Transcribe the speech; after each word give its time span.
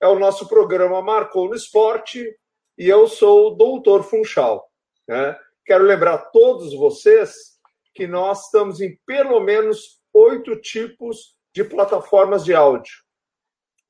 é 0.00 0.06
o 0.06 0.18
nosso 0.18 0.48
programa 0.48 1.02
Marcou 1.02 1.48
no 1.48 1.54
Esporte 1.54 2.36
e 2.76 2.88
eu 2.88 3.08
sou 3.08 3.48
o 3.48 3.54
Doutor 3.54 4.04
Funchal. 4.04 4.66
Né? 5.06 5.36
Quero 5.64 5.84
lembrar 5.84 6.14
a 6.14 6.18
todos 6.18 6.74
vocês 6.74 7.34
que 7.94 8.06
nós 8.06 8.44
estamos 8.44 8.80
em 8.80 8.98
pelo 9.04 9.40
menos 9.40 10.00
oito 10.14 10.56
tipos 10.56 11.34
de 11.52 11.64
plataformas 11.64 12.44
de 12.44 12.54
áudio, 12.54 12.92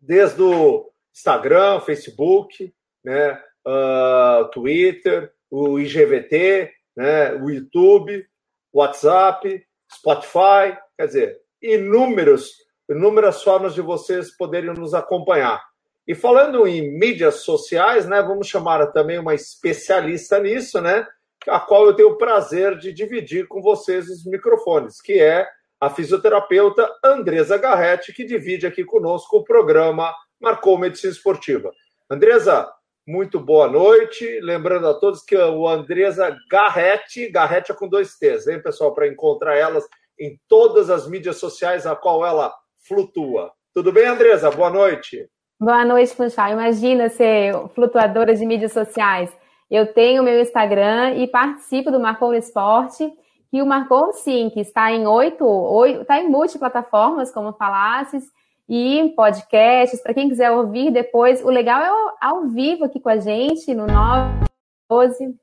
desde 0.00 0.40
o 0.40 0.90
Instagram, 1.14 1.80
Facebook, 1.80 2.72
né, 3.04 3.34
uh, 3.66 4.48
Twitter, 4.50 5.32
o 5.50 5.78
IGVT, 5.78 6.72
né, 6.96 7.34
o 7.34 7.50
YouTube, 7.50 8.26
WhatsApp, 8.72 9.66
Spotify, 9.92 10.78
quer 10.96 11.06
dizer, 11.06 11.40
inúmeros, 11.60 12.52
inúmeras 12.88 13.42
formas 13.42 13.74
de 13.74 13.82
vocês 13.82 14.34
poderem 14.36 14.72
nos 14.72 14.94
acompanhar. 14.94 15.62
E 16.08 16.14
falando 16.14 16.66
em 16.66 16.90
mídias 16.90 17.42
sociais, 17.42 18.08
né, 18.08 18.22
vamos 18.22 18.46
chamar 18.46 18.86
também 18.92 19.18
uma 19.18 19.34
especialista 19.34 20.40
nisso, 20.40 20.80
né, 20.80 21.06
a 21.46 21.60
qual 21.60 21.84
eu 21.84 21.92
tenho 21.92 22.08
o 22.08 22.16
prazer 22.16 22.78
de 22.78 22.94
dividir 22.94 23.46
com 23.46 23.60
vocês 23.60 24.08
os 24.08 24.24
microfones, 24.24 25.02
que 25.02 25.20
é 25.20 25.46
a 25.78 25.90
fisioterapeuta 25.90 26.90
Andresa 27.04 27.58
Garretti, 27.58 28.14
que 28.14 28.24
divide 28.24 28.66
aqui 28.66 28.86
conosco 28.86 29.36
o 29.36 29.44
programa 29.44 30.14
Marcou 30.40 30.78
Medicina 30.78 31.12
Esportiva. 31.12 31.70
Andresa, 32.08 32.66
muito 33.06 33.38
boa 33.38 33.68
noite. 33.68 34.40
Lembrando 34.40 34.88
a 34.88 34.94
todos 34.94 35.22
que 35.22 35.36
o 35.36 35.68
Andresa 35.68 36.34
Garretti, 36.50 37.28
Garretti 37.28 37.70
é 37.70 37.74
com 37.74 37.86
dois 37.86 38.16
T's, 38.16 38.46
hein, 38.46 38.62
pessoal, 38.62 38.94
para 38.94 39.06
encontrar 39.06 39.56
elas 39.56 39.84
em 40.18 40.40
todas 40.48 40.88
as 40.88 41.06
mídias 41.06 41.36
sociais 41.36 41.86
a 41.86 41.94
qual 41.94 42.24
ela 42.24 42.50
flutua. 42.78 43.52
Tudo 43.74 43.92
bem, 43.92 44.06
Andresa? 44.06 44.50
Boa 44.50 44.70
noite. 44.70 45.28
Boa 45.60 45.84
noite, 45.84 46.14
Funchal. 46.14 46.52
Imagina 46.52 47.08
ser 47.08 47.52
flutuadora 47.74 48.32
de 48.32 48.46
mídias 48.46 48.72
sociais. 48.72 49.28
Eu 49.68 49.92
tenho 49.92 50.22
meu 50.22 50.40
Instagram 50.40 51.14
e 51.16 51.26
participo 51.26 51.90
do 51.90 51.98
Marcou 51.98 52.32
Esporte, 52.32 53.12
que 53.50 53.60
o 53.60 53.66
Marcou 53.66 54.12
sim, 54.12 54.50
que 54.50 54.60
está 54.60 54.92
em 54.92 55.04
oito, 55.08 55.44
oito 55.44 56.02
está 56.02 56.20
em 56.20 56.28
multiplataformas, 56.28 57.32
como 57.32 57.52
falasses, 57.52 58.30
e 58.68 59.12
podcasts, 59.16 60.00
para 60.00 60.14
quem 60.14 60.28
quiser 60.28 60.52
ouvir 60.52 60.92
depois. 60.92 61.44
O 61.44 61.50
legal 61.50 61.82
é 61.82 62.14
ao 62.20 62.44
vivo 62.44 62.84
aqui 62.84 63.00
com 63.00 63.08
a 63.08 63.16
gente, 63.16 63.74
no 63.74 63.84
912 63.88 65.36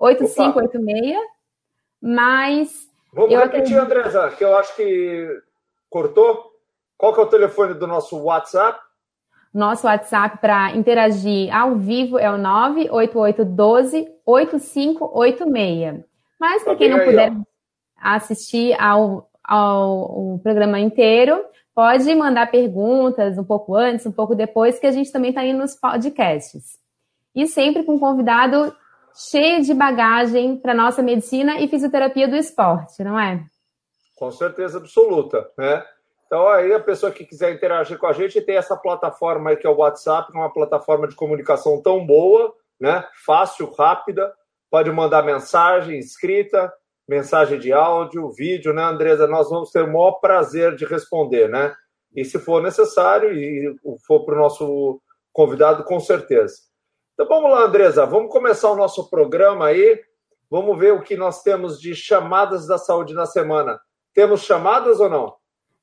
8586. 0.00 1.16
Mas. 2.02 2.90
Vamos 3.12 3.30
repetir, 3.30 3.78
acredito... 3.78 3.78
Andresa, 3.78 4.30
que 4.30 4.42
eu 4.42 4.56
acho 4.56 4.74
que 4.74 5.28
cortou. 5.88 6.50
Qual 6.98 7.14
que 7.14 7.20
é 7.20 7.22
o 7.22 7.28
telefone 7.30 7.74
do 7.74 7.86
nosso 7.86 8.18
WhatsApp? 8.18 8.80
Nosso 9.52 9.86
WhatsApp 9.86 10.38
para 10.38 10.74
interagir 10.74 11.54
ao 11.54 11.76
vivo 11.76 12.18
é 12.18 12.30
o 12.30 12.38
98812-8586. 14.26 16.04
Mas 16.40 16.64
para 16.64 16.74
quem 16.76 16.88
não 16.88 17.00
puder 17.00 17.32
assistir 18.00 18.74
ao, 18.80 19.28
ao, 19.44 20.32
ao 20.32 20.40
programa 20.42 20.80
inteiro, 20.80 21.44
pode 21.74 22.14
mandar 22.14 22.50
perguntas 22.50 23.36
um 23.36 23.44
pouco 23.44 23.76
antes, 23.76 24.06
um 24.06 24.12
pouco 24.12 24.34
depois, 24.34 24.78
que 24.78 24.86
a 24.86 24.90
gente 24.90 25.12
também 25.12 25.28
está 25.30 25.44
indo 25.44 25.58
nos 25.58 25.74
podcasts. 25.74 26.78
E 27.34 27.46
sempre 27.46 27.82
com 27.82 27.94
um 27.96 27.98
convidado 27.98 28.74
cheio 29.14 29.62
de 29.62 29.74
bagagem 29.74 30.56
para 30.56 30.72
nossa 30.74 31.02
medicina 31.02 31.60
e 31.60 31.68
fisioterapia 31.68 32.26
do 32.26 32.36
esporte, 32.36 33.04
não 33.04 33.18
é? 33.18 33.44
Com 34.16 34.30
certeza 34.30 34.78
absoluta, 34.78 35.46
né? 35.58 35.84
Então, 36.32 36.48
aí 36.48 36.72
a 36.72 36.80
pessoa 36.80 37.12
que 37.12 37.26
quiser 37.26 37.52
interagir 37.52 37.98
com 37.98 38.06
a 38.06 38.12
gente 38.14 38.40
tem 38.40 38.56
essa 38.56 38.74
plataforma 38.74 39.50
aí 39.50 39.56
que 39.58 39.66
é 39.66 39.70
o 39.70 39.76
WhatsApp, 39.76 40.32
é 40.34 40.38
uma 40.38 40.50
plataforma 40.50 41.06
de 41.06 41.14
comunicação 41.14 41.82
tão 41.82 42.06
boa, 42.06 42.54
né? 42.80 43.06
Fácil, 43.26 43.70
rápida. 43.70 44.32
Pode 44.70 44.90
mandar 44.90 45.22
mensagem 45.22 45.98
escrita, 45.98 46.72
mensagem 47.06 47.58
de 47.58 47.70
áudio, 47.70 48.30
vídeo, 48.30 48.72
né, 48.72 48.82
Andresa? 48.82 49.26
Nós 49.26 49.50
vamos 49.50 49.70
ter 49.72 49.82
o 49.82 49.92
maior 49.92 50.12
prazer 50.12 50.74
de 50.74 50.86
responder, 50.86 51.50
né? 51.50 51.74
E 52.16 52.24
se 52.24 52.38
for 52.38 52.62
necessário 52.62 53.30
e 53.30 53.76
for 54.06 54.24
para 54.24 54.34
o 54.34 54.38
nosso 54.38 55.02
convidado, 55.34 55.84
com 55.84 56.00
certeza. 56.00 56.54
Então 57.12 57.28
vamos 57.28 57.50
lá, 57.50 57.64
Andresa, 57.64 58.06
vamos 58.06 58.32
começar 58.32 58.70
o 58.70 58.76
nosso 58.76 59.10
programa 59.10 59.66
aí. 59.66 60.00
Vamos 60.50 60.78
ver 60.78 60.94
o 60.94 61.02
que 61.02 61.14
nós 61.14 61.42
temos 61.42 61.78
de 61.78 61.94
chamadas 61.94 62.66
da 62.66 62.78
saúde 62.78 63.12
na 63.12 63.26
semana. 63.26 63.78
Temos 64.14 64.40
chamadas 64.40 64.98
ou 64.98 65.10
não? 65.10 65.41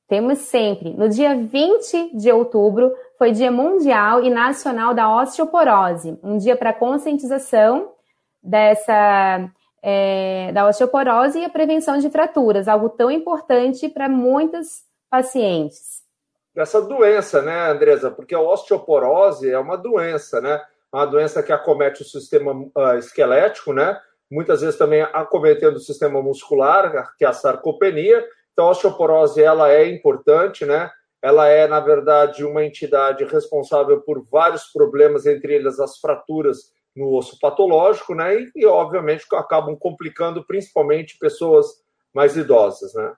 Temos 0.09 0.39
sempre. 0.39 0.89
No 0.95 1.07
dia 1.07 1.35
20 1.35 2.17
de 2.17 2.31
outubro 2.31 2.91
foi 3.17 3.31
Dia 3.31 3.51
Mundial 3.51 4.23
e 4.23 4.29
Nacional 4.31 4.91
da 4.93 5.07
Osteoporose, 5.21 6.17
um 6.23 6.35
dia 6.35 6.57
para 6.57 6.73
conscientização 6.73 7.91
dessa 8.41 9.51
é, 9.83 10.51
da 10.51 10.67
osteoporose 10.67 11.39
e 11.39 11.45
a 11.45 11.49
prevenção 11.49 11.97
de 11.99 12.09
fraturas, 12.09 12.67
algo 12.67 12.89
tão 12.89 13.11
importante 13.11 13.87
para 13.87 14.09
muitos 14.09 14.83
pacientes. 15.09 15.99
Essa 16.55 16.81
doença, 16.81 17.41
né, 17.41 17.69
Andresa? 17.69 18.09
Porque 18.09 18.35
a 18.35 18.41
osteoporose 18.41 19.49
é 19.49 19.59
uma 19.59 19.77
doença, 19.77 20.41
né? 20.41 20.59
Uma 20.91 21.05
doença 21.05 21.43
que 21.43 21.53
acomete 21.53 22.01
o 22.01 22.05
sistema 22.05 22.51
uh, 22.51 22.97
esquelético, 22.97 23.71
né? 23.73 23.97
Muitas 24.29 24.61
vezes 24.61 24.77
também 24.77 25.01
acometendo 25.01 25.75
o 25.75 25.79
sistema 25.79 26.21
muscular, 26.21 27.13
que 27.17 27.23
é 27.23 27.27
a 27.27 27.33
sarcopenia, 27.33 28.25
então, 28.51 28.67
a 28.67 28.71
osteoporose 28.71 29.41
ela 29.41 29.71
é 29.71 29.87
importante, 29.87 30.65
né? 30.65 30.89
Ela 31.21 31.47
é, 31.47 31.67
na 31.67 31.79
verdade, 31.79 32.45
uma 32.45 32.63
entidade 32.63 33.23
responsável 33.25 34.01
por 34.01 34.25
vários 34.29 34.65
problemas, 34.71 35.25
entre 35.25 35.53
eles 35.53 35.79
as 35.79 35.97
fraturas 35.97 36.57
no 36.95 37.13
osso 37.15 37.37
patológico, 37.39 38.13
né? 38.13 38.35
E, 38.35 38.51
e 38.55 38.65
obviamente, 38.65 39.25
acabam 39.33 39.75
complicando 39.77 40.45
principalmente 40.45 41.17
pessoas 41.17 41.67
mais 42.13 42.35
idosas, 42.35 42.93
né? 42.93 43.13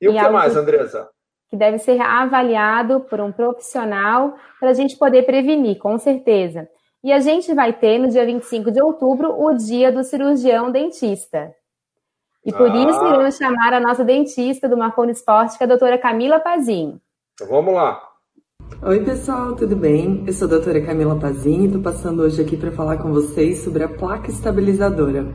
E, 0.00 0.06
e 0.06 0.08
o 0.08 0.14
que 0.14 0.28
mais, 0.28 0.56
Andresa? 0.56 1.08
Que 1.48 1.56
deve 1.56 1.78
ser 1.78 2.00
avaliado 2.00 3.00
por 3.00 3.20
um 3.20 3.32
profissional 3.32 4.34
para 4.58 4.70
a 4.70 4.74
gente 4.74 4.96
poder 4.96 5.24
prevenir, 5.24 5.78
com 5.78 5.98
certeza. 5.98 6.68
E 7.02 7.12
a 7.12 7.20
gente 7.20 7.54
vai 7.54 7.72
ter, 7.72 7.98
no 7.98 8.08
dia 8.08 8.26
25 8.26 8.70
de 8.70 8.82
outubro, 8.82 9.40
o 9.40 9.54
dia 9.54 9.92
do 9.92 10.02
cirurgião 10.02 10.70
dentista. 10.72 11.54
E 12.46 12.52
por 12.52 12.70
ah. 12.70 12.76
isso 12.76 13.04
iremos 13.04 13.36
chamar 13.36 13.74
a 13.74 13.80
nossa 13.80 14.04
dentista 14.04 14.68
do 14.68 14.76
Marconi 14.76 15.10
Esporte, 15.10 15.58
que 15.58 15.64
é 15.64 15.66
a 15.66 15.68
doutora 15.68 15.98
Camila 15.98 16.38
Pazinho. 16.38 17.00
Então 17.34 17.48
vamos 17.48 17.74
lá. 17.74 18.00
Oi, 18.82 19.00
pessoal, 19.00 19.56
tudo 19.56 19.74
bem? 19.74 20.22
Eu 20.24 20.32
sou 20.32 20.46
a 20.46 20.50
doutora 20.50 20.80
Camila 20.80 21.16
Pazinho 21.16 21.62
e 21.62 21.66
estou 21.66 21.82
passando 21.82 22.22
hoje 22.22 22.40
aqui 22.40 22.56
para 22.56 22.70
falar 22.70 22.98
com 22.98 23.12
vocês 23.12 23.58
sobre 23.58 23.82
a 23.82 23.88
placa 23.88 24.30
estabilizadora. 24.30 25.26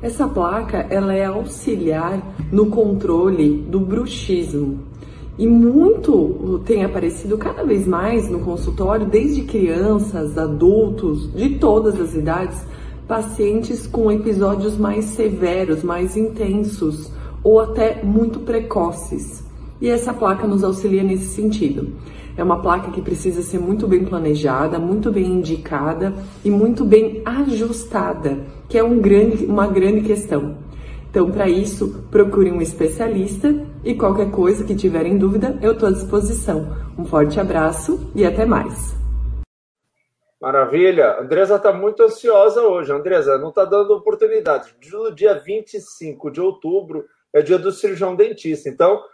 Essa 0.00 0.26
placa 0.26 0.86
ela 0.88 1.12
é 1.12 1.26
auxiliar 1.26 2.22
no 2.50 2.70
controle 2.70 3.60
do 3.60 3.78
bruxismo. 3.78 4.88
E 5.36 5.46
muito 5.46 6.62
tem 6.64 6.86
aparecido 6.86 7.36
cada 7.36 7.64
vez 7.64 7.86
mais 7.86 8.30
no 8.30 8.40
consultório, 8.40 9.04
desde 9.04 9.42
crianças, 9.42 10.38
adultos, 10.38 11.30
de 11.34 11.58
todas 11.58 12.00
as 12.00 12.14
idades, 12.14 12.66
pacientes 13.10 13.88
com 13.88 14.12
episódios 14.12 14.78
mais 14.78 15.04
severos, 15.06 15.82
mais 15.82 16.16
intensos 16.16 17.10
ou 17.42 17.58
até 17.58 18.04
muito 18.04 18.38
precoces. 18.38 19.42
E 19.80 19.88
essa 19.88 20.14
placa 20.14 20.46
nos 20.46 20.62
auxilia 20.62 21.02
nesse 21.02 21.26
sentido. 21.26 21.88
É 22.36 22.44
uma 22.44 22.62
placa 22.62 22.92
que 22.92 23.02
precisa 23.02 23.42
ser 23.42 23.58
muito 23.58 23.88
bem 23.88 24.04
planejada, 24.04 24.78
muito 24.78 25.10
bem 25.10 25.26
indicada 25.26 26.14
e 26.44 26.50
muito 26.50 26.84
bem 26.84 27.20
ajustada, 27.24 28.38
que 28.68 28.78
é 28.78 28.84
um 28.84 29.00
grande, 29.00 29.44
uma 29.44 29.66
grande 29.66 30.02
questão. 30.02 30.54
Então, 31.10 31.32
para 31.32 31.48
isso, 31.48 32.04
procure 32.12 32.52
um 32.52 32.62
especialista 32.62 33.52
e 33.84 33.92
qualquer 33.92 34.30
coisa 34.30 34.62
que 34.62 34.76
tiver 34.76 35.04
em 35.04 35.18
dúvida, 35.18 35.58
eu 35.60 35.72
estou 35.72 35.88
à 35.88 35.92
disposição. 35.92 36.68
Um 36.96 37.04
forte 37.04 37.40
abraço 37.40 37.98
e 38.14 38.24
até 38.24 38.46
mais! 38.46 38.99
Maravilha. 40.40 41.20
Andresa 41.20 41.56
está 41.56 41.70
muito 41.70 42.02
ansiosa 42.02 42.62
hoje. 42.62 42.90
Andresa, 42.90 43.36
não 43.36 43.50
está 43.50 43.64
dando 43.64 43.94
oportunidade. 43.94 44.74
No 44.90 45.14
dia 45.14 45.34
25 45.34 46.30
de 46.30 46.40
outubro 46.40 47.04
é 47.32 47.42
dia 47.42 47.58
do 47.58 47.70
cirurgião 47.70 48.16
dentista. 48.16 48.68
Então, 48.68 49.04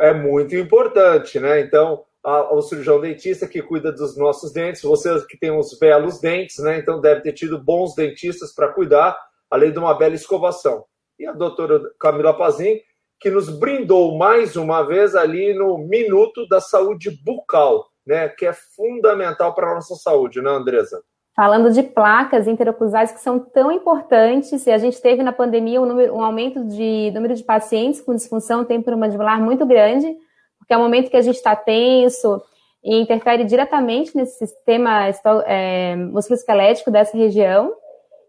é 0.00 0.12
muito 0.12 0.56
importante, 0.56 1.38
né? 1.38 1.60
Então, 1.60 2.04
a, 2.24 2.52
o 2.52 2.60
cirurgião 2.60 3.00
dentista 3.00 3.46
que 3.46 3.62
cuida 3.62 3.92
dos 3.92 4.16
nossos 4.16 4.52
dentes, 4.52 4.82
você 4.82 5.24
que 5.26 5.38
tem 5.38 5.52
uns 5.52 5.78
belos 5.78 6.20
dentes, 6.20 6.58
né? 6.58 6.78
Então, 6.78 7.00
deve 7.00 7.20
ter 7.20 7.32
tido 7.32 7.56
bons 7.56 7.94
dentistas 7.94 8.52
para 8.52 8.72
cuidar, 8.72 9.16
além 9.48 9.70
de 9.70 9.78
uma 9.78 9.94
bela 9.94 10.16
escovação. 10.16 10.84
E 11.16 11.24
a 11.24 11.32
doutora 11.32 11.80
Camila 12.00 12.36
Pazin, 12.36 12.80
que 13.20 13.30
nos 13.30 13.48
brindou 13.48 14.18
mais 14.18 14.56
uma 14.56 14.82
vez 14.82 15.14
ali 15.14 15.54
no 15.54 15.78
Minuto 15.78 16.48
da 16.48 16.60
Saúde 16.60 17.12
Bucal 17.24 17.93
né, 18.06 18.28
que 18.28 18.46
é 18.46 18.52
fundamental 18.52 19.54
para 19.54 19.70
a 19.70 19.74
nossa 19.74 19.94
saúde, 19.94 20.40
né, 20.40 20.50
Andresa? 20.50 21.02
Falando 21.34 21.72
de 21.72 21.82
placas 21.82 22.46
interoclusais 22.46 23.10
que 23.10 23.20
são 23.20 23.40
tão 23.40 23.72
importantes, 23.72 24.66
e 24.66 24.70
a 24.70 24.78
gente 24.78 25.00
teve 25.00 25.22
na 25.22 25.32
pandemia 25.32 25.80
um, 25.80 25.86
número, 25.86 26.14
um 26.14 26.22
aumento 26.22 26.64
de 26.64 27.10
número 27.12 27.34
de 27.34 27.42
pacientes 27.42 28.00
com 28.00 28.14
disfunção 28.14 28.64
temporomandibular 28.64 29.40
muito 29.40 29.66
grande, 29.66 30.14
porque 30.58 30.72
é 30.72 30.76
o 30.76 30.80
momento 30.80 31.10
que 31.10 31.16
a 31.16 31.22
gente 31.22 31.36
está 31.36 31.56
tenso 31.56 32.40
e 32.84 33.00
interfere 33.00 33.44
diretamente 33.44 34.16
nesse 34.16 34.46
sistema 34.46 35.08
é, 35.46 35.96
musculoesquelético 35.96 36.90
dessa 36.90 37.16
região. 37.16 37.74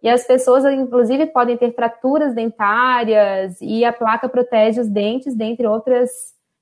E 0.02 0.10
as 0.10 0.26
pessoas, 0.26 0.64
inclusive, 0.66 1.26
podem 1.28 1.58
ter 1.58 1.74
fraturas 1.74 2.34
dentárias 2.34 3.58
e 3.62 3.84
a 3.84 3.92
placa 3.92 4.30
protege 4.30 4.80
os 4.80 4.88
dentes, 4.88 5.36
dentre 5.36 5.68
outras 5.68 6.10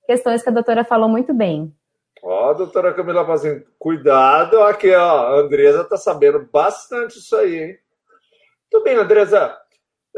questões 0.06 0.42
que 0.42 0.50
a 0.50 0.54
doutora 0.54 0.84
falou 0.84 1.10
muito 1.10 1.34
bem. 1.34 1.74
Ó, 2.26 2.54
doutora 2.54 2.94
Camila 2.94 3.26
Pazinho, 3.26 3.66
cuidado 3.78 4.62
aqui, 4.62 4.96
ó. 4.96 5.28
A 5.28 5.40
Andresa 5.42 5.84
tá 5.84 5.98
sabendo 5.98 6.48
bastante 6.50 7.20
isso 7.20 7.36
aí, 7.36 7.56
hein? 7.56 7.78
Muito 8.72 8.84
bem, 8.86 8.96
Andresa. 8.96 9.54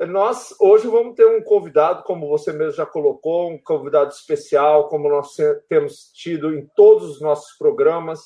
Nós 0.07 0.53
hoje 0.59 0.85
vamos 0.85 1.15
ter 1.15 1.25
um 1.25 1.41
convidado, 1.41 2.03
como 2.03 2.27
você 2.27 2.53
mesmo 2.53 2.73
já 2.73 2.85
colocou, 2.85 3.49
um 3.49 3.57
convidado 3.57 4.11
especial, 4.11 4.87
como 4.87 5.09
nós 5.09 5.29
temos 5.67 6.11
tido 6.13 6.53
em 6.53 6.67
todos 6.75 7.09
os 7.09 7.21
nossos 7.21 7.57
programas. 7.57 8.19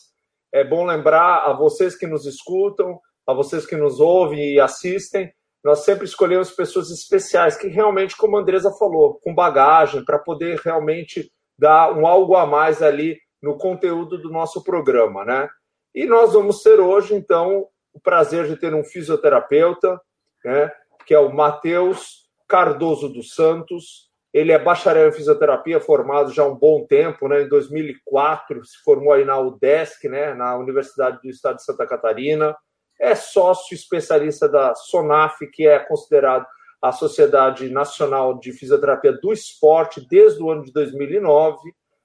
É 0.52 0.62
bom 0.62 0.86
lembrar 0.86 1.46
a 1.46 1.54
vocês 1.54 1.96
que 1.96 2.06
nos 2.06 2.26
escutam, 2.26 3.00
a 3.26 3.34
vocês 3.34 3.66
que 3.66 3.78
nos 3.78 4.02
ouvem 4.02 4.56
e 4.56 4.60
assistem, 4.60 5.32
nós 5.64 5.86
sempre 5.86 6.04
escolhemos 6.04 6.52
pessoas 6.52 6.92
especiais 6.92 7.56
que 7.56 7.68
realmente, 7.68 8.18
como 8.18 8.36
a 8.36 8.42
Andresa 8.42 8.74
falou, 8.78 9.22
com 9.24 9.34
bagagem, 9.34 10.04
para 10.04 10.20
poder 10.20 10.60
realmente 10.66 11.32
dar 11.58 11.98
um 11.98 12.06
algo 12.06 12.36
a 12.36 12.46
mais 12.46 12.82
ali 12.82 13.18
no 13.42 13.58
conteúdo 13.58 14.18
do 14.18 14.30
nosso 14.30 14.64
programa, 14.64 15.24
né? 15.26 15.50
E 15.94 16.06
nós 16.06 16.34
vamos 16.34 16.62
ter 16.62 16.80
hoje, 16.80 17.16
então, 17.16 17.68
o 17.94 18.00
prazer 18.00 18.48
de 18.48 18.56
ter 18.56 18.74
um 18.74 18.84
fisioterapeuta, 18.84 20.00
né? 20.44 20.72
que 21.06 21.14
é 21.14 21.20
o 21.20 21.34
Matheus 21.34 22.30
Cardoso 22.48 23.10
dos 23.10 23.34
Santos. 23.34 24.10
Ele 24.32 24.52
é 24.52 24.60
bacharel 24.60 25.10
em 25.10 25.12
fisioterapia, 25.12 25.80
formado 25.80 26.32
já 26.32 26.44
há 26.44 26.48
um 26.48 26.56
bom 26.56 26.86
tempo, 26.86 27.28
né? 27.28 27.42
Em 27.42 27.50
2004, 27.50 28.64
se 28.64 28.78
formou 28.84 29.14
aí 29.14 29.26
na 29.26 29.40
UDESC, 29.40 30.08
né? 30.08 30.36
Na 30.36 30.56
Universidade 30.56 31.20
do 31.20 31.28
Estado 31.28 31.56
de 31.56 31.64
Santa 31.64 31.88
Catarina. 31.88 32.56
É 33.00 33.16
sócio 33.16 33.74
especialista 33.74 34.48
da 34.48 34.76
SONAF, 34.76 35.48
que 35.48 35.68
é 35.68 35.80
considerado 35.80 36.46
a 36.80 36.92
Sociedade 36.92 37.70
Nacional 37.70 38.38
de 38.38 38.54
Fisioterapia 38.54 39.14
do 39.14 39.34
Esporte 39.34 40.06
desde 40.08 40.44
o 40.44 40.52
ano 40.52 40.64
de 40.64 40.72
2009, 40.72 41.58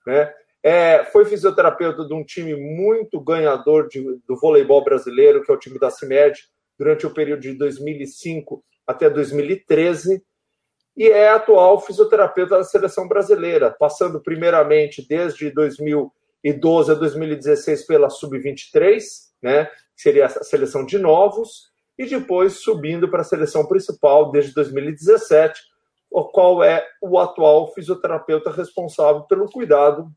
né? 0.06 0.32
É, 0.64 1.05
foi 1.05 1.26
fisioterapeuta 1.26 2.06
de 2.06 2.14
um 2.14 2.25
time 2.25 2.56
muito 2.56 3.20
ganhador 3.20 3.87
de, 3.87 4.02
do 4.26 4.37
voleibol 4.40 4.82
brasileiro, 4.82 5.44
que 5.44 5.52
é 5.52 5.55
o 5.55 5.58
time 5.58 5.78
da 5.78 5.90
CIMED, 5.90 6.49
durante 6.78 7.06
o 7.06 7.12
período 7.12 7.43
de 7.43 7.52
2005 7.52 8.64
até 8.87 9.11
2013 9.11 10.25
e 10.96 11.08
é 11.08 11.28
atual 11.28 11.81
fisioterapeuta 11.81 12.56
da 12.56 12.64
seleção 12.64 13.08
brasileira, 13.08 13.75
passando 13.78 14.20
primeiramente 14.20 15.06
desde 15.06 15.50
2012 15.50 16.93
a 16.93 16.94
2016 16.94 17.87
pela 17.87 18.08
sub-23, 18.08 19.02
né, 19.43 19.64
que 19.64 20.02
seria 20.02 20.26
a 20.26 20.28
seleção 20.28 20.87
de 20.87 20.99
novos, 20.99 21.72
e 21.99 22.06
depois 22.06 22.55
subindo 22.60 23.08
para 23.08 23.22
a 23.22 23.25
seleção 23.25 23.67
principal 23.67 24.31
desde 24.31 24.55
2017, 24.55 25.60
o 26.10 26.25
qual 26.25 26.62
é 26.62 26.87
o 27.02 27.19
atual 27.19 27.72
fisioterapeuta 27.72 28.50
responsável 28.50 29.22
pelo 29.22 29.50
cuidado 29.50 30.08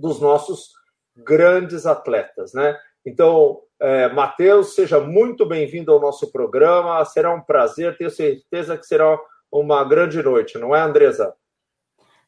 dos 0.00 0.20
nossos 0.20 0.70
grandes 1.16 1.86
atletas, 1.86 2.52
né? 2.54 2.76
Então, 3.04 3.60
é, 3.80 4.08
Matheus, 4.08 4.74
seja 4.74 4.98
muito 5.00 5.46
bem-vindo 5.46 5.92
ao 5.92 6.00
nosso 6.00 6.30
programa. 6.32 7.04
Será 7.04 7.34
um 7.34 7.40
prazer, 7.40 7.96
tenho 7.96 8.10
certeza 8.10 8.76
que 8.76 8.86
será 8.86 9.18
uma 9.52 9.84
grande 9.84 10.22
noite, 10.22 10.58
não 10.58 10.74
é, 10.74 10.80
Andresa? 10.80 11.34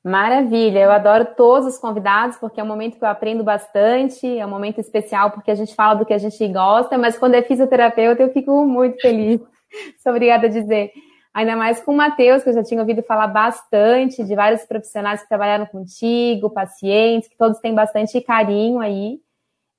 Maravilha, 0.05 0.81
eu 0.81 0.91
adoro 0.91 1.29
todos 1.37 1.75
os 1.75 1.79
convidados, 1.79 2.37
porque 2.37 2.61
é 2.61 2.65
um 2.65 2.67
momento 2.67 2.99
que 2.99 3.05
eu 3.05 3.09
aprendo 3.09 3.45
bastante, 3.45 4.27
é 4.37 4.45
um 4.45 4.51
momento 4.51 4.81
especial 4.81 5.31
porque 5.31 5.51
a 5.51 5.55
gente 5.55 5.77
fala 5.77 5.95
do 5.95 6.05
que 6.05 6.13
a 6.13 6.19
gente 6.19 6.49
gosta, 6.49 6.99
mas 6.99 7.17
quando 7.17 7.35
é 7.35 7.43
fisioterapeuta 7.43 8.23
eu 8.23 8.33
fico 8.33 8.67
muito 8.67 9.01
feliz. 9.01 9.41
Sou 10.03 10.11
obrigada 10.11 10.47
a 10.47 10.51
dizer. 10.51 10.91
Ainda 11.35 11.57
mais 11.57 11.81
com 11.81 11.93
o 11.93 11.97
Matheus, 11.97 12.43
que 12.43 12.51
eu 12.51 12.55
já 12.55 12.63
tinha 12.63 12.81
ouvido 12.81 13.03
falar 13.03 13.27
bastante 13.27 14.23
de 14.23 14.35
vários 14.35 14.65
profissionais 14.65 15.23
que 15.23 15.29
trabalharam 15.29 15.65
contigo, 15.65 16.51
pacientes, 16.51 17.29
que 17.29 17.39
todos 17.39 17.59
têm 17.59 17.75
bastante 17.75 18.21
carinho 18.21 18.81
aí. 18.81 19.19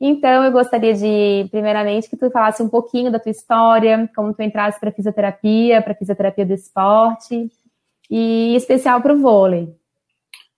Então, 0.01 0.43
eu 0.43 0.51
gostaria 0.51 0.93
de, 0.93 1.47
primeiramente, 1.51 2.09
que 2.09 2.17
tu 2.17 2.29
falasse 2.31 2.61
um 2.63 2.67
pouquinho 2.67 3.11
da 3.11 3.19
tua 3.19 3.29
história, 3.31 4.09
como 4.15 4.33
tu 4.33 4.41
entraste 4.41 4.79
para 4.79 4.91
fisioterapia, 4.91 5.81
para 5.81 5.93
fisioterapia 5.93 6.45
do 6.45 6.53
esporte, 6.53 7.49
e 8.09 8.55
especial 8.55 9.01
para 9.01 9.13
o 9.13 9.21
vôlei. 9.21 9.69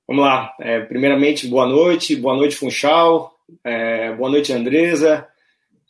Vamos 0.07 0.23
lá. 0.23 0.53
É, 0.59 0.79
primeiramente, 0.79 1.47
boa 1.47 1.67
noite, 1.67 2.15
boa 2.15 2.35
noite, 2.35 2.55
Funchal, 2.55 3.33
é, 3.63 4.13
boa 4.13 4.29
noite, 4.29 4.53
Andresa. 4.53 5.27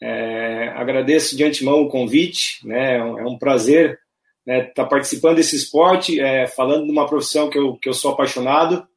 É, 0.02 0.69
agradeço 0.75 1.38
de 1.38 1.44
antemão 1.44 1.81
o 1.81 1.90
convite, 1.90 2.66
né, 2.68 2.98
é 2.98 3.25
um 3.25 3.38
prazer 3.38 3.92
estar 3.92 4.05
né, 4.45 4.63
tá 4.65 4.86
participando 4.86 5.38
desse 5.38 5.56
esporte, 5.56 6.19
é, 6.19 6.45
falando 6.47 6.86
de 6.86 6.92
uma 6.92 7.07
profissão 7.07 7.50
que 7.50 7.57
eu, 7.57 7.75
que 7.77 7.89
eu 7.89 7.94
sou 7.94 8.12
apaixonado, 8.12 8.88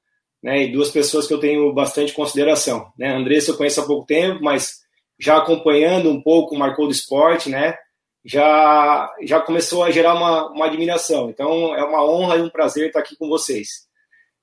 né, 0.43 0.65
e 0.65 0.73
duas 0.73 0.91
pessoas 0.91 1.27
que 1.27 1.33
eu 1.33 1.41
tenho 1.41 1.73
bastante 1.73 2.13
consideração. 2.13 2.93
Né? 2.99 3.15
Andressa 3.15 3.51
eu 3.51 3.57
conheço 3.57 3.81
há 3.81 3.87
pouco 3.87 4.07
tempo, 4.07 4.43
mas 4.43 4.81
já 5.19 5.39
acompanhando 5.39 6.11
um 6.11 6.23
pouco 6.23 6.55
o 6.55 6.59
Marcou 6.59 6.87
do 6.87 6.93
Esporte, 6.93 7.49
né, 7.49 7.77
já, 8.25 9.11
já 9.23 9.41
começou 9.41 9.83
a 9.83 9.91
gerar 9.91 10.15
uma, 10.15 10.51
uma 10.51 10.67
admiração. 10.67 11.31
Então 11.31 11.75
é 11.75 11.83
uma 11.83 12.05
honra 12.05 12.37
e 12.37 12.43
um 12.43 12.51
prazer 12.51 12.89
estar 12.89 13.01
aqui 13.01 13.17
com 13.17 13.29
vocês. 13.29 13.89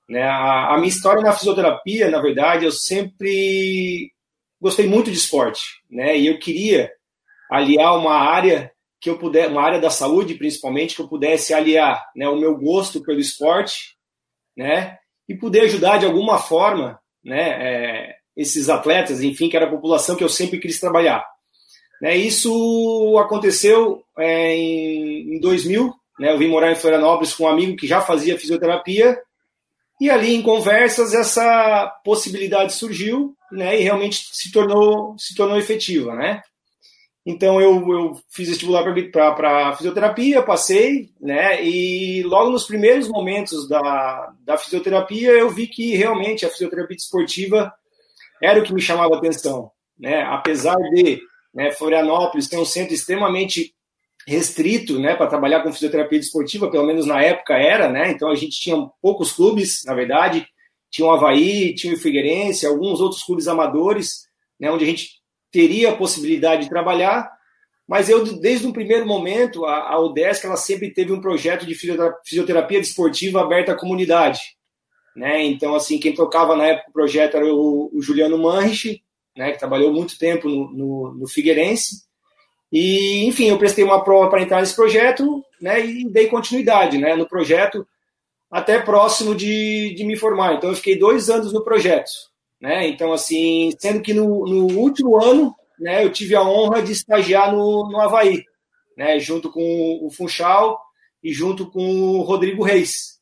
Né, 0.08 0.22
a, 0.22 0.74
a 0.74 0.76
minha 0.76 0.88
história 0.88 1.22
na 1.22 1.32
fisioterapia, 1.32 2.10
na 2.10 2.20
verdade, 2.20 2.64
eu 2.64 2.72
sempre 2.72 4.12
gostei 4.60 4.86
muito 4.86 5.10
de 5.10 5.16
esporte, 5.16 5.62
né, 5.90 6.18
e 6.18 6.26
eu 6.26 6.38
queria 6.38 6.90
aliar 7.50 7.96
uma 7.96 8.14
área 8.14 8.72
que 9.00 9.10
eu 9.10 9.18
puder, 9.18 9.48
uma 9.48 9.62
área 9.62 9.80
da 9.80 9.90
saúde 9.90 10.34
principalmente, 10.34 10.94
que 10.94 11.02
eu 11.02 11.08
pudesse 11.08 11.52
aliar 11.52 12.04
né, 12.14 12.28
o 12.28 12.36
meu 12.36 12.56
gosto 12.56 13.02
pelo 13.02 13.20
esporte, 13.20 13.96
né, 14.56 14.98
e 15.28 15.34
poder 15.34 15.62
ajudar 15.62 15.98
de 15.98 16.06
alguma 16.06 16.38
forma 16.38 16.98
né, 17.24 17.50
é, 17.50 18.16
esses 18.36 18.68
atletas, 18.68 19.22
enfim, 19.22 19.48
que 19.48 19.56
era 19.56 19.66
a 19.66 19.70
população 19.70 20.16
que 20.16 20.24
eu 20.24 20.28
sempre 20.28 20.58
quis 20.58 20.80
trabalhar. 20.80 21.24
Né, 22.00 22.16
isso 22.16 23.18
aconteceu 23.18 24.02
é, 24.18 24.54
em, 24.54 25.36
em 25.36 25.40
2000, 25.40 25.94
né, 26.18 26.32
eu 26.32 26.38
vim 26.38 26.48
morar 26.48 26.72
em 26.72 26.76
Florianópolis 26.76 27.34
com 27.34 27.44
um 27.44 27.48
amigo 27.48 27.76
que 27.76 27.86
já 27.86 28.00
fazia 28.00 28.38
fisioterapia, 28.38 29.18
e 30.00 30.10
ali 30.10 30.34
em 30.34 30.42
conversas 30.42 31.14
essa 31.14 31.88
possibilidade 32.04 32.74
surgiu 32.74 33.34
né, 33.50 33.78
e 33.80 33.82
realmente 33.82 34.28
se 34.30 34.52
tornou, 34.52 35.16
se 35.18 35.34
tornou 35.34 35.56
efetiva. 35.58 36.14
Né? 36.14 36.42
Então 37.26 37.60
eu, 37.60 37.92
eu 37.92 38.20
fiz 38.30 38.48
vestibular 38.48 38.84
para 39.12 39.74
fisioterapia, 39.76 40.44
passei, 40.44 41.10
né? 41.20 41.60
E 41.64 42.22
logo 42.22 42.50
nos 42.50 42.64
primeiros 42.64 43.08
momentos 43.08 43.68
da, 43.68 44.32
da 44.44 44.56
fisioterapia 44.56 45.32
eu 45.32 45.50
vi 45.50 45.66
que 45.66 45.96
realmente 45.96 46.46
a 46.46 46.48
fisioterapia 46.48 46.96
esportiva 46.96 47.74
era 48.40 48.60
o 48.60 48.62
que 48.62 48.72
me 48.72 48.80
chamava 48.80 49.16
atenção, 49.16 49.72
né? 49.98 50.22
Apesar 50.22 50.76
de 50.94 51.20
né, 51.52 51.72
Florianópolis 51.72 52.48
ter 52.48 52.58
um 52.58 52.64
centro 52.64 52.94
extremamente 52.94 53.74
restrito, 54.24 54.98
né, 54.98 55.14
para 55.14 55.28
trabalhar 55.28 55.62
com 55.62 55.72
fisioterapia 55.72 56.18
esportiva, 56.18 56.70
pelo 56.70 56.86
menos 56.86 57.06
na 57.06 57.22
época 57.22 57.54
era, 57.54 57.88
né? 57.88 58.12
Então 58.12 58.30
a 58.30 58.36
gente 58.36 58.60
tinha 58.60 58.76
poucos 59.02 59.32
clubes, 59.32 59.82
na 59.84 59.94
verdade, 59.94 60.46
tinha 60.90 61.06
o 61.06 61.10
Havaí, 61.10 61.74
tinha 61.74 61.92
o 61.92 61.98
Figueirense, 61.98 62.66
alguns 62.66 63.00
outros 63.00 63.24
clubes 63.24 63.48
amadores, 63.48 64.26
né, 64.60 64.70
onde 64.70 64.84
a 64.84 64.86
gente 64.86 65.10
teria 65.56 65.88
a 65.88 65.96
possibilidade 65.96 66.64
de 66.64 66.68
trabalhar, 66.68 67.32
mas 67.88 68.10
eu, 68.10 68.22
desde 68.38 68.66
o 68.66 68.74
primeiro 68.74 69.06
momento, 69.06 69.64
a, 69.64 69.88
a 69.88 69.98
UDESC 69.98 70.44
ela 70.44 70.56
sempre 70.56 70.92
teve 70.92 71.14
um 71.14 71.20
projeto 71.20 71.64
de 71.64 71.74
fisioterapia 71.74 72.78
desportiva 72.78 73.40
aberta 73.40 73.72
à 73.72 73.74
comunidade. 73.74 74.40
Né? 75.16 75.44
Então, 75.46 75.74
assim, 75.74 75.98
quem 75.98 76.12
tocava 76.12 76.54
na 76.54 76.66
época 76.66 76.90
o 76.90 76.92
projeto 76.92 77.38
era 77.38 77.46
o, 77.46 77.90
o 77.90 78.02
Juliano 78.02 78.36
Manrich, 78.36 79.02
né, 79.34 79.52
que 79.52 79.58
trabalhou 79.58 79.90
muito 79.90 80.18
tempo 80.18 80.46
no, 80.46 80.70
no, 80.72 81.14
no 81.14 81.26
Figueirense. 81.26 82.02
E, 82.70 83.24
enfim, 83.24 83.46
eu 83.46 83.56
prestei 83.56 83.82
uma 83.82 84.04
prova 84.04 84.28
para 84.28 84.42
entrar 84.42 84.60
nesse 84.60 84.76
projeto 84.76 85.42
né, 85.58 85.82
e 85.82 86.06
dei 86.10 86.26
continuidade 86.26 86.98
né, 86.98 87.16
no 87.16 87.26
projeto 87.26 87.86
até 88.50 88.78
próximo 88.78 89.34
de, 89.34 89.94
de 89.94 90.04
me 90.04 90.16
formar. 90.16 90.54
Então, 90.54 90.68
eu 90.68 90.76
fiquei 90.76 90.98
dois 90.98 91.30
anos 91.30 91.50
no 91.50 91.64
projeto. 91.64 92.10
Né? 92.60 92.88
Então, 92.88 93.12
assim, 93.12 93.70
sendo 93.78 94.00
que 94.00 94.14
no, 94.14 94.46
no 94.46 94.78
último 94.78 95.22
ano, 95.22 95.54
né, 95.78 96.04
eu 96.04 96.12
tive 96.12 96.34
a 96.34 96.42
honra 96.42 96.82
de 96.82 96.92
estagiar 96.92 97.52
no, 97.52 97.88
no 97.90 98.00
Havaí, 98.00 98.44
né, 98.96 99.18
junto 99.18 99.50
com 99.50 100.00
o 100.02 100.10
Funchal 100.10 100.80
e 101.22 101.32
junto 101.32 101.70
com 101.70 101.84
o 101.84 102.22
Rodrigo 102.22 102.62
Reis. 102.62 103.20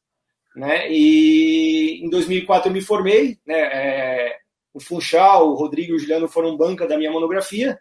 Né? 0.55 0.91
E 0.91 2.00
em 2.05 2.09
2004 2.09 2.69
eu 2.69 2.73
me 2.73 2.81
formei, 2.81 3.38
né, 3.45 3.59
é, 3.59 4.37
o 4.73 4.81
Funchal, 4.81 5.50
o 5.50 5.55
Rodrigo 5.55 5.93
e 5.93 5.97
o 5.97 5.99
Juliano 5.99 6.29
foram 6.29 6.57
banca 6.57 6.87
da 6.87 6.97
minha 6.97 7.11
monografia, 7.11 7.79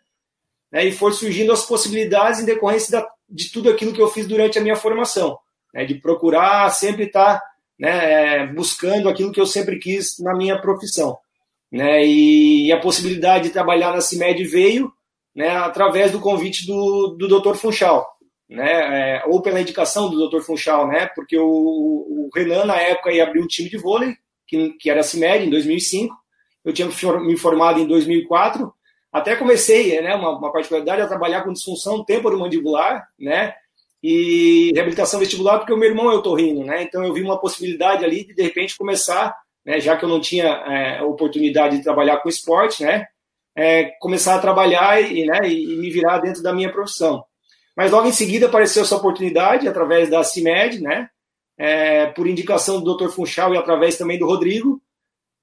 né, 0.72 0.86
e 0.86 0.91
foram 0.91 1.13
surgindo 1.13 1.53
as 1.53 1.65
possibilidades 1.65 2.39
em 2.39 2.45
decorrência 2.45 3.00
da, 3.00 3.07
de 3.29 3.51
tudo 3.51 3.69
aquilo 3.69 3.93
que 3.93 4.01
eu 4.01 4.07
fiz 4.07 4.25
durante 4.27 4.57
a 4.57 4.62
minha 4.62 4.75
formação, 4.75 5.38
né, 5.72 5.86
de 5.86 5.95
procurar 5.95 6.69
sempre 6.72 7.05
estar 7.05 7.39
né, 7.77 8.41
é, 8.41 8.48
buscando 8.48 9.07
aquilo 9.07 9.31
que 9.31 9.39
eu 9.39 9.45
sempre 9.45 9.77
quis 9.77 10.17
na 10.19 10.36
minha 10.36 10.60
profissão. 10.60 11.17
Né? 11.74 12.06
E 12.06 12.72
a 12.72 12.80
possibilidade 12.80 13.46
de 13.46 13.50
trabalhar 13.50 13.92
na 13.92 14.00
CIMED 14.00 14.44
veio, 14.44 14.94
né? 15.36 15.58
Através 15.58 16.12
do 16.12 16.20
convite 16.20 16.68
do, 16.68 17.18
do 17.18 17.27
Dr. 17.27 17.56
Funchal, 17.56 18.08
né? 18.48 19.15
É, 19.15 19.24
ou 19.25 19.42
pela 19.42 19.60
indicação 19.60 20.08
do 20.08 20.30
Dr. 20.30 20.42
Funchal, 20.42 20.88
né? 20.88 21.08
Porque 21.15 21.36
o, 21.36 21.48
o 21.48 22.30
Renan 22.32 22.65
na 22.65 22.80
época 22.80 23.12
ia 23.12 23.24
abrir 23.24 23.42
um 23.42 23.48
time 23.48 23.72
de 23.72 23.77
vôlei 23.77 24.15
que, 24.48 24.70
que 24.74 24.88
era 24.88 25.00
a 25.00 25.03
CIMED 25.03 25.48
em 25.48 25.50
2005. 25.50 26.15
Eu 26.63 26.74
tinha 26.74 26.88
me 26.88 27.36
formado 27.36 27.80
em 27.80 27.88
2004. 27.88 28.72
Até 29.12 29.36
comecei, 29.36 30.00
né? 30.00 30.13
Uma, 30.13 30.38
uma 30.38 30.51
particularidade 30.51 31.01
a 31.01 31.08
trabalhar 31.08 31.42
com 31.42 31.51
disfunção 31.51 32.06
temporomandibular, 32.06 33.08
né? 33.20 33.56
E 34.03 34.72
reabilitação 34.75 35.20
vestibular, 35.20 35.58
porque 35.58 35.74
o 35.74 35.77
meu 35.77 35.89
irmão 35.89 36.12
é 36.12 36.15
otorrino, 36.15 36.63
né? 36.63 36.84
Então 36.84 37.03
eu 37.03 37.13
vi 37.13 37.24
uma 37.24 37.39
possibilidade 37.39 38.06
ali 38.06 38.24
de 38.27 38.36
de 38.36 38.44
repente 38.44 38.77
começar 38.77 39.36
né, 39.65 39.79
já 39.79 39.96
que 39.98 40.05
eu 40.05 40.10
não 40.10 40.20
tinha 40.20 40.46
é, 40.46 41.01
oportunidade 41.03 41.77
de 41.77 41.84
trabalhar 41.84 42.17
com 42.17 42.29
esporte, 42.29 42.84
né, 42.84 43.08
é, 43.55 43.86
começar 44.00 44.36
a 44.36 44.39
trabalhar 44.39 45.01
e, 45.01 45.25
né, 45.25 45.39
e, 45.48 45.75
me 45.77 45.89
virar 45.89 46.20
dentro 46.20 46.41
da 46.41 46.53
minha 46.53 46.72
profissão. 46.72 47.24
Mas 47.75 47.91
logo 47.91 48.08
em 48.08 48.12
seguida 48.12 48.48
apareceu 48.48 48.84
essa 48.84 48.96
oportunidade 48.96 49.67
através 49.67 50.10
da 50.10 50.24
CIMED, 50.24 50.82
né, 50.82 51.10
é, 51.58 52.08
por 52.08 52.27
indicação 52.27 52.82
do 52.82 52.96
Dr. 52.96 53.10
Funchal 53.10 53.53
e 53.53 53.58
através 53.58 53.98
também 53.98 54.20
do 54.20 54.25
Rodrigo, 54.25 54.82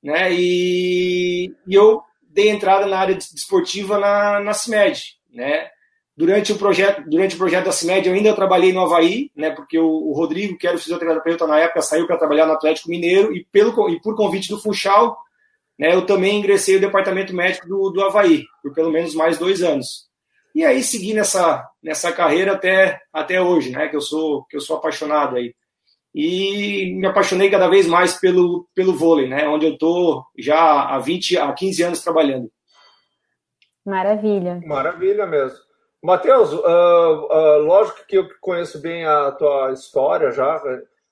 né, 0.02 0.32
e, 0.32 1.54
e 1.66 1.74
eu 1.74 2.02
dei 2.22 2.48
entrada 2.48 2.86
na 2.86 2.98
área 2.98 3.14
desportiva 3.14 3.98
na, 3.98 4.40
na 4.40 4.52
CIMED, 4.52 5.16
né, 5.32 5.68
Durante 6.20 6.52
o 6.52 6.58
projeto, 6.58 7.02
durante 7.08 7.34
o 7.34 7.38
projeto 7.38 7.64
da 7.64 7.72
CIMED, 7.72 8.06
eu 8.06 8.14
ainda 8.14 8.34
trabalhei 8.34 8.74
no 8.74 8.82
Havaí, 8.82 9.30
né, 9.34 9.48
porque 9.52 9.78
o, 9.78 9.88
o 9.88 10.12
Rodrigo, 10.12 10.58
que 10.58 10.66
era 10.66 10.76
o 10.76 10.78
fisioterapeuta 10.78 11.46
na 11.46 11.58
época, 11.58 11.80
saiu 11.80 12.06
para 12.06 12.18
trabalhar 12.18 12.44
no 12.44 12.52
Atlético 12.52 12.90
Mineiro 12.90 13.34
e, 13.34 13.42
pelo, 13.50 13.88
e 13.88 13.98
por 14.02 14.14
convite 14.14 14.50
do 14.50 14.60
Funchal, 14.60 15.16
né, 15.78 15.94
eu 15.94 16.04
também 16.04 16.38
ingressei 16.38 16.74
no 16.74 16.82
departamento 16.82 17.34
médico 17.34 17.66
do, 17.66 17.88
do 17.88 18.04
Havaí, 18.04 18.44
por 18.62 18.74
pelo 18.74 18.92
menos 18.92 19.14
mais 19.14 19.38
dois 19.38 19.62
anos. 19.62 20.10
E 20.54 20.62
aí 20.62 20.82
segui 20.82 21.14
nessa, 21.14 21.66
nessa 21.82 22.12
carreira 22.12 22.52
até, 22.52 23.00
até 23.10 23.40
hoje, 23.40 23.70
né, 23.70 23.88
que 23.88 23.96
eu 23.96 24.02
sou 24.02 24.44
que 24.44 24.58
eu 24.58 24.60
sou 24.60 24.76
apaixonado 24.76 25.36
aí. 25.36 25.54
E 26.14 26.96
me 26.96 27.06
apaixonei 27.06 27.48
cada 27.48 27.66
vez 27.66 27.86
mais 27.86 28.20
pelo, 28.20 28.68
pelo 28.74 28.92
vôlei, 28.92 29.26
né, 29.26 29.48
onde 29.48 29.64
eu 29.64 29.72
estou 29.72 30.26
já 30.36 30.82
há 30.82 30.98
20, 30.98 31.38
há 31.38 31.50
15 31.50 31.82
anos 31.82 32.02
trabalhando. 32.02 32.52
Maravilha. 33.86 34.60
Maravilha 34.66 35.24
mesmo. 35.24 35.69
Matheus, 36.02 36.50
uh, 36.52 36.58
uh, 36.58 37.58
lógico 37.58 38.06
que 38.06 38.16
eu 38.16 38.26
conheço 38.40 38.80
bem 38.80 39.04
a 39.04 39.30
tua 39.32 39.70
história 39.72 40.30
já, 40.30 40.62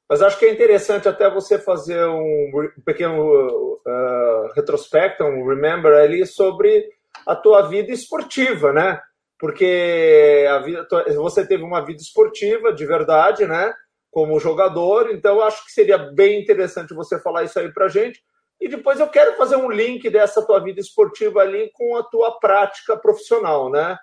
mas 0.09 0.23
acho 0.23 0.39
que 0.39 0.47
é 0.47 0.53
interessante 0.53 1.07
até 1.07 1.29
você 1.29 1.59
fazer 1.59 2.03
um 2.07 2.51
pequeno 2.87 3.23
uh, 3.23 4.53
retrospecto, 4.55 5.25
um 5.25 5.47
remember 5.47 5.93
ali 5.93 6.25
sobre 6.27 6.89
a 7.27 7.37
tua 7.37 7.69
vida 7.69 7.93
esportiva, 7.93 8.73
né? 8.73 8.99
Porque 9.39 10.47
a 10.51 10.59
vida, 10.61 10.89
você 11.17 11.47
teve 11.47 11.63
uma 11.63 11.85
vida 11.85 12.01
esportiva 12.01 12.73
de 12.73 12.87
verdade, 12.87 13.47
né? 13.47 13.75
Como 14.11 14.41
jogador, 14.41 15.11
então 15.11 15.43
acho 15.43 15.67
que 15.67 15.73
seria 15.73 15.99
bem 15.99 16.41
interessante 16.41 16.95
você 16.95 17.21
falar 17.21 17.45
isso 17.45 17.59
aí 17.59 17.71
pra 17.71 17.89
gente. 17.89 18.23
E 18.59 18.69
depois 18.69 18.99
eu 18.99 19.09
quero 19.09 19.37
fazer 19.37 19.57
um 19.57 19.71
link 19.71 20.09
dessa 20.09 20.45
tua 20.45 20.59
vida 20.61 20.81
esportiva 20.81 21.41
ali 21.41 21.71
com 21.75 21.95
a 21.97 22.03
tua 22.03 22.39
prática 22.41 22.97
profissional, 22.97 23.71
né? 23.71 23.99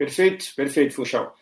Perfeito, 0.00 0.46
perfeito, 0.56 0.94
Funchal. 0.94 1.34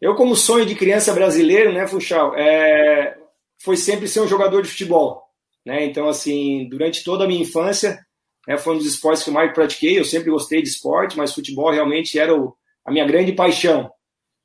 Eu, 0.00 0.14
como 0.14 0.36
sonho 0.36 0.64
de 0.64 0.76
criança 0.76 1.12
brasileiro, 1.12 1.72
né, 1.72 1.84
Funchal, 1.84 2.32
é, 2.36 3.18
foi 3.58 3.76
sempre 3.76 4.06
ser 4.06 4.20
um 4.20 4.28
jogador 4.28 4.62
de 4.62 4.68
futebol. 4.68 5.20
Né? 5.66 5.84
Então, 5.84 6.08
assim, 6.08 6.68
durante 6.68 7.02
toda 7.02 7.24
a 7.24 7.26
minha 7.26 7.42
infância, 7.42 7.98
né, 8.46 8.56
foi 8.56 8.74
um 8.74 8.78
dos 8.78 8.86
esportes 8.86 9.24
que 9.24 9.30
eu 9.30 9.34
mais 9.34 9.52
pratiquei. 9.52 9.98
Eu 9.98 10.04
sempre 10.04 10.30
gostei 10.30 10.62
de 10.62 10.68
esporte, 10.68 11.16
mas 11.16 11.34
futebol 11.34 11.72
realmente 11.72 12.16
era 12.16 12.32
o, 12.32 12.56
a 12.84 12.92
minha 12.92 13.04
grande 13.04 13.32
paixão. 13.32 13.90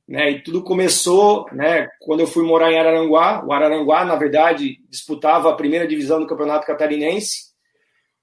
Né? 0.07 0.31
E 0.31 0.41
tudo 0.41 0.63
começou 0.63 1.45
né, 1.51 1.87
quando 1.99 2.21
eu 2.21 2.27
fui 2.27 2.43
morar 2.43 2.71
em 2.71 2.79
Araranguá. 2.79 3.45
O 3.45 3.53
Araranguá, 3.53 4.03
na 4.03 4.15
verdade, 4.15 4.79
disputava 4.89 5.47
a 5.51 5.55
primeira 5.55 5.87
divisão 5.87 6.19
do 6.19 6.25
Campeonato 6.25 6.65
Catarinense. 6.65 7.49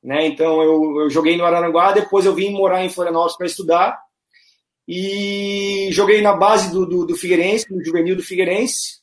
Né? 0.03 0.27
Então, 0.27 0.61
eu, 0.61 1.03
eu 1.03 1.09
joguei 1.09 1.37
no 1.37 1.45
Araranguá, 1.45 1.93
depois 1.93 2.27
eu 2.27 2.35
vim 2.35 2.51
morar 2.51 2.85
em 2.85 2.91
Florianópolis 2.91 3.37
para 3.37 3.47
estudar 3.47 4.06
e 4.87 5.89
joguei 5.91 6.23
na 6.23 6.35
base 6.35 6.71
do, 6.71 6.87
do, 6.87 7.07
do 7.07 7.17
Figueirense, 7.17 7.67
no 7.71 7.85
juvenil 7.85 8.17
do 8.17 8.23
Figueirense, 8.23 9.01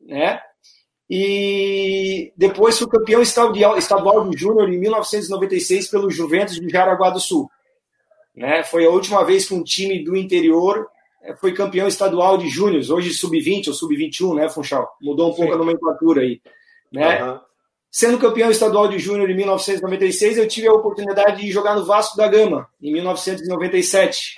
né? 0.00 0.40
E 1.08 2.32
depois 2.36 2.78
fui 2.78 2.88
campeão 2.88 3.20
estadual, 3.20 3.76
estadual 3.76 4.28
de 4.28 4.36
júnior 4.38 4.68
em 4.70 4.78
1996 4.78 5.88
pelo 5.88 6.10
Juventus 6.10 6.58
de 6.58 6.68
Jaraguá 6.68 7.10
do 7.10 7.20
Sul. 7.20 7.50
Né? 8.34 8.62
Foi 8.64 8.86
a 8.86 8.90
última 8.90 9.22
vez 9.22 9.46
que 9.46 9.54
um 9.54 9.62
time 9.62 10.02
do 10.02 10.16
interior 10.16 10.88
eh, 11.22 11.36
foi 11.36 11.52
campeão 11.52 11.86
estadual 11.86 12.38
de 12.38 12.48
júnior, 12.48 12.82
hoje 12.90 13.12
sub-20 13.12 13.68
ou 13.68 13.74
sub-21, 13.74 14.34
né, 14.36 14.48
Funchal? 14.48 14.88
Mudou 15.02 15.28
um 15.28 15.32
Sim. 15.32 15.40
pouco 15.40 15.54
a 15.54 15.58
nomenclatura 15.58 16.22
aí. 16.22 16.40
Né? 16.90 17.22
Uhum. 17.22 17.40
Sendo 17.90 18.18
campeão 18.18 18.50
estadual 18.50 18.88
de 18.88 18.98
júnior 18.98 19.28
em 19.28 19.36
1996, 19.36 20.38
eu 20.38 20.48
tive 20.48 20.66
a 20.66 20.72
oportunidade 20.72 21.42
de 21.42 21.52
jogar 21.52 21.74
no 21.74 21.84
Vasco 21.84 22.16
da 22.16 22.26
Gama, 22.26 22.66
em 22.80 22.90
1997. 22.90 24.34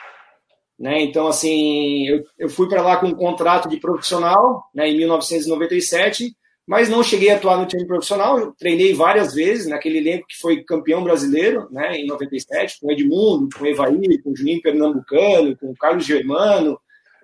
Né? 0.78 1.02
Então, 1.02 1.28
assim, 1.28 2.09
eu, 2.09 2.25
eu 2.38 2.49
fui 2.49 2.69
para 2.69 2.83
lá 2.83 2.97
com 2.97 3.07
um 3.07 3.14
contrato 3.14 3.69
de 3.69 3.78
profissional 3.78 4.64
né, 4.75 4.88
em 4.88 4.97
1997, 4.97 6.35
mas 6.66 6.88
não 6.88 7.02
cheguei 7.02 7.31
a 7.31 7.37
atuar 7.37 7.59
no 7.59 7.66
time 7.66 7.87
profissional. 7.87 8.38
Eu 8.38 8.52
treinei 8.52 8.93
várias 8.93 9.35
vezes 9.35 9.66
naquele 9.69 9.99
elenco 9.99 10.26
que 10.26 10.37
foi 10.37 10.64
campeão 10.64 11.04
brasileiro 11.04 11.69
né, 11.71 11.97
em 11.97 12.07
97, 12.07 12.81
com 12.81 12.90
Edmundo, 12.90 13.49
com 13.57 13.66
Evaí, 13.66 14.21
com 14.23 14.35
Juninho 14.35 14.62
Pernambucano, 14.62 15.57
com 15.57 15.75
Carlos 15.75 16.04
Germano, 16.04 16.78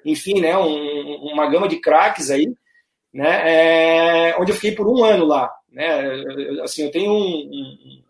enfim, 0.04 0.40
né, 0.40 0.56
um, 0.56 1.32
uma 1.32 1.48
gama 1.50 1.68
de 1.68 1.76
craques 1.76 2.30
aí, 2.30 2.52
né, 3.12 4.30
é, 4.30 4.36
onde 4.38 4.52
eu 4.52 4.56
fiquei 4.56 4.72
por 4.72 4.86
um 4.86 5.02
ano 5.04 5.26
lá. 5.26 5.50
Né, 5.72 6.62
assim, 6.62 6.84
eu 6.84 6.90
tenho 6.90 7.10
um, 7.10 7.16
um 7.16 8.02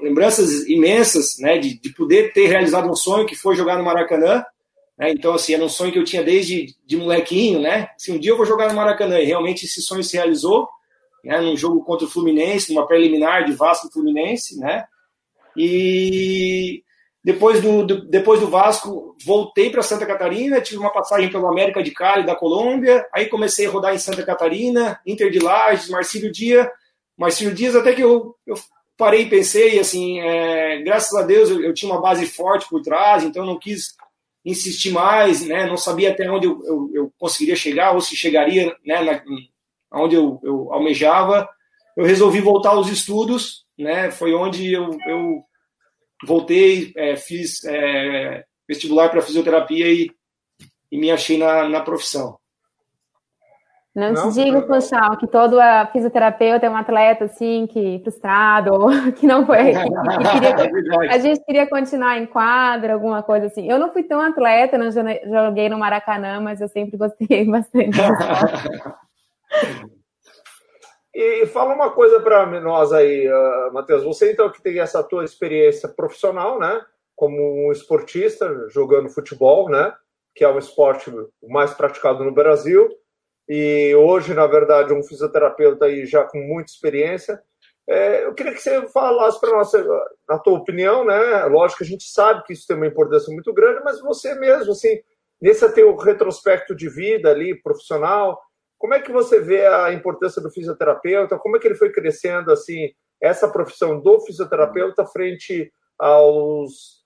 lembranças 0.00 0.66
imensas, 0.68 1.38
né, 1.38 1.58
de, 1.58 1.78
de 1.78 1.92
poder 1.92 2.32
ter 2.32 2.46
realizado 2.46 2.88
um 2.88 2.94
sonho 2.94 3.26
que 3.26 3.34
foi 3.34 3.56
jogar 3.56 3.76
no 3.76 3.84
Maracanã. 3.84 4.44
Né, 4.98 5.10
então, 5.10 5.34
assim, 5.34 5.54
era 5.54 5.64
um 5.64 5.68
sonho 5.68 5.92
que 5.92 5.98
eu 5.98 6.04
tinha 6.04 6.22
desde 6.22 6.74
de 6.86 6.96
molequinho, 6.96 7.60
né? 7.60 7.88
Assim, 7.96 8.12
um 8.12 8.18
dia 8.18 8.30
eu 8.30 8.36
vou 8.36 8.46
jogar 8.46 8.68
no 8.68 8.76
Maracanã 8.76 9.18
e 9.18 9.24
realmente 9.24 9.64
esse 9.64 9.82
sonho 9.82 10.04
se 10.04 10.16
realizou, 10.16 10.68
né, 11.24 11.40
num 11.40 11.56
jogo 11.56 11.84
contra 11.84 12.06
o 12.06 12.10
Fluminense, 12.10 12.72
numa 12.72 12.86
preliminar 12.86 13.44
de 13.44 13.52
Vasco 13.52 13.90
Fluminense, 13.92 14.58
né? 14.58 14.84
E 15.56 16.82
depois 17.24 17.60
do, 17.60 17.86
do, 17.86 18.08
depois 18.08 18.40
do 18.40 18.48
Vasco, 18.48 19.14
voltei 19.24 19.70
para 19.70 19.82
Santa 19.82 20.04
Catarina, 20.04 20.60
tive 20.60 20.78
uma 20.78 20.92
passagem 20.92 21.30
pelo 21.30 21.46
América 21.46 21.82
de 21.82 21.92
Cali, 21.92 22.26
da 22.26 22.34
Colômbia, 22.34 23.06
aí 23.12 23.26
comecei 23.26 23.66
a 23.66 23.70
rodar 23.70 23.94
em 23.94 23.98
Santa 23.98 24.24
Catarina, 24.24 25.00
Inter 25.06 25.30
de 25.30 25.38
Lages, 25.38 25.88
Marcílio 25.88 26.32
Dias, 26.32 26.66
Marcílio 27.16 27.54
Dias, 27.54 27.76
até 27.76 27.92
que 27.92 28.02
eu, 28.02 28.34
eu 28.46 28.56
parei 29.02 29.22
e 29.22 29.28
pensei, 29.28 29.80
assim, 29.80 30.20
é, 30.20 30.80
graças 30.82 31.12
a 31.18 31.26
Deus 31.26 31.50
eu, 31.50 31.60
eu, 31.60 31.74
tinha 31.74 31.90
uma 31.90 32.00
base 32.00 32.24
forte 32.24 32.68
por 32.68 32.80
trás, 32.80 33.24
então 33.24 33.44
não 33.44 33.58
quis 33.58 33.96
insistir 34.44 34.92
mais, 34.92 35.44
né? 35.44 35.66
Não 35.66 35.76
sabia 35.76 36.12
até 36.12 36.30
onde 36.30 36.46
eu, 36.46 36.64
eu, 36.64 36.90
eu 36.94 37.12
conseguiria 37.18 37.56
chegar 37.56 37.92
ou 37.92 38.00
se 38.00 38.14
chegaria, 38.14 38.76
né? 38.86 39.02
Na, 39.02 39.20
onde 40.00 40.14
eu, 40.14 40.40
eu 40.44 40.72
almejava. 40.72 41.48
Eu 41.96 42.04
resolvi 42.04 42.40
voltar 42.40 42.70
aos 42.70 42.88
estudos, 42.88 43.66
né? 43.76 44.12
Foi 44.12 44.32
onde 44.34 44.72
eu, 44.72 44.96
eu 45.08 45.42
voltei, 46.24 46.92
é, 46.96 47.16
fiz 47.16 47.64
é, 47.64 48.44
vestibular 48.68 49.08
para 49.08 49.20
fisioterapia 49.20 49.92
e, 49.92 50.12
e 50.92 50.96
me 50.96 51.10
achei 51.10 51.36
na, 51.36 51.68
na 51.68 51.80
profissão. 51.80 52.38
Não, 53.94 54.10
não 54.10 54.30
te 54.30 54.42
digo, 54.42 54.62
Funchal, 54.62 55.18
que 55.18 55.26
todo 55.26 55.58
fisioterapeuta 55.92 56.64
é 56.64 56.70
um 56.70 56.76
atleta 56.76 57.26
assim, 57.26 57.66
que 57.66 58.00
frustrado, 58.02 58.86
que 59.16 59.26
não 59.26 59.44
foi. 59.44 59.72
Que, 59.72 59.72
que 59.72 60.30
queria, 60.30 61.04
é 61.04 61.14
a 61.14 61.18
gente 61.18 61.44
queria 61.44 61.66
continuar 61.68 62.16
em 62.16 62.24
quadra, 62.24 62.94
alguma 62.94 63.22
coisa 63.22 63.46
assim. 63.46 63.70
Eu 63.70 63.78
não 63.78 63.92
fui 63.92 64.02
tão 64.02 64.18
atleta, 64.18 64.78
não 64.78 64.90
joguei 64.90 65.68
no 65.68 65.78
Maracanã, 65.78 66.40
mas 66.40 66.62
eu 66.62 66.68
sempre 66.68 66.96
gostei 66.96 67.44
bastante. 67.44 67.98
e 71.14 71.44
fala 71.48 71.74
uma 71.74 71.90
coisa 71.90 72.18
para 72.20 72.46
nós 72.62 72.94
aí, 72.94 73.28
uh, 73.28 73.74
Matheus. 73.74 74.04
Você 74.04 74.32
então 74.32 74.50
que 74.50 74.62
tem 74.62 74.80
essa 74.80 75.02
tua 75.02 75.22
experiência 75.22 75.86
profissional, 75.86 76.58
né? 76.58 76.80
Como 77.14 77.68
um 77.68 77.70
esportista 77.70 78.70
jogando 78.70 79.10
futebol, 79.10 79.68
né? 79.68 79.92
Que 80.34 80.44
é 80.44 80.48
um 80.48 80.58
esporte 80.58 81.12
mais 81.46 81.74
praticado 81.74 82.24
no 82.24 82.32
Brasil 82.32 82.88
e 83.54 83.94
hoje, 83.94 84.32
na 84.32 84.46
verdade, 84.46 84.94
um 84.94 85.02
fisioterapeuta 85.02 85.84
aí 85.84 86.06
já 86.06 86.24
com 86.24 86.38
muita 86.38 86.72
experiência. 86.72 87.38
É, 87.86 88.24
eu 88.24 88.32
queria 88.32 88.54
que 88.54 88.62
você 88.62 88.88
falasse 88.88 89.38
para 89.38 89.50
nós, 89.50 89.70
na 90.26 90.38
tua 90.38 90.54
opinião, 90.54 91.04
né? 91.04 91.44
Lógico 91.44 91.78
que 91.78 91.84
a 91.84 91.86
gente 91.86 92.04
sabe 92.04 92.44
que 92.44 92.54
isso 92.54 92.66
tem 92.66 92.78
uma 92.78 92.86
importância 92.86 93.30
muito 93.30 93.52
grande, 93.52 93.84
mas 93.84 94.00
você 94.00 94.34
mesmo, 94.36 94.72
assim, 94.72 94.98
nesse 95.38 95.70
teu 95.74 95.94
retrospecto 95.96 96.74
de 96.74 96.88
vida 96.88 97.28
ali, 97.28 97.54
profissional, 97.60 98.40
como 98.78 98.94
é 98.94 99.00
que 99.00 99.12
você 99.12 99.38
vê 99.38 99.66
a 99.66 99.92
importância 99.92 100.40
do 100.40 100.50
fisioterapeuta? 100.50 101.38
Como 101.38 101.54
é 101.54 101.60
que 101.60 101.68
ele 101.68 101.74
foi 101.74 101.92
crescendo, 101.92 102.50
assim, 102.50 102.90
essa 103.20 103.46
profissão 103.46 104.00
do 104.00 104.18
fisioterapeuta 104.20 105.04
frente 105.04 105.70
aos 105.98 107.02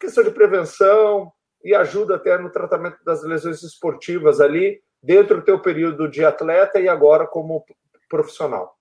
questão 0.00 0.24
de 0.24 0.30
prevenção 0.30 1.30
e 1.62 1.74
ajuda 1.74 2.16
até 2.16 2.38
no 2.38 2.50
tratamento 2.50 2.96
das 3.04 3.22
lesões 3.22 3.62
esportivas 3.62 4.40
ali 4.40 4.80
dentro 5.02 5.36
do 5.36 5.44
teu 5.44 5.58
período 5.60 6.08
de 6.08 6.24
atleta 6.24 6.80
e 6.80 6.88
agora 6.88 7.26
como 7.26 7.64
profissional. 8.08 8.76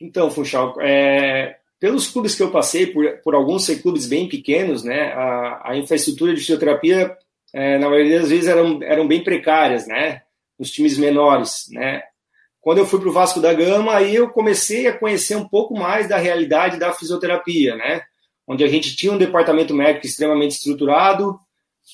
Então, 0.00 0.30
Funchal, 0.30 0.80
é, 0.80 1.56
pelos 1.80 2.08
clubes 2.08 2.34
que 2.34 2.42
eu 2.42 2.50
passei, 2.50 2.86
por, 2.86 3.04
por 3.22 3.34
alguns 3.34 3.68
clubes 3.80 4.06
bem 4.06 4.28
pequenos, 4.28 4.84
né, 4.84 5.12
a, 5.12 5.70
a 5.70 5.76
infraestrutura 5.76 6.34
de 6.34 6.40
fisioterapia, 6.40 7.16
é, 7.52 7.78
na 7.78 7.88
maioria 7.88 8.20
das 8.20 8.28
vezes, 8.28 8.48
eram, 8.48 8.82
eram 8.82 9.08
bem 9.08 9.22
precárias, 9.24 9.86
né, 9.86 10.22
nos 10.58 10.70
times 10.70 10.98
menores, 10.98 11.66
né. 11.70 12.02
Quando 12.60 12.78
eu 12.78 12.86
fui 12.86 13.00
para 13.00 13.08
o 13.08 13.12
Vasco 13.12 13.40
da 13.40 13.54
Gama, 13.54 13.94
aí 13.94 14.14
eu 14.14 14.28
comecei 14.28 14.86
a 14.86 14.96
conhecer 14.96 15.36
um 15.36 15.48
pouco 15.48 15.74
mais 15.74 16.08
da 16.08 16.18
realidade 16.18 16.78
da 16.78 16.92
fisioterapia, 16.92 17.74
né, 17.76 18.02
onde 18.46 18.64
a 18.64 18.68
gente 18.68 18.94
tinha 18.94 19.12
um 19.12 19.18
departamento 19.18 19.74
médico 19.74 20.06
extremamente 20.06 20.52
estruturado, 20.52 21.38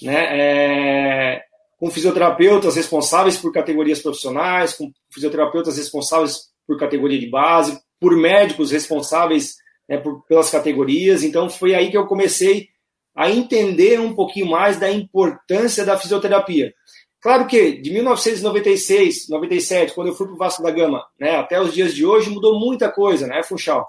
né, 0.02 0.38
é, 0.40 1.44
com 1.78 1.90
fisioterapeutas 1.90 2.76
responsáveis 2.76 3.36
por 3.36 3.52
categorias 3.52 4.00
profissionais, 4.00 4.74
com 4.74 4.90
fisioterapeutas 5.12 5.76
responsáveis 5.76 6.48
por 6.66 6.78
categoria 6.78 7.18
de 7.18 7.28
base, 7.28 7.78
por 8.00 8.16
médicos 8.16 8.70
responsáveis 8.70 9.56
né, 9.88 9.98
por, 9.98 10.24
pelas 10.26 10.50
categorias. 10.50 11.22
Então, 11.22 11.48
foi 11.50 11.74
aí 11.74 11.90
que 11.90 11.96
eu 11.96 12.06
comecei 12.06 12.68
a 13.14 13.30
entender 13.30 14.00
um 14.00 14.14
pouquinho 14.14 14.46
mais 14.46 14.78
da 14.78 14.90
importância 14.90 15.84
da 15.84 15.98
fisioterapia. 15.98 16.72
Claro 17.20 17.46
que 17.46 17.80
de 17.80 17.90
1996, 17.90 19.28
97, 19.30 19.94
quando 19.94 20.08
eu 20.08 20.14
fui 20.14 20.26
para 20.26 20.34
o 20.34 20.38
Vasco 20.38 20.62
da 20.62 20.70
Gama, 20.70 21.06
né, 21.18 21.36
até 21.36 21.60
os 21.60 21.72
dias 21.72 21.94
de 21.94 22.04
hoje 22.04 22.28
mudou 22.28 22.58
muita 22.58 22.90
coisa, 22.90 23.26
né, 23.26 23.42
Funchal? 23.42 23.88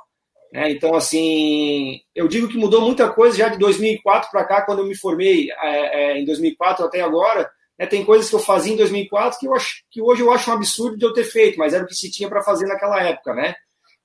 É, 0.54 0.72
então, 0.72 0.96
assim, 0.96 2.00
eu 2.16 2.30
digo 2.30 2.48
que 2.48 2.58
mudou 2.58 2.80
muita 2.80 3.10
coisa 3.10 3.38
já 3.38 3.50
de 3.50 3.58
2004 3.58 4.32
para 4.32 4.46
cá, 4.46 4.62
quando 4.62 4.80
eu 4.80 4.86
me 4.86 4.96
formei 4.96 5.50
é, 5.52 6.14
é, 6.14 6.18
em 6.18 6.24
2004 6.24 6.86
até 6.86 7.02
agora. 7.02 7.50
Né, 7.78 7.86
tem 7.86 8.06
coisas 8.06 8.30
que 8.30 8.36
eu 8.36 8.40
fazia 8.40 8.74
em 8.74 8.78
2004 8.78 9.40
que, 9.40 9.48
eu 9.48 9.54
acho, 9.54 9.84
que 9.92 10.02
hoje 10.02 10.22
eu 10.22 10.32
acho 10.32 10.50
um 10.50 10.54
absurdo 10.54 10.98
de 10.98 11.06
eu 11.06 11.14
ter 11.14 11.26
feito, 11.26 11.58
mas 11.58 11.74
era 11.74 11.84
o 11.84 11.88
que 11.88 11.96
se 11.96 12.10
tinha 12.10 12.30
para 12.30 12.42
fazer 12.42 12.66
naquela 12.68 13.04
época, 13.04 13.34
né? 13.34 13.56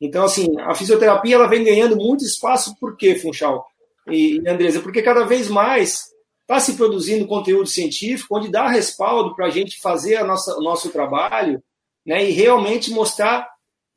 Então, 0.00 0.24
assim, 0.24 0.48
a 0.60 0.74
fisioterapia 0.74 1.34
ela 1.34 1.46
vem 1.46 1.62
ganhando 1.62 1.96
muito 1.96 2.24
espaço, 2.24 2.74
por 2.80 2.96
quê, 2.96 3.16
Funchal 3.16 3.66
e, 4.08 4.40
e 4.40 4.48
Andresa? 4.48 4.80
Porque 4.80 5.02
cada 5.02 5.24
vez 5.24 5.48
mais 5.48 6.10
está 6.40 6.58
se 6.58 6.74
produzindo 6.74 7.28
conteúdo 7.28 7.68
científico 7.68 8.36
onde 8.36 8.50
dá 8.50 8.66
respaldo 8.66 9.36
para 9.36 9.46
a 9.46 9.50
gente 9.50 9.80
fazer 9.80 10.16
a 10.16 10.24
nossa, 10.24 10.56
o 10.56 10.62
nosso 10.62 10.90
trabalho 10.90 11.62
né, 12.04 12.28
e 12.28 12.32
realmente 12.32 12.90
mostrar 12.90 13.48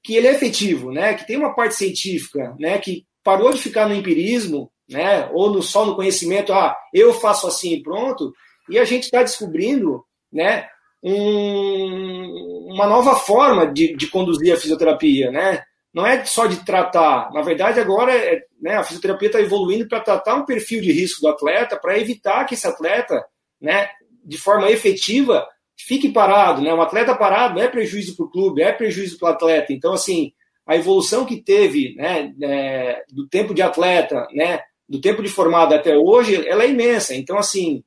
que 0.03 0.15
ele 0.15 0.27
é 0.27 0.33
efetivo, 0.33 0.91
né, 0.91 1.13
que 1.13 1.25
tem 1.25 1.37
uma 1.37 1.55
parte 1.55 1.75
científica, 1.75 2.55
né, 2.59 2.77
que 2.77 3.05
parou 3.23 3.51
de 3.51 3.59
ficar 3.59 3.87
no 3.87 3.95
empirismo, 3.95 4.71
né, 4.87 5.29
ou 5.31 5.49
no, 5.49 5.63
só 5.63 5.85
no 5.85 5.95
conhecimento, 5.95 6.53
ah, 6.53 6.75
eu 6.93 7.13
faço 7.13 7.47
assim 7.47 7.73
e 7.73 7.81
pronto, 7.81 8.31
e 8.69 8.79
a 8.79 8.85
gente 8.85 9.03
está 9.03 9.21
descobrindo 9.21 10.03
né, 10.31 10.67
um, 11.03 12.69
uma 12.73 12.87
nova 12.87 13.15
forma 13.15 13.67
de, 13.67 13.95
de 13.95 14.07
conduzir 14.07 14.53
a 14.53 14.57
fisioterapia, 14.57 15.31
né? 15.31 15.63
não 15.93 16.05
é 16.05 16.25
só 16.25 16.47
de 16.47 16.65
tratar. 16.65 17.31
Na 17.31 17.41
verdade, 17.41 17.79
agora 17.79 18.15
é, 18.15 18.41
né, 18.59 18.75
a 18.75 18.83
fisioterapia 18.83 19.27
está 19.27 19.39
evoluindo 19.39 19.87
para 19.87 19.99
tratar 19.99 20.35
um 20.35 20.45
perfil 20.45 20.81
de 20.81 20.91
risco 20.91 21.21
do 21.21 21.27
atleta, 21.27 21.77
para 21.77 21.99
evitar 21.99 22.45
que 22.45 22.55
esse 22.55 22.65
atleta, 22.65 23.23
né, 23.61 23.89
de 24.25 24.37
forma 24.37 24.71
efetiva, 24.71 25.47
fique 25.77 26.09
parado. 26.09 26.61
Né? 26.61 26.73
Um 26.73 26.81
atleta 26.81 27.15
parado 27.15 27.59
é 27.59 27.67
prejuízo 27.67 28.15
para 28.15 28.25
o 28.25 28.31
clube, 28.31 28.63
é 28.63 28.71
prejuízo 28.71 29.19
para 29.19 29.29
o 29.29 29.33
atleta. 29.33 29.71
Então, 29.71 29.93
assim, 29.93 30.33
a 30.65 30.75
evolução 30.75 31.25
que 31.25 31.41
teve 31.41 31.93
né, 31.95 32.33
é, 32.41 33.03
do 33.11 33.27
tempo 33.27 33.53
de 33.53 33.61
atleta, 33.61 34.27
né, 34.33 34.61
do 34.89 34.99
tempo 34.99 35.21
de 35.21 35.29
formado 35.29 35.75
até 35.75 35.95
hoje, 35.95 36.47
ela 36.47 36.63
é 36.63 36.69
imensa. 36.69 37.13
Então, 37.13 37.37
assim, 37.37 37.83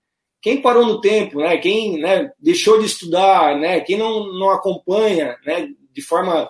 quem 0.46 0.62
parou 0.62 0.86
no 0.86 1.00
tempo, 1.00 1.40
né, 1.40 1.58
quem 1.58 1.98
né, 1.98 2.30
deixou 2.38 2.78
de 2.78 2.86
estudar, 2.86 3.58
né, 3.58 3.80
quem 3.80 3.98
não, 3.98 4.32
não 4.38 4.50
acompanha 4.50 5.36
né, 5.44 5.66
de 5.92 6.00
forma 6.00 6.48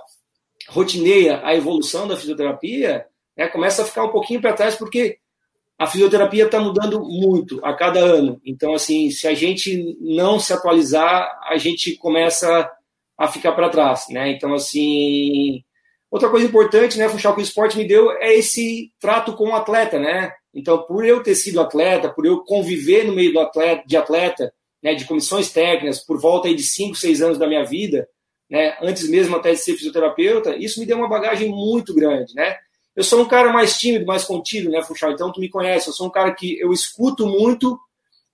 rotineia 0.69 1.41
a 1.43 1.55
evolução 1.55 2.07
da 2.07 2.15
fisioterapia, 2.15 3.07
né, 3.35 3.49
começa 3.49 3.81
a 3.81 3.85
ficar 3.87 4.05
um 4.05 4.11
pouquinho 4.11 4.39
para 4.39 4.53
trás, 4.53 4.77
porque 4.77 5.17
a 5.79 5.87
fisioterapia 5.87 6.45
está 6.45 6.61
mudando 6.61 7.01
muito 7.01 7.59
a 7.65 7.73
cada 7.73 7.99
ano. 8.01 8.39
Então, 8.45 8.75
assim, 8.75 9.09
se 9.09 9.27
a 9.27 9.33
gente 9.33 9.97
não 9.99 10.39
se 10.39 10.53
atualizar, 10.53 11.35
a 11.45 11.57
gente 11.57 11.97
começa 11.97 12.71
a 13.17 13.29
ficar 13.29 13.53
para 13.53 13.71
trás, 13.71 14.09
né? 14.11 14.31
Então, 14.31 14.53
assim, 14.53 15.65
outra 16.11 16.29
coisa 16.29 16.45
importante, 16.45 16.99
né, 16.99 17.09
Funchal, 17.09 17.35
que 17.35 17.41
o 17.41 17.43
esporte 17.43 17.79
me 17.79 17.89
deu 17.89 18.13
é 18.13 18.35
esse 18.35 18.93
trato 19.01 19.33
com 19.33 19.49
o 19.49 19.55
atleta, 19.55 19.99
né? 19.99 20.35
Então, 20.57 20.79
por 20.79 21.05
eu 21.05 21.23
ter 21.23 21.35
sido 21.35 21.61
atleta, 21.61 22.09
por 22.09 22.25
eu 22.25 22.43
conviver 22.43 23.05
no 23.05 23.15
meio 23.15 23.39
atleta, 23.39 23.85
de 23.87 23.95
atleta, 23.95 24.51
né, 24.83 24.95
de 24.95 25.05
comissões 25.05 25.53
técnicas, 25.53 26.01
por 26.01 26.19
volta 26.19 26.53
de 26.53 26.63
5, 26.63 26.95
6 26.97 27.21
anos 27.21 27.39
da 27.39 27.47
minha 27.47 27.63
vida, 27.63 28.09
né, 28.49 28.75
antes 28.81 29.07
mesmo 29.11 29.37
até 29.37 29.51
de 29.53 29.59
ser 29.59 29.75
fisioterapeuta, 29.75 30.57
isso 30.57 30.81
me 30.81 30.87
deu 30.87 30.97
uma 30.97 31.09
bagagem 31.09 31.51
muito 31.51 31.93
grande, 31.95 32.35
né? 32.35 32.57
Eu 32.95 33.05
sou 33.05 33.21
um 33.21 33.29
cara 33.29 33.53
mais 33.53 33.79
tímido, 33.79 34.07
mais 34.07 34.25
contido, 34.25 34.71
né, 34.71 34.83
Funchal? 34.83 35.13
Então 35.13 35.31
tu 35.31 35.41
me 35.41 35.51
conhece, 35.51 35.89
eu 35.89 35.93
sou 35.93 36.07
um 36.07 36.11
cara 36.11 36.33
que 36.33 36.59
eu 36.59 36.73
escuto 36.73 37.27
muito 37.27 37.79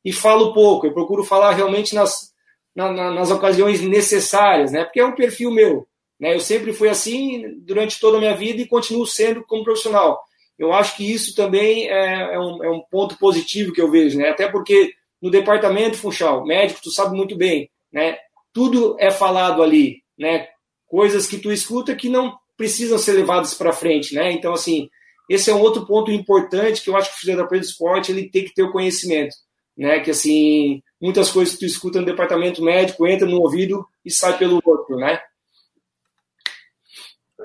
e 0.04 0.12
falo 0.12 0.52
pouco. 0.52 0.86
Eu 0.86 0.92
procuro 0.92 1.24
falar 1.24 1.52
realmente 1.54 1.92
nas, 1.92 2.32
na, 2.72 2.92
na, 2.92 3.10
nas 3.10 3.32
ocasiões 3.32 3.80
necessárias, 3.80 4.70
né? 4.70 4.84
Porque 4.84 5.00
é 5.00 5.04
um 5.04 5.16
perfil 5.16 5.50
meu, 5.50 5.88
né? 6.20 6.34
Eu 6.34 6.40
sempre 6.40 6.72
fui 6.72 6.88
assim 6.88 7.58
durante 7.62 7.98
toda 7.98 8.18
a 8.18 8.20
minha 8.20 8.36
vida 8.36 8.62
e 8.62 8.68
continuo 8.68 9.04
sendo 9.04 9.42
como 9.44 9.64
profissional. 9.64 10.20
Eu 10.58 10.72
acho 10.72 10.96
que 10.96 11.10
isso 11.10 11.34
também 11.34 11.88
é, 11.88 12.34
é, 12.34 12.38
um, 12.38 12.64
é 12.64 12.70
um 12.70 12.80
ponto 12.90 13.16
positivo 13.18 13.72
que 13.72 13.80
eu 13.80 13.90
vejo, 13.90 14.18
né? 14.18 14.28
Até 14.28 14.48
porque 14.48 14.92
no 15.20 15.30
departamento 15.30 15.96
Funchal, 15.96 16.44
médico, 16.44 16.80
tu 16.82 16.90
sabe 16.90 17.16
muito 17.16 17.36
bem, 17.36 17.70
né? 17.92 18.16
Tudo 18.52 18.96
é 18.98 19.10
falado 19.10 19.62
ali, 19.62 20.02
né? 20.18 20.48
Coisas 20.86 21.26
que 21.26 21.38
tu 21.38 21.50
escuta 21.50 21.96
que 21.96 22.08
não 22.08 22.36
precisam 22.56 22.98
ser 22.98 23.12
levadas 23.12 23.54
para 23.54 23.72
frente, 23.72 24.14
né? 24.14 24.32
Então, 24.32 24.52
assim, 24.52 24.88
esse 25.28 25.50
é 25.50 25.54
um 25.54 25.60
outro 25.60 25.86
ponto 25.86 26.10
importante 26.10 26.82
que 26.82 26.90
eu 26.90 26.96
acho 26.96 27.10
que 27.10 27.16
o 27.16 27.18
fisioterapeuta 27.20 27.64
do 27.64 27.68
esporte 27.68 28.12
ele 28.12 28.28
tem 28.28 28.44
que 28.44 28.52
ter 28.52 28.62
o 28.62 28.72
conhecimento, 28.72 29.34
né? 29.76 30.00
Que 30.00 30.10
assim, 30.10 30.82
muitas 31.00 31.30
coisas 31.30 31.54
que 31.54 31.60
tu 31.60 31.66
escuta 31.66 32.00
no 32.00 32.06
departamento 32.06 32.62
médico 32.62 33.06
entra 33.06 33.26
no 33.26 33.40
ouvido 33.40 33.86
e 34.04 34.10
sai 34.10 34.36
pelo 34.36 34.60
outro, 34.64 34.96
né? 34.96 35.20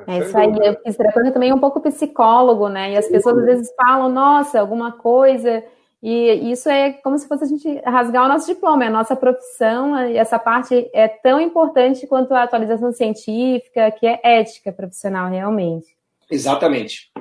É 0.07 0.19
isso 0.19 0.37
aí, 0.37 0.49
o 0.49 0.83
fisioterapeuta 0.83 1.31
também 1.31 1.49
é 1.49 1.53
um 1.53 1.59
pouco 1.59 1.81
psicólogo, 1.81 2.69
né? 2.69 2.93
E 2.93 2.97
as 2.97 3.07
pessoas 3.07 3.39
às 3.39 3.45
vezes 3.45 3.73
falam, 3.75 4.09
nossa, 4.09 4.59
alguma 4.59 4.93
coisa 4.93 5.63
e 6.01 6.51
isso 6.51 6.69
é 6.69 6.93
como 6.93 7.17
se 7.17 7.27
fosse 7.27 7.43
a 7.43 7.47
gente 7.47 7.81
rasgar 7.83 8.25
o 8.25 8.27
nosso 8.27 8.45
diploma, 8.45 8.83
é 8.83 8.87
a 8.87 8.91
nossa 8.91 9.15
profissão, 9.15 10.07
e 10.07 10.15
essa 10.15 10.37
parte 10.37 10.89
é 10.93 11.07
tão 11.07 11.41
importante 11.41 12.05
quanto 12.05 12.33
a 12.33 12.43
atualização 12.43 12.91
científica, 12.91 13.91
que 13.91 14.05
é 14.05 14.19
ética 14.23 14.71
profissional, 14.71 15.29
realmente. 15.29 15.87
Exatamente. 16.29 17.11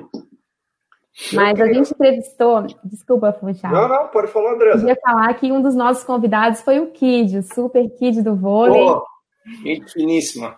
Mas 1.33 1.59
a 1.59 1.65
gente 1.65 1.91
entrevistou, 1.91 2.67
desculpa, 2.83 3.33
Funchal. 3.33 3.71
Não, 3.71 3.87
não, 3.87 4.07
pode 4.09 4.27
falar, 4.27 4.53
André. 4.53 4.73
Eu 4.73 4.87
ia 4.87 4.95
falar 4.95 5.33
que 5.33 5.51
um 5.51 5.61
dos 5.61 5.73
nossos 5.73 6.03
convidados 6.03 6.61
foi 6.61 6.79
o 6.79 6.91
Kid, 6.91 7.39
o 7.39 7.43
super 7.43 7.89
Kid 7.97 8.21
do 8.21 8.35
vôlei. 8.35 8.83
Oh, 8.83 9.01
finíssima. 9.91 10.55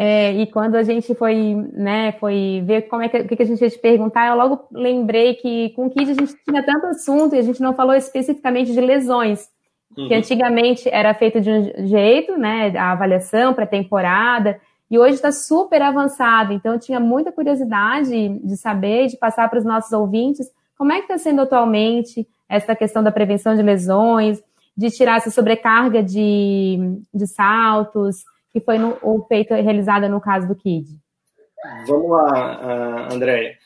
É, 0.00 0.32
e 0.34 0.46
quando 0.46 0.76
a 0.76 0.84
gente 0.84 1.12
foi, 1.12 1.56
né, 1.72 2.12
foi 2.20 2.62
ver 2.64 2.82
como 2.82 3.02
é 3.02 3.08
que, 3.08 3.24
que 3.24 3.42
a 3.42 3.44
gente 3.46 3.60
ia 3.60 3.68
te 3.68 3.80
perguntar, 3.80 4.28
eu 4.28 4.36
logo 4.36 4.68
lembrei 4.70 5.34
que 5.34 5.70
com 5.70 5.86
o 5.86 5.90
Kid 5.90 6.12
a 6.12 6.14
gente 6.14 6.36
tinha 6.44 6.62
tanto 6.62 6.86
assunto 6.86 7.34
e 7.34 7.38
a 7.38 7.42
gente 7.42 7.60
não 7.60 7.74
falou 7.74 7.96
especificamente 7.96 8.72
de 8.72 8.80
lesões, 8.80 9.48
uhum. 9.96 10.06
que 10.06 10.14
antigamente 10.14 10.88
era 10.88 11.12
feito 11.14 11.40
de 11.40 11.50
um 11.50 11.86
jeito, 11.88 12.38
né, 12.38 12.72
a 12.78 12.92
avaliação 12.92 13.52
pré-temporada, 13.52 14.60
e 14.88 14.96
hoje 14.96 15.14
está 15.14 15.32
super 15.32 15.82
avançado. 15.82 16.52
Então 16.52 16.74
eu 16.74 16.78
tinha 16.78 17.00
muita 17.00 17.32
curiosidade 17.32 18.38
de 18.38 18.56
saber, 18.56 19.08
de 19.08 19.16
passar 19.16 19.50
para 19.50 19.58
os 19.58 19.64
nossos 19.64 19.90
ouvintes, 19.90 20.48
como 20.76 20.92
é 20.92 20.98
que 20.98 21.12
está 21.12 21.18
sendo 21.18 21.42
atualmente 21.42 22.24
essa 22.48 22.76
questão 22.76 23.02
da 23.02 23.10
prevenção 23.10 23.56
de 23.56 23.62
lesões, 23.62 24.40
de 24.76 24.90
tirar 24.92 25.16
essa 25.16 25.30
sobrecarga 25.32 26.04
de, 26.04 26.78
de 27.12 27.26
saltos, 27.26 28.22
que 28.58 28.64
foi 28.64 28.78
no, 28.78 28.98
o 29.02 29.24
feito 29.26 29.54
realizada 29.54 30.08
no 30.08 30.20
caso 30.20 30.48
do 30.48 30.54
Kid? 30.54 30.86
Vamos 31.86 32.10
lá, 32.10 33.08
Andréia. 33.12 33.56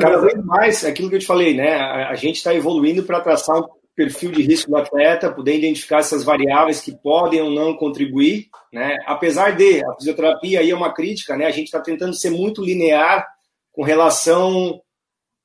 Cada 0.00 0.18
vez 0.18 0.44
mais, 0.44 0.84
aquilo 0.84 1.08
que 1.08 1.16
eu 1.16 1.20
te 1.20 1.26
falei, 1.26 1.54
né? 1.54 1.74
A, 1.74 2.10
a 2.10 2.14
gente 2.14 2.36
está 2.36 2.52
evoluindo 2.54 3.04
para 3.04 3.20
traçar 3.20 3.56
um 3.56 3.68
perfil 3.94 4.30
de 4.32 4.42
risco 4.42 4.70
do 4.70 4.76
atleta, 4.76 5.32
poder 5.32 5.56
identificar 5.56 5.98
essas 5.98 6.24
variáveis 6.24 6.80
que 6.80 6.92
podem 6.92 7.40
ou 7.40 7.50
não 7.50 7.76
contribuir, 7.76 8.48
né? 8.72 8.96
Apesar 9.06 9.56
de 9.56 9.84
a 9.84 9.94
fisioterapia 9.94 10.60
aí 10.60 10.70
é 10.70 10.74
uma 10.74 10.92
crítica, 10.92 11.36
né? 11.36 11.46
A 11.46 11.50
gente 11.50 11.66
está 11.66 11.80
tentando 11.80 12.14
ser 12.14 12.30
muito 12.30 12.64
linear 12.64 13.26
com 13.72 13.82
relação 13.82 14.80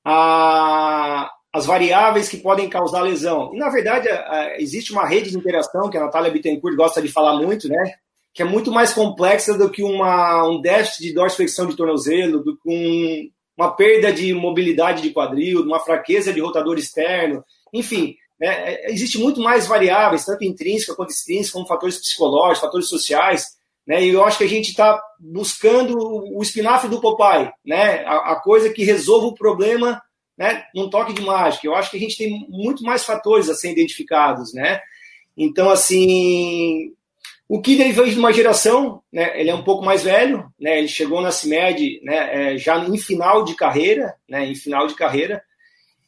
a 0.06 1.32
as 1.54 1.68
variáveis 1.68 2.28
que 2.28 2.38
podem 2.38 2.68
causar 2.68 3.04
lesão. 3.04 3.54
E, 3.54 3.60
na 3.60 3.70
verdade, 3.70 4.10
existe 4.58 4.92
uma 4.92 5.06
rede 5.06 5.30
de 5.30 5.38
interação 5.38 5.88
que 5.88 5.96
a 5.96 6.02
Natália 6.02 6.32
Bittencourt 6.32 6.76
gosta 6.76 7.00
de 7.00 7.08
falar 7.10 7.36
muito, 7.38 7.70
né? 7.70 7.94
Que 8.34 8.42
é 8.42 8.46
muito 8.46 8.72
mais 8.72 8.94
complexa 8.94 9.58
do 9.58 9.70
que 9.70 9.84
uma, 9.84 10.48
um 10.48 10.60
déficit 10.60 11.04
de 11.04 11.14
dorsiflexão 11.14 11.68
de 11.68 11.76
tornozelo, 11.76 12.44
do 12.44 12.58
que 12.58 12.70
um, 12.70 13.30
uma 13.56 13.76
perda 13.76 14.12
de 14.12 14.34
mobilidade 14.34 15.02
de 15.02 15.12
quadril, 15.12 15.62
uma 15.62 15.80
fraqueza 15.80 16.34
de 16.34 16.42
rotador 16.42 16.78
externo, 16.78 17.44
enfim, 17.72 18.16
né, 18.40 18.74
é, 18.74 18.92
existe 18.92 19.20
muito 19.20 19.40
mais 19.40 19.68
variáveis, 19.68 20.26
tanto 20.26 20.44
intrínseca 20.44 20.96
quanto 20.96 21.12
extrínseca, 21.12 21.54
como 21.54 21.68
fatores 21.68 22.00
psicológicos, 22.00 22.62
fatores 22.62 22.90
sociais, 22.90 23.46
né, 23.86 24.04
e 24.04 24.10
eu 24.10 24.24
acho 24.24 24.40
que 24.40 24.44
a 24.46 24.50
gente 24.50 24.70
está 24.70 25.00
buscando 25.20 25.96
o 25.96 26.42
espinafre 26.42 26.90
do 26.90 27.00
Popeye, 27.00 27.52
né, 27.64 28.04
a, 28.06 28.32
a, 28.32 28.42
coisa 28.42 28.72
que 28.72 28.84
resolva 28.84 29.28
o 29.28 29.36
problema 29.36 30.02
né, 30.36 30.64
num 30.74 30.90
toque 30.90 31.14
de 31.14 31.22
mágica. 31.22 31.68
Eu 31.68 31.76
acho 31.76 31.92
que 31.92 31.98
a 31.98 32.00
gente 32.00 32.18
tem 32.18 32.48
muito 32.50 32.84
mais 32.84 33.04
fatores 33.04 33.48
a 33.48 33.54
serem 33.54 33.76
identificados, 33.76 34.54
né, 34.54 34.80
então, 35.38 35.70
assim, 35.70 36.94
o 37.48 37.62
Kid 37.62 37.82
ele 37.82 37.94
veio 37.94 38.10
de 38.10 38.18
uma 38.18 38.34
geração, 38.34 39.02
né, 39.12 39.40
ele 39.40 39.50
é 39.50 39.56
um 39.56 39.64
pouco 39.64 39.84
mais 39.84 40.04
velho, 40.04 40.52
né, 40.60 40.80
ele 40.80 40.88
chegou 40.88 41.22
na 41.22 41.32
CIMED 41.32 42.02
né, 42.04 42.54
é, 42.54 42.58
já 42.58 42.78
em 42.78 42.98
final 42.98 43.44
de 43.44 43.56
carreira, 43.56 44.16
né, 44.28 44.46
em 44.46 44.56
final 44.56 44.88
de 44.88 44.96
carreira. 44.96 45.44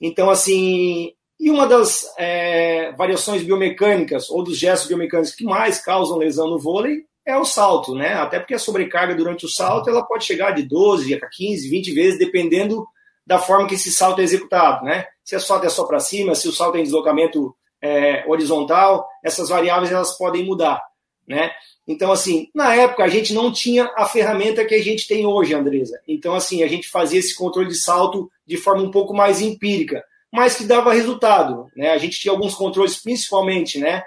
Então, 0.02 0.30
assim, 0.30 1.14
e 1.40 1.50
uma 1.50 1.68
das 1.68 2.06
é, 2.18 2.92
variações 2.94 3.44
biomecânicas 3.44 4.30
ou 4.30 4.44
dos 4.44 4.58
gestos 4.58 4.88
biomecânicos 4.88 5.36
que 5.36 5.44
mais 5.44 5.80
causam 5.80 6.18
lesão 6.18 6.50
no 6.50 6.60
vôlei 6.60 7.04
é 7.26 7.38
o 7.38 7.44
salto, 7.44 7.96
né? 7.96 8.14
Até 8.14 8.40
porque 8.40 8.54
a 8.54 8.60
sobrecarga 8.60 9.16
durante 9.16 9.46
o 9.46 9.50
salto 9.50 9.90
ela 9.90 10.06
pode 10.06 10.24
chegar 10.24 10.52
de 10.52 10.64
12 10.64 11.14
a 11.16 11.20
15, 11.28 11.70
20 11.70 11.92
vezes, 11.94 12.20
dependendo 12.20 12.86
da 13.26 13.40
forma 13.40 13.68
que 13.68 13.74
esse 13.74 13.92
salto 13.92 14.22
é 14.22 14.24
executado, 14.24 14.86
né? 14.86 15.06
Se 15.24 15.36
o 15.36 15.40
salto 15.40 15.66
é 15.66 15.70
só 15.70 15.86
para 15.86 16.00
cima, 16.00 16.36
se 16.36 16.48
o 16.48 16.54
salto 16.54 16.78
é 16.78 16.80
em 16.80 16.84
deslocamento 16.84 17.56
é, 17.82 18.24
horizontal, 18.28 19.08
essas 19.24 19.50
variáveis 19.50 19.92
elas 19.92 20.18
podem 20.18 20.46
mudar 20.46 20.82
né? 21.28 21.52
Então, 21.88 22.12
assim, 22.12 22.50
na 22.54 22.74
época 22.76 23.04
a 23.04 23.08
gente 23.08 23.34
não 23.34 23.52
tinha 23.52 23.92
a 23.96 24.06
ferramenta 24.06 24.66
que 24.66 24.76
a 24.76 24.82
gente 24.82 25.08
tem 25.08 25.26
hoje, 25.26 25.54
Andresa. 25.54 26.00
Então, 26.08 26.34
assim, 26.34 26.64
a 26.64 26.68
gente 26.68 26.90
fazia 26.90 27.20
esse 27.20 27.36
controle 27.36 27.68
de 27.68 27.76
salto 27.76 28.30
de 28.46 28.58
forma 28.58 28.84
um 28.84 28.92
pouco 28.92 29.14
mais 29.14 29.42
empírica, 29.42 30.04
mas 30.32 30.56
que 30.56 30.66
dava 30.66 30.94
resultado, 30.94 31.68
né? 31.76 31.92
A 31.92 31.98
gente 31.98 32.20
tinha 32.20 32.32
alguns 32.32 32.56
controles, 32.56 33.02
principalmente, 33.02 33.80
né, 33.80 34.04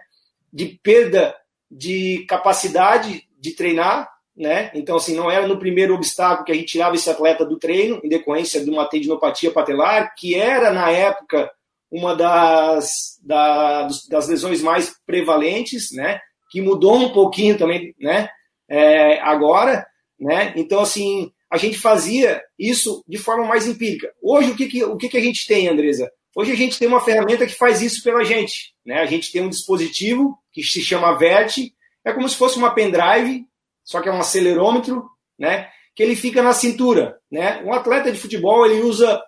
de 0.52 0.78
perda 0.82 1.34
de 1.70 2.24
capacidade 2.28 3.24
de 3.38 3.52
treinar, 3.52 4.08
né? 4.36 4.70
Então, 4.74 4.96
assim, 4.96 5.14
não 5.14 5.30
era 5.30 5.46
no 5.46 5.58
primeiro 5.58 5.94
obstáculo 5.94 6.44
que 6.44 6.52
a 6.52 6.54
gente 6.54 6.66
tirava 6.66 6.94
esse 6.94 7.10
atleta 7.10 7.44
do 7.44 7.58
treino, 7.58 8.00
em 8.02 8.08
decorrência 8.08 8.62
de 8.62 8.70
uma 8.70 8.86
tendinopatia 8.86 9.50
patelar, 9.50 10.14
que 10.16 10.34
era, 10.34 10.72
na 10.72 10.90
época, 10.90 11.50
uma 11.90 12.14
das, 12.14 13.18
das, 13.22 14.06
das 14.06 14.28
lesões 14.28 14.62
mais 14.62 14.94
prevalentes, 15.06 15.92
né? 15.92 16.20
Que 16.48 16.60
mudou 16.60 16.96
um 16.96 17.10
pouquinho 17.10 17.56
também, 17.58 17.94
né? 18.00 18.28
É, 18.68 19.20
agora, 19.20 19.86
né? 20.18 20.52
Então, 20.56 20.80
assim, 20.80 21.32
a 21.50 21.56
gente 21.56 21.78
fazia 21.78 22.42
isso 22.58 23.02
de 23.06 23.18
forma 23.18 23.46
mais 23.46 23.66
empírica. 23.66 24.12
Hoje, 24.22 24.50
o 24.50 24.56
que, 24.56 24.66
que, 24.66 24.84
o 24.84 24.96
que, 24.96 25.08
que 25.08 25.16
a 25.16 25.22
gente 25.22 25.46
tem, 25.46 25.68
Andresa? 25.68 26.10
Hoje 26.36 26.52
a 26.52 26.56
gente 26.56 26.78
tem 26.78 26.86
uma 26.86 27.00
ferramenta 27.00 27.46
que 27.46 27.54
faz 27.54 27.80
isso 27.80 28.02
pela 28.02 28.24
gente. 28.24 28.74
Né? 28.84 29.00
A 29.00 29.06
gente 29.06 29.32
tem 29.32 29.42
um 29.42 29.48
dispositivo 29.48 30.38
que 30.52 30.62
se 30.62 30.80
chama 30.82 31.18
VERT, 31.18 31.72
é 32.04 32.12
como 32.12 32.28
se 32.28 32.36
fosse 32.36 32.58
uma 32.58 32.74
pendrive, 32.74 33.44
só 33.82 34.00
que 34.00 34.08
é 34.08 34.12
um 34.12 34.20
acelerômetro, 34.20 35.08
né? 35.38 35.68
que 35.94 36.02
ele 36.02 36.14
fica 36.14 36.42
na 36.42 36.52
cintura. 36.52 37.18
Né? 37.30 37.62
Um 37.64 37.72
atleta 37.72 38.12
de 38.12 38.18
futebol 38.18 38.64
ele 38.66 38.82
usa 38.82 39.20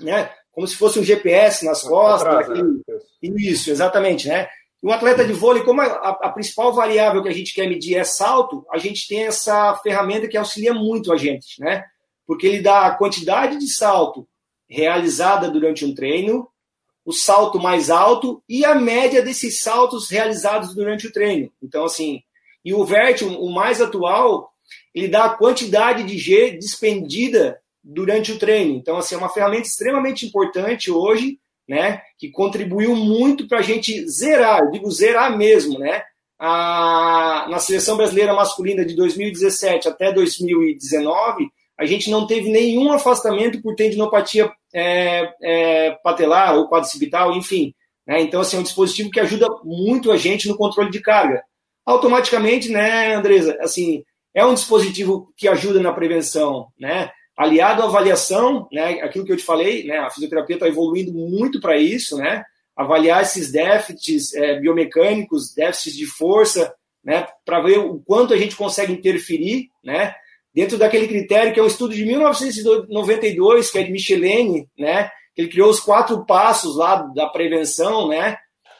né, 0.00 0.30
como 0.52 0.66
se 0.66 0.76
fosse 0.76 0.98
um 0.98 1.04
GPS 1.04 1.64
nas 1.64 1.82
costas. 1.82 2.30
Atrás, 2.30 2.48
né? 2.48 2.80
Isso, 3.22 3.70
exatamente. 3.70 4.28
Né? 4.28 4.48
Um 4.84 4.92
atleta 4.92 5.24
de 5.24 5.32
vôlei, 5.32 5.62
como 5.62 5.80
a, 5.80 5.86
a, 5.86 6.28
principal 6.28 6.70
variável 6.74 7.22
que 7.22 7.28
a 7.30 7.32
gente 7.32 7.54
quer 7.54 7.66
medir 7.66 7.96
é 7.96 8.04
salto, 8.04 8.66
a 8.70 8.76
gente 8.76 9.08
tem 9.08 9.24
essa 9.24 9.74
ferramenta 9.76 10.28
que 10.28 10.36
auxilia 10.36 10.74
muito 10.74 11.10
a 11.10 11.16
gente, 11.16 11.58
né? 11.58 11.82
Porque 12.26 12.46
ele 12.46 12.60
dá 12.60 12.84
a 12.84 12.94
quantidade 12.94 13.58
de 13.58 13.66
salto 13.66 14.28
realizada 14.68 15.50
durante 15.50 15.86
um 15.86 15.94
treino, 15.94 16.46
o 17.02 17.14
salto 17.14 17.58
mais 17.58 17.88
alto 17.88 18.42
e 18.46 18.62
a 18.62 18.74
média 18.74 19.22
desses 19.22 19.60
saltos 19.60 20.10
realizados 20.10 20.74
durante 20.74 21.06
o 21.06 21.12
treino. 21.12 21.50
Então, 21.62 21.86
assim, 21.86 22.22
e 22.62 22.74
o 22.74 22.84
VERT, 22.84 23.22
o 23.22 23.50
mais 23.50 23.80
atual, 23.80 24.52
ele 24.94 25.08
dá 25.08 25.24
a 25.24 25.34
quantidade 25.34 26.02
de 26.02 26.18
G 26.18 26.58
despendida 26.58 27.58
durante 27.82 28.32
o 28.32 28.38
treino. 28.38 28.74
Então, 28.74 28.98
assim, 28.98 29.14
é 29.14 29.18
uma 29.18 29.30
ferramenta 29.30 29.66
extremamente 29.66 30.26
importante 30.26 30.90
hoje 30.90 31.38
né, 31.68 32.02
que 32.18 32.30
contribuiu 32.30 32.94
muito 32.94 33.48
para 33.48 33.58
a 33.58 33.62
gente 33.62 34.06
zerar, 34.08 34.60
eu 34.60 34.70
digo 34.70 34.90
zerar 34.90 35.36
mesmo, 35.36 35.78
né, 35.78 36.02
a, 36.38 37.46
na 37.48 37.58
seleção 37.58 37.96
brasileira 37.96 38.34
masculina 38.34 38.84
de 38.84 38.94
2017 38.94 39.88
até 39.88 40.12
2019, 40.12 41.48
a 41.78 41.86
gente 41.86 42.10
não 42.10 42.26
teve 42.26 42.50
nenhum 42.50 42.92
afastamento 42.92 43.60
por 43.60 43.74
tendinopatia 43.74 44.50
é, 44.72 45.32
é, 45.42 45.90
patelar 46.02 46.56
ou 46.56 46.68
quadricipital, 46.68 47.34
enfim. 47.34 47.74
Né, 48.06 48.20
então, 48.20 48.40
assim, 48.40 48.56
é 48.56 48.60
um 48.60 48.64
dispositivo 48.64 49.10
que 49.10 49.20
ajuda 49.20 49.46
muito 49.64 50.12
a 50.12 50.16
gente 50.16 50.48
no 50.48 50.56
controle 50.56 50.90
de 50.90 51.00
carga. 51.00 51.42
Automaticamente, 51.86 52.68
né, 52.70 53.14
Andresa, 53.14 53.56
assim, 53.60 54.04
é 54.34 54.44
um 54.44 54.54
dispositivo 54.54 55.32
que 55.36 55.48
ajuda 55.48 55.80
na 55.80 55.92
prevenção, 55.92 56.68
né? 56.78 57.10
Aliado 57.36 57.82
à 57.82 57.86
avaliação, 57.86 58.68
né, 58.72 59.00
aquilo 59.02 59.24
que 59.24 59.32
eu 59.32 59.36
te 59.36 59.44
falei, 59.44 59.84
né, 59.84 59.98
a 59.98 60.10
fisioterapia 60.10 60.56
está 60.56 60.68
evoluindo 60.68 61.12
muito 61.12 61.60
para 61.60 61.76
isso, 61.76 62.16
né, 62.16 62.44
avaliar 62.76 63.22
esses 63.22 63.50
déficits 63.50 64.34
é, 64.34 64.58
biomecânicos, 64.58 65.52
déficits 65.54 65.96
de 65.96 66.06
força, 66.06 66.74
né, 67.04 67.26
para 67.44 67.60
ver 67.60 67.78
o 67.78 68.00
quanto 68.04 68.32
a 68.32 68.36
gente 68.36 68.56
consegue 68.56 68.92
interferir, 68.92 69.68
né, 69.82 70.14
dentro 70.54 70.78
daquele 70.78 71.08
critério 71.08 71.52
que 71.52 71.58
é 71.58 71.62
um 71.62 71.66
estudo 71.66 71.94
de 71.94 72.04
1992, 72.04 73.70
que 73.70 73.78
é 73.78 73.82
de 73.82 73.92
Michelene, 73.92 74.68
né, 74.78 75.10
que 75.34 75.42
ele 75.42 75.50
criou 75.50 75.68
os 75.68 75.80
quatro 75.80 76.24
passos 76.24 76.76
lá 76.76 76.96
da 77.14 77.28
prevenção, 77.28 78.08
né, 78.08 78.36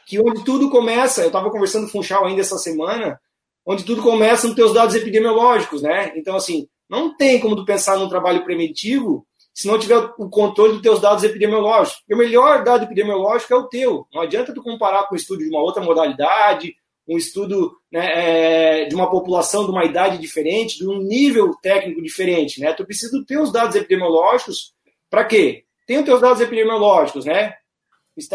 que 0.07 0.21
onde 0.21 0.45
tudo 0.45 0.71
começa, 0.71 1.23
eu 1.23 1.27
estava 1.29 1.51
conversando 1.51 1.85
com 1.85 1.89
o 1.89 2.03
Funchal 2.03 2.25
ainda 2.25 2.41
essa 2.41 2.59
semana, 2.59 3.19
onde 3.67 3.83
tudo 3.83 4.03
começa 4.03 4.47
nos 4.47 4.55
teus 4.55 4.73
dados 4.73 4.95
epidemiológicos, 4.95 5.83
né, 5.83 6.13
então 6.15 6.37
assim, 6.37 6.69
não 6.95 7.17
tem 7.17 7.41
como 7.41 7.57
tu 7.57 7.65
pensar 7.65 7.99
num 7.99 8.09
trabalho 8.09 8.45
preventivo 8.45 9.27
se 9.53 9.69
não 9.69 9.79
tiver 9.79 9.99
o 10.19 10.29
controle 10.29 10.73
dos 10.75 10.83
teus 10.83 11.01
dados 11.01 11.23
epidemiológicos. 11.23 12.01
Porque 12.01 12.15
o 12.15 12.19
melhor 12.19 12.65
dado 12.65 12.85
epidemiológico 12.85 13.55
é 13.55 13.57
o 13.57 13.69
teu. 13.69 14.07
Não 14.13 14.23
adianta 14.23 14.53
tu 14.53 14.63
comparar 14.63 15.05
com 15.05 15.15
um 15.15 15.17
estudo 15.17 15.45
de 15.45 15.49
uma 15.49 15.61
outra 15.61 15.83
modalidade, 15.83 16.75
um 17.09 17.17
estudo 17.17 17.77
né, 17.93 18.83
é, 18.83 18.85
de 18.87 18.95
uma 18.95 19.09
população 19.09 19.65
de 19.65 19.71
uma 19.71 19.85
idade 19.85 20.19
diferente, 20.19 20.79
de 20.79 20.89
um 20.89 20.99
nível 20.99 21.55
técnico 21.63 22.03
diferente. 22.03 22.61
Né? 22.61 22.73
Tu 22.73 22.85
precisa 22.85 23.17
dos 23.17 23.27
teus 23.27 23.53
dados 23.53 23.77
epidemiológicos 23.77 24.75
para 25.09 25.25
quê? 25.25 25.65
Tem 25.87 25.99
os 25.99 26.05
teus 26.05 26.21
dados 26.21 26.41
epidemiológicos, 26.41 27.25
né? 27.25 27.55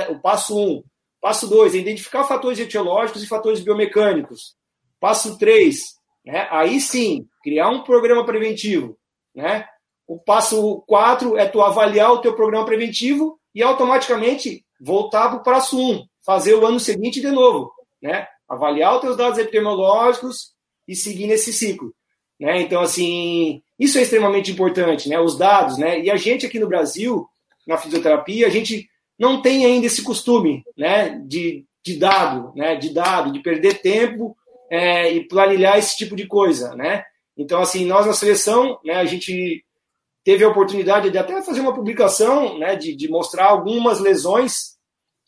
O 0.09 0.19
passo 0.19 0.57
1. 0.57 0.61
Um. 0.61 0.83
Passo 1.19 1.49
2, 1.49 1.75
identificar 1.75 2.23
fatores 2.23 2.59
etiológicos 2.59 3.21
e 3.21 3.27
fatores 3.27 3.59
biomecânicos. 3.59 4.55
Passo 5.01 5.37
3, 5.37 5.77
né? 6.25 6.47
Aí 6.49 6.79
sim, 6.79 7.27
criar 7.49 7.69
um 7.69 7.81
programa 7.81 8.23
preventivo. 8.23 8.95
Né? 9.33 9.65
O 10.07 10.19
passo 10.19 10.83
4 10.87 11.35
é 11.35 11.47
tu 11.47 11.61
avaliar 11.61 12.11
o 12.11 12.19
teu 12.19 12.35
programa 12.35 12.63
preventivo 12.63 13.39
e 13.55 13.63
automaticamente 13.63 14.63
voltar 14.79 15.29
para 15.29 15.39
o 15.39 15.43
passo 15.43 15.79
1, 15.79 16.05
fazer 16.23 16.53
o 16.53 16.65
ano 16.65 16.79
seguinte 16.79 17.19
de 17.19 17.31
novo. 17.31 17.71
Né? 17.99 18.27
Avaliar 18.47 18.95
os 18.95 19.01
teus 19.01 19.17
dados 19.17 19.39
epidemiológicos 19.39 20.51
e 20.87 20.95
seguir 20.95 21.25
nesse 21.25 21.51
ciclo. 21.51 21.91
Né? 22.39 22.61
Então, 22.61 22.81
assim, 22.81 23.63
isso 23.79 23.97
é 23.97 24.03
extremamente 24.03 24.51
importante, 24.51 25.09
né? 25.09 25.19
Os 25.19 25.37
dados, 25.37 25.77
né? 25.77 25.99
E 25.99 26.09
a 26.09 26.15
gente 26.15 26.45
aqui 26.45 26.57
no 26.57 26.69
Brasil, 26.69 27.27
na 27.67 27.77
fisioterapia, 27.77 28.47
a 28.47 28.49
gente 28.49 28.87
não 29.17 29.41
tem 29.41 29.65
ainda 29.65 29.87
esse 29.87 30.01
costume, 30.01 30.63
né? 30.77 31.21
De, 31.25 31.65
de 31.83 31.97
dado, 31.97 32.53
né? 32.55 32.77
De 32.77 32.93
dado, 32.93 33.33
de 33.33 33.41
perder 33.41 33.81
tempo 33.81 34.37
é, 34.71 35.11
e 35.11 35.27
planilhar 35.27 35.77
esse 35.77 35.97
tipo 35.97 36.15
de 36.15 36.27
coisa, 36.27 36.73
né? 36.75 37.03
Então, 37.39 37.61
assim, 37.61 37.85
nós 37.85 38.05
na 38.05 38.11
seleção, 38.11 38.77
né, 38.83 38.95
a 38.95 39.05
gente 39.05 39.63
teve 40.25 40.43
a 40.43 40.49
oportunidade 40.49 41.09
de 41.09 41.17
até 41.17 41.41
fazer 41.41 41.61
uma 41.61 41.73
publicação, 41.73 42.59
né, 42.59 42.75
de, 42.75 42.93
de 42.93 43.07
mostrar 43.07 43.45
algumas 43.45 44.01
lesões, 44.01 44.77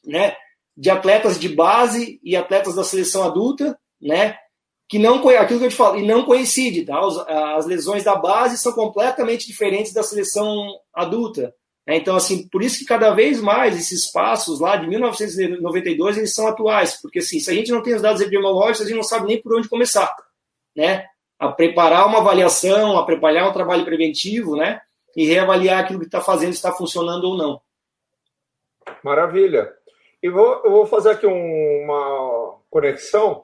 né, 0.06 0.36
de 0.76 0.90
atletas 0.90 1.40
de 1.40 1.48
base 1.48 2.20
e 2.22 2.36
atletas 2.36 2.76
da 2.76 2.84
seleção 2.84 3.24
adulta, 3.24 3.80
né, 4.02 4.38
que 4.90 5.00
não 5.00 5.26
aquilo 5.30 5.60
que 5.62 5.66
eu 5.68 5.70
te 5.70 5.76
falo, 5.76 5.98
e 5.98 6.06
não 6.06 6.26
coincide, 6.26 6.84
tá? 6.84 7.00
As 7.56 7.66
lesões 7.66 8.04
da 8.04 8.14
base 8.14 8.58
são 8.58 8.74
completamente 8.74 9.48
diferentes 9.48 9.94
da 9.94 10.04
seleção 10.04 10.68
adulta. 10.94 11.56
Né? 11.88 11.96
Então, 11.96 12.14
assim, 12.14 12.46
por 12.50 12.62
isso 12.62 12.78
que 12.78 12.84
cada 12.84 13.12
vez 13.12 13.40
mais 13.40 13.80
esses 13.80 14.12
passos 14.12 14.60
lá 14.60 14.76
de 14.76 14.88
1992 14.90 16.18
eles 16.18 16.34
são 16.34 16.46
atuais, 16.46 17.00
porque 17.02 17.20
assim, 17.20 17.40
se 17.40 17.50
a 17.50 17.54
gente 17.54 17.72
não 17.72 17.82
tem 17.82 17.96
os 17.96 18.02
dados 18.02 18.20
epidemiológicos, 18.20 18.82
a 18.82 18.84
gente 18.84 18.98
não 18.98 19.04
sabe 19.04 19.28
nem 19.28 19.42
por 19.42 19.56
onde 19.56 19.70
começar, 19.70 20.14
né? 20.76 21.06
A 21.42 21.52
preparar 21.52 22.06
uma 22.06 22.20
avaliação, 22.20 22.98
a 22.98 23.04
preparar 23.04 23.50
um 23.50 23.54
trabalho 23.54 23.84
preventivo, 23.84 24.56
né? 24.56 24.80
E 25.16 25.26
reavaliar 25.26 25.80
aquilo 25.80 26.00
que 26.00 26.06
está 26.06 26.22
fazendo, 26.22 26.52
se 26.52 26.58
está 26.58 26.72
funcionando 26.72 27.24
ou 27.24 27.36
não. 27.36 27.60
Maravilha. 29.04 29.74
E 30.22 30.30
vou, 30.30 30.62
eu 30.64 30.70
vou 30.70 30.86
fazer 30.86 31.10
aqui 31.10 31.26
um, 31.26 31.84
uma 31.84 32.60
conexão, 32.70 33.44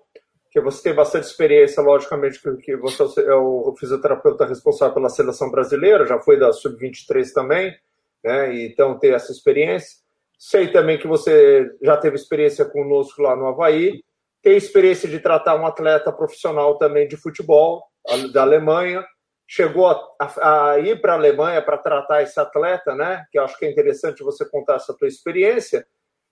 que 0.52 0.62
você 0.62 0.84
tem 0.84 0.94
bastante 0.94 1.26
experiência, 1.26 1.82
logicamente, 1.82 2.40
que 2.62 2.76
você 2.78 3.04
é 3.22 3.34
o 3.34 3.76
fisioterapeuta 3.80 4.46
responsável 4.46 4.94
pela 4.94 5.10
seleção 5.10 5.50
brasileira, 5.50 6.06
já 6.06 6.20
foi 6.20 6.38
da 6.38 6.54
Sub-23 6.54 7.32
também, 7.34 7.76
né? 8.24 8.64
Então 8.64 8.98
tem 8.98 9.12
essa 9.14 9.32
experiência. 9.32 9.98
Sei 10.38 10.72
também 10.72 11.00
que 11.00 11.08
você 11.08 11.68
já 11.82 11.98
teve 11.98 12.16
experiência 12.16 12.64
conosco 12.64 13.24
lá 13.24 13.36
no 13.36 13.48
Havaí, 13.48 14.04
tem 14.42 14.56
experiência 14.56 15.10
de 15.10 15.20
tratar 15.20 15.56
um 15.56 15.66
atleta 15.66 16.12
profissional 16.12 16.78
também 16.78 17.08
de 17.08 17.18
futebol 17.18 17.84
da 18.32 18.42
Alemanha, 18.42 19.06
chegou 19.48 19.88
a, 19.88 20.10
a, 20.20 20.72
a 20.72 20.80
ir 20.80 21.02
para 21.02 21.14
a 21.14 21.16
Alemanha 21.16 21.62
para 21.62 21.78
tratar 21.78 22.22
esse 22.22 22.40
atleta, 22.40 22.94
né? 22.94 23.26
Que 23.32 23.40
eu 23.40 23.44
acho 23.44 23.58
que 23.58 23.66
é 23.66 23.72
interessante 23.72 24.24
você 24.24 24.48
contar 24.50 24.76
essa 24.76 24.94
tua 24.94 25.08
experiência. 25.08 25.86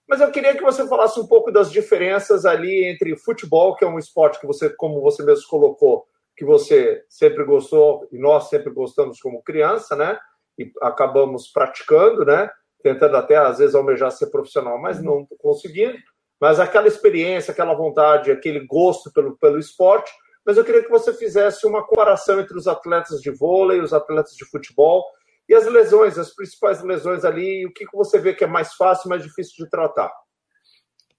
Mas 0.08 0.22
eu 0.22 0.32
queria 0.32 0.56
que 0.56 0.62
você 0.62 0.88
falasse 0.88 1.20
um 1.20 1.26
pouco 1.26 1.52
das 1.52 1.72
diferenças 1.72 2.46
ali 2.46 2.86
entre 2.86 3.18
futebol, 3.18 3.76
que 3.76 3.84
é 3.84 3.88
um 3.88 3.98
esporte 3.98 4.40
que 4.40 4.46
você, 4.46 4.70
como 4.70 5.02
você 5.02 5.24
mesmo 5.24 5.48
colocou, 5.48 6.06
que 6.38 6.46
você 6.46 7.04
sempre 7.10 7.44
gostou 7.44 8.08
e 8.12 8.18
nós 8.18 8.50
sempre 8.50 8.72
gostamos 8.72 9.20
como 9.20 9.42
criança, 9.42 9.96
né? 9.96 10.20
E 10.60 10.72
acabamos 10.82 11.48
praticando, 11.48 12.24
né? 12.26 12.50
Tentando 12.84 13.18
até 13.18 13.38
às 13.38 13.58
vezes 13.58 13.74
almejar 13.74 14.12
ser 14.12 14.28
profissional, 14.28 14.80
mas 14.80 15.02
não 15.02 15.26
conseguindo. 15.40 15.98
Mas 16.40 16.60
aquela 16.60 16.88
experiência, 16.88 17.52
aquela 17.52 17.74
vontade, 17.74 18.32
aquele 18.32 18.66
gosto 18.66 19.12
pelo, 19.12 19.38
pelo 19.38 19.60
esporte. 19.60 20.12
Mas 20.46 20.58
eu 20.58 20.66
queria 20.66 20.84
que 20.84 20.90
você 20.90 21.14
fizesse 21.14 21.66
uma 21.66 21.86
comparação 21.86 22.40
entre 22.40 22.58
os 22.58 22.68
atletas 22.68 23.22
de 23.22 23.32
vôlei, 23.32 23.82
os 23.82 23.94
atletas 23.94 24.36
de 24.36 24.46
futebol 24.46 25.04
e 25.48 25.54
as 25.54 25.66
lesões, 25.66 26.18
as 26.18 26.34
principais 26.34 26.84
lesões 26.84 27.24
ali, 27.24 27.66
o 27.66 27.74
que, 27.74 27.86
que 27.86 27.96
você 27.96 28.20
vê 28.20 28.34
que 28.34 28.44
é 28.44 28.48
mais 28.48 28.74
fácil, 28.74 29.10
mais 29.10 29.24
difícil 29.24 29.64
de 29.64 29.70
tratar? 29.70 30.12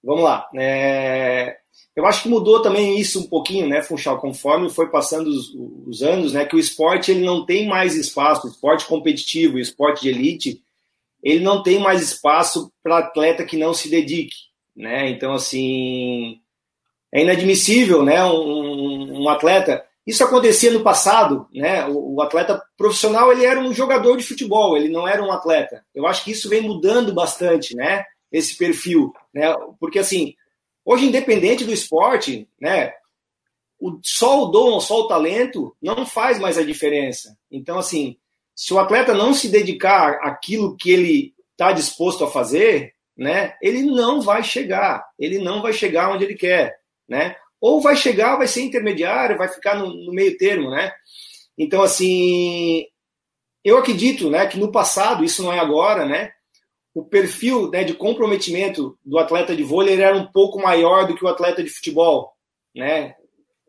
Vamos 0.03 0.23
lá. 0.23 0.49
É... 0.55 1.57
Eu 1.95 2.07
acho 2.07 2.23
que 2.23 2.29
mudou 2.29 2.61
também 2.61 2.99
isso 2.99 3.21
um 3.21 3.27
pouquinho, 3.27 3.67
né, 3.67 3.83
Funchal, 3.83 4.21
conforme 4.21 4.69
foi 4.69 4.91
passando 4.91 5.29
os, 5.29 5.55
os, 5.87 6.03
anos, 6.03 6.35
né, 6.35 6.45
que 6.45 6.55
o 6.55 6.59
esporte 6.59 7.11
ele 7.11 7.25
não 7.25 7.47
tem 7.47 7.67
mais 7.67 7.95
espaço, 7.95 8.47
o 8.47 8.51
esporte 8.51 8.87
competitivo, 8.87 9.57
o 9.57 9.61
esporte 9.61 10.03
de 10.03 10.11
elite, 10.11 10.63
ele 11.23 11.43
não 11.43 11.63
tem 11.63 11.79
mais 11.79 12.03
espaço 12.03 12.71
para 12.83 12.99
atleta 12.99 13.45
que 13.45 13.57
não 13.57 13.73
se 13.73 13.89
dedique, 13.89 14.37
né? 14.77 15.09
Então 15.11 15.33
assim, 15.33 16.41
é 17.13 17.23
inadmissível, 17.23 18.05
né, 18.05 18.23
um, 18.25 19.23
um 19.23 19.29
atleta 19.29 19.85
isso 20.07 20.23
acontecia 20.23 20.71
no 20.71 20.85
passado, 20.85 21.49
né? 21.53 21.85
O, 21.87 22.15
o, 22.15 22.23
atleta 22.23 22.63
profissional 22.77 23.33
ele 23.33 23.45
era 23.45 23.59
um 23.59 23.75
jogador 23.75 24.17
de 24.17 24.23
futebol, 24.23 24.77
ele 24.77 24.89
não 24.89 25.07
era 25.07 25.23
um 25.23 25.33
atleta. 25.33 25.85
Eu 25.93 26.07
acho 26.07 26.23
que 26.23 26.31
isso 26.31 26.49
vem 26.49 26.63
mudando 26.63 27.13
bastante, 27.13 27.75
né? 27.75 28.05
Esse 28.31 28.57
perfil, 28.57 29.13
né? 29.35 29.53
Porque 29.81 29.99
assim, 29.99 30.35
hoje 30.85 31.07
independente 31.07 31.65
do 31.65 31.73
esporte, 31.73 32.49
né? 32.61 32.93
O, 33.81 33.99
só 34.01 34.45
o 34.45 34.47
dom, 34.47 34.79
só 34.79 35.01
o 35.01 35.09
talento 35.09 35.77
não 35.83 36.07
faz 36.07 36.39
mais 36.39 36.57
a 36.57 36.63
diferença. 36.63 37.37
Então 37.51 37.77
assim, 37.77 38.17
se 38.55 38.73
o 38.73 38.79
atleta 38.79 39.13
não 39.13 39.35
se 39.35 39.49
dedicar 39.49 40.21
àquilo 40.23 40.77
que 40.77 40.93
ele 40.93 41.35
está 41.51 41.73
disposto 41.73 42.23
a 42.23 42.31
fazer, 42.31 42.95
né? 43.17 43.55
Ele 43.63 43.83
não 43.83 44.21
vai 44.21 44.43
chegar, 44.43 45.05
ele 45.19 45.39
não 45.39 45.63
vai 45.63 45.73
chegar 45.73 46.11
onde 46.11 46.25
ele 46.25 46.35
quer, 46.35 46.77
né? 47.09 47.37
ou 47.61 47.81
vai 47.81 47.97
chegar, 47.97 48.37
vai 48.37 48.47
ser 48.47 48.63
intermediário, 48.63 49.39
vai 49.39 49.49
ficar 49.49 49.75
no, 49.77 49.93
no 49.93 50.13
meio 50.13 50.37
termo, 50.37 50.71
né? 50.71 50.93
Então, 51.57 51.83
assim, 51.83 52.85
eu 53.65 53.79
acredito, 53.79 54.31
né, 54.31 54.47
que 54.47 54.59
no 54.59 54.71
passado, 54.71 55.25
isso 55.25 55.43
não 55.43 55.53
é 55.53 55.59
agora, 55.59 56.05
né, 56.05 56.33
o 56.95 57.05
perfil 57.05 57.71
né, 57.71 57.83
de 57.83 57.95
comprometimento 57.95 58.99
do 59.05 59.19
atleta 59.19 59.57
de 59.57 59.63
vôlei 59.63 60.01
era 60.01 60.17
um 60.17 60.27
pouco 60.27 60.61
maior 60.61 61.07
do 61.07 61.17
que 61.17 61.25
o 61.25 61.29
atleta 61.29 61.63
de 61.63 61.71
futebol, 61.71 62.33
né, 62.75 63.15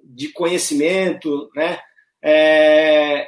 de 0.03 0.29
conhecimento, 0.29 1.49
né, 1.55 1.79
é, 2.21 3.27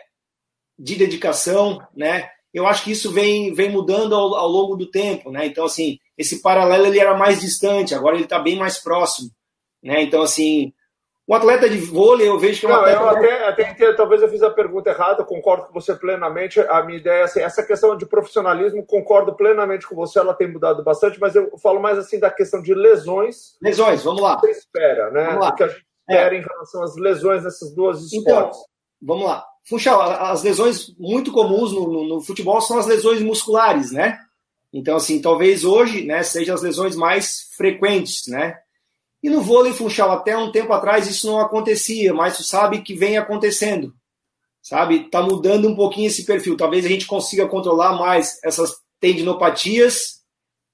de 0.78 0.96
dedicação, 0.96 1.82
né, 1.96 2.30
eu 2.54 2.68
acho 2.68 2.84
que 2.84 2.92
isso 2.92 3.12
vem, 3.12 3.54
vem 3.54 3.72
mudando 3.72 4.14
ao, 4.14 4.36
ao 4.36 4.48
longo 4.48 4.76
do 4.76 4.92
tempo, 4.92 5.32
né, 5.32 5.46
então, 5.46 5.66
assim, 5.66 5.98
esse 6.20 6.42
paralelo 6.42 6.86
ele 6.86 7.00
era 7.00 7.18
mais 7.18 7.40
distante, 7.40 7.96
agora 7.96 8.16
ele 8.16 8.26
está 8.26 8.38
bem 8.38 8.58
mais 8.58 8.78
próximo, 8.78 9.30
né? 9.82 10.02
Então, 10.04 10.22
assim, 10.22 10.74
o 11.26 11.34
atleta 11.34 11.70
de 11.70 11.78
vôlei, 11.78 12.28
eu 12.28 12.38
vejo 12.38 12.60
que 12.60 12.66
é 12.66 12.70
um 12.70 12.74
Não, 12.74 12.80
atleta... 12.80 13.02
eu 13.02 13.10
até, 13.10 13.48
até 13.48 13.72
entendo, 13.72 13.96
talvez 13.96 14.22
eu 14.22 14.28
fiz 14.28 14.44
a 14.44 14.50
pergunta 14.50 14.90
errada, 14.90 15.24
concordo 15.24 15.68
com 15.68 15.74
você 15.74 15.96
plenamente. 15.96 16.60
A 16.60 16.84
minha 16.84 17.00
ideia 17.00 17.22
é 17.22 17.24
assim, 17.24 17.40
essa 17.40 17.64
questão 17.64 17.96
de 17.96 18.06
profissionalismo, 18.06 18.86
concordo 18.86 19.34
plenamente 19.34 19.88
com 19.88 19.96
você, 19.96 20.20
ela 20.20 20.34
tem 20.34 20.52
mudado 20.52 20.84
bastante, 20.84 21.18
mas 21.22 21.36
eu 21.36 21.58
falo 21.64 21.80
mais 21.80 21.98
assim 21.98 22.20
da 22.20 22.30
questão 22.30 22.62
de 22.62 22.74
lesões. 22.74 23.56
Lesões, 23.62 24.04
vamos 24.04 24.22
lá. 24.22 24.38
Você 24.40 24.52
espera, 24.52 25.10
né? 25.12 25.40
O 25.40 25.56
que 25.56 25.64
a 25.64 25.68
gente 25.70 25.86
espera 26.10 26.36
é. 26.36 26.38
em 26.38 26.42
relação 26.42 26.84
às 26.84 26.96
lesões 26.98 27.44
nessas 27.46 27.74
duas 27.74 28.12
então, 28.12 28.20
esportes. 28.20 28.60
Então, 28.60 28.68
vamos 29.02 29.26
lá. 29.26 29.46
Funchal, 29.70 30.02
as 30.02 30.44
lesões 30.44 30.94
muito 30.98 31.32
comuns 31.32 31.72
no, 31.72 31.88
no, 31.88 32.08
no, 32.08 32.22
futebol 32.22 32.60
são 32.60 32.78
as 32.78 32.88
lesões 32.88 33.22
musculares, 33.22 33.92
né? 33.92 34.18
Então, 34.72 34.96
assim, 34.96 35.22
talvez 35.22 35.64
hoje, 35.64 36.06
né, 36.06 36.22
sejam 36.24 36.56
as 36.56 36.62
lesões 36.62 36.96
mais 36.96 37.50
frequentes, 37.58 38.28
né? 38.28 38.58
E 39.22 39.30
no 39.30 39.42
vôlei 39.42 39.74
funchal, 39.74 40.12
até 40.12 40.38
um 40.38 40.52
tempo 40.52 40.72
atrás 40.72 41.08
isso 41.08 41.28
não 41.28 41.40
acontecia, 41.40 42.14
mas 42.14 42.38
tu 42.38 42.44
sabe 42.44 42.82
que 42.82 42.94
vem 42.94 43.18
acontecendo. 43.18 43.94
Sabe? 44.62 45.10
Tá 45.10 45.22
mudando 45.22 45.68
um 45.68 45.76
pouquinho 45.76 46.08
esse 46.08 46.26
perfil. 46.26 46.56
Talvez 46.56 46.86
a 46.86 46.90
gente 46.90 47.08
consiga 47.08 47.48
controlar 47.48 47.94
mais 47.98 48.40
essas 48.44 48.76
tendinopatias, 49.00 50.22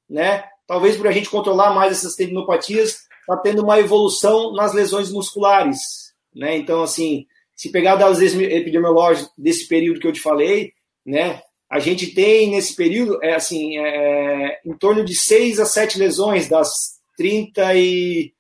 né? 0.10 0.44
Talvez 0.68 0.98
por 0.98 1.08
a 1.08 1.12
gente 1.12 1.30
controlar 1.30 1.74
mais 1.74 1.92
essas 1.94 2.16
tendinopatias, 2.16 3.06
tá 3.28 3.38
tendo 3.38 3.64
uma 3.64 3.80
evolução 3.80 4.54
nas 4.54 4.74
lesões 4.74 5.12
musculares, 5.12 6.14
né? 6.36 6.58
Então, 6.58 6.84
assim, 6.84 7.26
se 7.56 7.72
pegar 7.72 7.96
das 7.96 8.20
epidemiológicas 8.20 9.32
desse 9.38 9.68
período 9.68 10.00
que 10.00 10.08
eu 10.08 10.14
te 10.14 10.20
falei, 10.20 10.74
né? 11.06 11.42
A 11.70 11.80
gente 11.80 12.14
tem 12.14 12.52
nesse 12.52 12.76
período, 12.76 13.20
é 13.24 13.34
assim, 13.34 13.78
é, 13.78 14.60
em 14.66 14.74
torno 14.78 15.04
de 15.04 15.16
seis 15.16 15.60
a 15.60 15.66
sete 15.66 15.98
lesões 15.98 16.48
das 16.48 16.96
30 17.18 17.76
e 17.76 18.34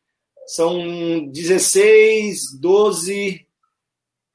são 0.45 1.25
16, 1.31 2.59
12 2.59 3.45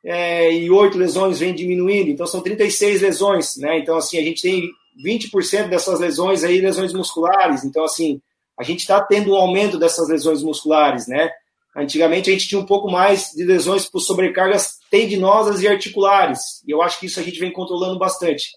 é, 0.05 0.53
e 0.53 0.71
8 0.71 0.99
lesões 0.99 1.39
vêm 1.39 1.55
diminuindo, 1.55 2.11
então 2.11 2.27
são 2.27 2.41
36 2.41 3.03
lesões, 3.03 3.57
né? 3.57 3.79
Então, 3.79 3.97
assim, 3.97 4.19
a 4.19 4.23
gente 4.23 4.43
tem 4.43 4.69
20% 5.05 5.69
dessas 5.69 6.01
lesões 6.01 6.43
aí, 6.43 6.61
lesões 6.61 6.93
musculares, 6.93 7.65
então, 7.65 7.85
assim, 7.85 8.21
a 8.59 8.63
gente 8.63 8.81
está 8.81 9.01
tendo 9.01 9.33
um 9.33 9.37
aumento 9.37 9.79
dessas 9.79 10.09
lesões 10.09 10.43
musculares, 10.43 11.07
né? 11.07 11.31
Antigamente 11.77 12.29
a 12.29 12.33
gente 12.33 12.49
tinha 12.49 12.61
um 12.61 12.67
pouco 12.67 12.91
mais 12.91 13.31
de 13.31 13.45
lesões 13.45 13.89
por 13.89 14.01
sobrecargas 14.01 14.79
tendinosas 14.91 15.63
e 15.63 15.69
articulares, 15.69 16.41
e 16.67 16.73
eu 16.73 16.83
acho 16.83 16.99
que 16.99 17.07
isso 17.07 17.21
a 17.21 17.23
gente 17.23 17.39
vem 17.39 17.53
controlando 17.53 17.99
bastante. 17.99 18.51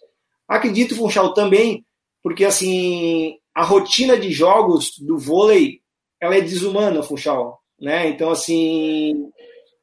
Acredito, 0.47 0.95
Funchal, 0.95 1.33
também, 1.33 1.85
porque, 2.21 2.45
assim, 2.45 3.37
a 3.53 3.63
rotina 3.63 4.17
de 4.17 4.31
jogos 4.31 4.97
do 4.99 5.17
vôlei 5.17 5.81
ela 6.19 6.37
é 6.37 6.41
desumana, 6.41 7.03
Funchal, 7.03 7.61
né? 7.79 8.07
Então, 8.07 8.31
assim, 8.31 9.29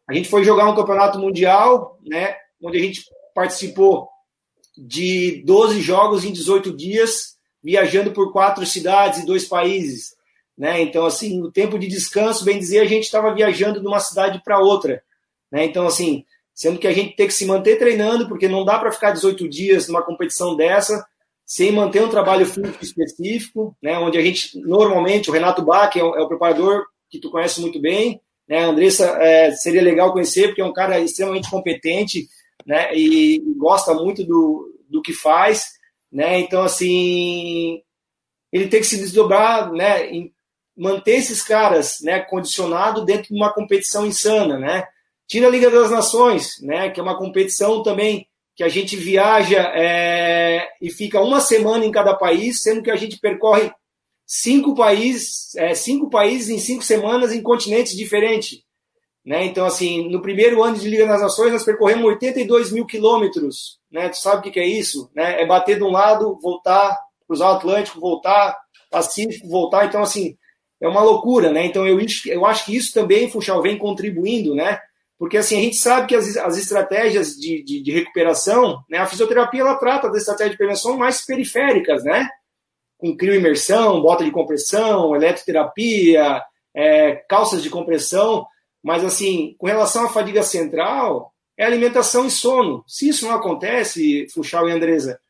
a 0.08 0.14
gente 0.14 0.28
foi 0.28 0.42
jogar 0.42 0.68
um 0.68 0.74
campeonato 0.74 1.18
mundial, 1.18 1.98
né? 2.04 2.34
Onde 2.62 2.78
a 2.78 2.80
gente 2.80 3.04
participou 3.34 4.08
de 4.76 5.42
12 5.44 5.80
jogos 5.80 6.24
em 6.24 6.32
18 6.32 6.74
dias, 6.74 7.36
viajando 7.62 8.10
por 8.12 8.32
quatro 8.32 8.64
cidades 8.64 9.20
e 9.20 9.26
dois 9.26 9.46
países, 9.46 10.14
né? 10.56 10.80
Então, 10.80 11.04
assim, 11.04 11.42
o 11.42 11.52
tempo 11.52 11.78
de 11.78 11.86
descanso, 11.86 12.44
bem 12.44 12.58
dizer, 12.58 12.80
a 12.80 12.86
gente 12.86 13.04
estava 13.04 13.34
viajando 13.34 13.80
de 13.80 13.86
uma 13.86 14.00
cidade 14.00 14.40
para 14.42 14.58
outra, 14.58 15.02
né? 15.52 15.64
Então, 15.64 15.86
assim, 15.86 16.24
sendo 16.60 16.78
que 16.78 16.86
a 16.86 16.92
gente 16.92 17.16
tem 17.16 17.26
que 17.26 17.32
se 17.32 17.46
manter 17.46 17.78
treinando, 17.78 18.28
porque 18.28 18.46
não 18.46 18.66
dá 18.66 18.78
para 18.78 18.92
ficar 18.92 19.12
18 19.12 19.48
dias 19.48 19.88
numa 19.88 20.02
competição 20.02 20.54
dessa, 20.54 21.02
sem 21.46 21.72
manter 21.72 22.02
um 22.02 22.10
trabalho 22.10 22.44
físico 22.44 22.84
específico, 22.84 23.74
né, 23.82 23.98
onde 23.98 24.18
a 24.18 24.20
gente, 24.20 24.60
normalmente, 24.60 25.30
o 25.30 25.32
Renato 25.32 25.62
Bach 25.62 25.96
é 25.96 26.04
o, 26.04 26.14
é 26.14 26.20
o 26.20 26.28
preparador 26.28 26.84
que 27.08 27.18
tu 27.18 27.30
conhece 27.30 27.62
muito 27.62 27.80
bem, 27.80 28.20
né, 28.46 28.58
a 28.58 28.66
Andressa 28.66 29.06
é, 29.22 29.52
seria 29.52 29.80
legal 29.80 30.12
conhecer, 30.12 30.48
porque 30.48 30.60
é 30.60 30.64
um 30.64 30.72
cara 30.74 31.00
extremamente 31.00 31.48
competente, 31.48 32.28
né, 32.66 32.94
e, 32.94 33.42
gosta 33.56 33.94
muito 33.94 34.22
do, 34.22 34.70
do 34.86 35.00
que 35.00 35.14
faz, 35.14 35.64
né, 36.12 36.40
então, 36.40 36.62
assim, 36.62 37.80
ele 38.52 38.68
tem 38.68 38.80
que 38.80 38.86
se 38.86 38.98
desdobrar, 38.98 39.72
né, 39.72 40.10
em 40.10 40.30
manter 40.76 41.12
esses 41.12 41.42
caras, 41.42 42.00
né, 42.02 42.20
condicionado 42.20 43.02
dentro 43.02 43.28
de 43.28 43.34
uma 43.34 43.50
competição 43.50 44.04
insana, 44.04 44.58
né, 44.58 44.86
tira 45.30 45.46
a 45.46 45.50
Liga 45.50 45.70
das 45.70 45.92
Nações, 45.92 46.60
né, 46.60 46.90
que 46.90 46.98
é 46.98 47.02
uma 47.02 47.16
competição 47.16 47.84
também 47.84 48.26
que 48.56 48.64
a 48.64 48.68
gente 48.68 48.96
viaja 48.96 49.60
é, 49.76 50.68
e 50.82 50.90
fica 50.90 51.20
uma 51.20 51.40
semana 51.40 51.84
em 51.84 51.92
cada 51.92 52.14
país, 52.14 52.60
sendo 52.60 52.82
que 52.82 52.90
a 52.90 52.96
gente 52.96 53.16
percorre 53.20 53.70
cinco 54.26 54.74
países, 54.74 55.54
é, 55.54 55.72
cinco 55.72 56.10
países 56.10 56.48
em 56.48 56.58
cinco 56.58 56.82
semanas 56.82 57.32
em 57.32 57.40
continentes 57.40 57.96
diferentes. 57.96 58.58
Né? 59.24 59.44
Então, 59.44 59.64
assim, 59.64 60.10
no 60.10 60.20
primeiro 60.20 60.64
ano 60.64 60.76
de 60.76 60.88
Liga 60.88 61.06
das 61.06 61.20
Nações, 61.20 61.52
nós 61.52 61.64
percorremos 61.64 62.04
82 62.06 62.72
mil 62.72 62.84
quilômetros. 62.84 63.78
Né? 63.88 64.08
Tu 64.08 64.18
sabe 64.18 64.48
o 64.48 64.52
que 64.52 64.58
é 64.58 64.66
isso? 64.66 65.08
Né? 65.14 65.40
É 65.40 65.46
bater 65.46 65.76
de 65.76 65.84
um 65.84 65.92
lado, 65.92 66.36
voltar, 66.42 66.98
cruzar 67.24 67.52
o 67.52 67.56
Atlântico, 67.56 68.00
voltar, 68.00 68.58
Pacífico, 68.90 69.48
voltar. 69.48 69.86
Então, 69.86 70.02
assim, 70.02 70.36
é 70.82 70.88
uma 70.88 71.02
loucura, 71.02 71.52
né? 71.52 71.64
Então 71.66 71.86
eu, 71.86 72.00
eu 72.26 72.46
acho 72.46 72.64
que 72.64 72.74
isso 72.74 72.92
também, 72.92 73.30
Funchal, 73.30 73.62
vem 73.62 73.78
contribuindo, 73.78 74.54
né? 74.54 74.80
Porque 75.20 75.36
assim, 75.36 75.58
a 75.58 75.60
gente 75.60 75.76
sabe 75.76 76.06
que 76.06 76.16
as, 76.16 76.34
as 76.38 76.56
estratégias 76.56 77.36
de, 77.36 77.62
de, 77.62 77.82
de, 77.82 77.92
recuperação, 77.92 78.82
né? 78.88 78.96
A 78.96 79.06
fisioterapia 79.06 79.60
ela 79.60 79.74
trata 79.74 80.08
das 80.08 80.22
estratégias 80.22 80.52
de 80.52 80.56
prevenção 80.56 80.96
mais 80.96 81.26
periféricas, 81.26 82.02
né? 82.02 82.26
Com 82.96 83.14
crio-imersão, 83.14 84.00
bota 84.00 84.24
de 84.24 84.30
compressão, 84.30 85.14
eletroterapia, 85.14 86.42
é, 86.74 87.16
calças 87.28 87.62
de 87.62 87.68
compressão, 87.68 88.46
mas 88.82 89.04
assim, 89.04 89.54
com 89.58 89.66
relação 89.66 90.06
à 90.06 90.08
fadiga 90.08 90.42
central, 90.42 91.34
é 91.54 91.66
alimentação 91.66 92.24
e 92.24 92.30
sono. 92.30 92.82
Se 92.86 93.10
isso 93.10 93.26
não 93.26 93.34
acontece, 93.34 94.26
Funchal 94.32 94.70
e 94.70 94.72
Andresa, 94.72 95.20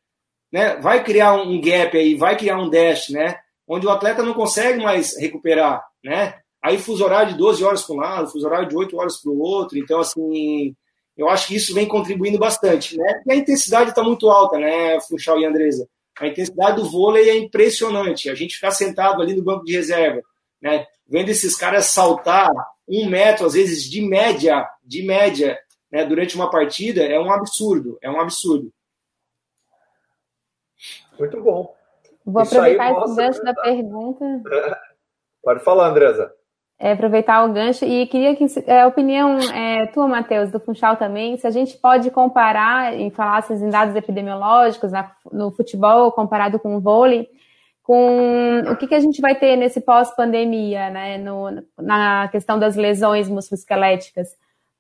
né? 0.53 0.77
Vai 0.77 1.03
criar 1.03 1.33
um 1.33 1.61
gap 1.61 1.99
aí, 1.99 2.15
vai 2.15 2.37
criar 2.37 2.59
um 2.59 2.71
dash, 2.71 3.09
né? 3.09 3.41
Onde 3.67 3.89
o 3.89 3.91
atleta 3.91 4.23
não 4.23 4.35
consegue 4.35 4.81
mais 4.81 5.19
recuperar, 5.19 5.85
né? 6.05 6.40
Aí 6.63 6.79
fuso 6.79 7.05
horário 7.05 7.33
de 7.33 7.39
12 7.39 7.65
horas 7.65 7.83
para 7.83 7.95
um 7.95 7.99
lado, 7.99 8.31
fuso 8.31 8.47
horário 8.47 8.69
de 8.69 8.77
8 8.77 8.97
horas 8.97 9.17
para 9.17 9.31
o 9.31 9.39
outro. 9.39 9.79
Então, 9.79 9.99
assim, 9.99 10.77
eu 11.17 11.29
acho 11.29 11.49
que 11.49 11.57
isso 11.57 11.73
vem 11.73 11.89
contribuindo 11.89 12.39
bastante, 12.39 12.99
né? 12.99 13.23
E 13.27 13.33
a 13.33 13.37
intensidade 13.37 13.91
está 13.91 14.03
muito 14.03 14.29
alta, 14.29 14.59
né, 14.59 15.01
Funchal 15.01 15.41
e 15.41 15.47
Andresa? 15.47 15.89
A 16.19 16.27
intensidade 16.27 16.77
do 16.77 16.91
vôlei 16.91 17.31
é 17.31 17.37
impressionante. 17.37 18.29
A 18.29 18.35
gente 18.35 18.57
ficar 18.57 18.73
sentado 18.73 19.23
ali 19.23 19.35
no 19.35 19.43
banco 19.43 19.65
de 19.65 19.73
reserva, 19.73 20.21
né? 20.61 20.87
Vendo 21.07 21.31
esses 21.31 21.57
caras 21.57 21.87
saltar 21.87 22.51
um 22.87 23.09
metro, 23.09 23.47
às 23.47 23.55
vezes, 23.55 23.85
de 23.85 24.03
média, 24.03 24.69
de 24.85 25.03
média, 25.03 25.59
né, 25.91 26.05
durante 26.05 26.37
uma 26.37 26.51
partida, 26.51 27.03
é 27.03 27.19
um 27.19 27.33
absurdo, 27.33 27.99
é 28.03 28.11
um 28.11 28.21
absurdo. 28.21 28.73
Muito 31.19 31.41
bom. 31.41 31.75
Vou 32.25 32.43
Isso 32.43 32.57
aproveitar 32.57 32.93
esse 32.93 33.17
gancho 33.17 33.43
da 33.43 33.55
pergunta. 33.55 34.25
Pode 35.43 35.65
falar, 35.65 35.89
Andresa 35.89 36.33
é, 36.81 36.93
aproveitar 36.93 37.45
o 37.45 37.53
gancho 37.53 37.85
e 37.85 38.07
queria 38.07 38.35
que 38.35 38.47
é, 38.67 38.81
a 38.81 38.87
opinião 38.87 39.39
é, 39.39 39.87
tua, 39.89 40.09
Matheus, 40.09 40.51
do 40.51 40.59
Funchal 40.59 40.97
também, 40.97 41.37
se 41.37 41.47
a 41.47 41.51
gente 41.51 41.77
pode 41.77 42.11
comparar 42.11 42.99
e 42.99 43.11
falar 43.11 43.45
em 43.51 43.69
dados 43.69 43.95
epidemiológicos 43.95 44.91
na, 44.91 45.13
no 45.31 45.51
futebol 45.51 46.11
comparado 46.11 46.59
com 46.59 46.75
o 46.75 46.81
vôlei, 46.81 47.29
com 47.83 48.63
o 48.67 48.77
que, 48.77 48.87
que 48.87 48.95
a 48.95 49.01
gente 49.01 49.21
vai 49.21 49.35
ter 49.35 49.57
nesse 49.57 49.83
pós-pandemia, 49.83 50.89
né, 50.89 51.19
no, 51.19 51.63
na 51.77 52.29
questão 52.29 52.59
das 52.59 52.77
lesões 52.77 53.29
musculoesqueléticas, 53.29 54.31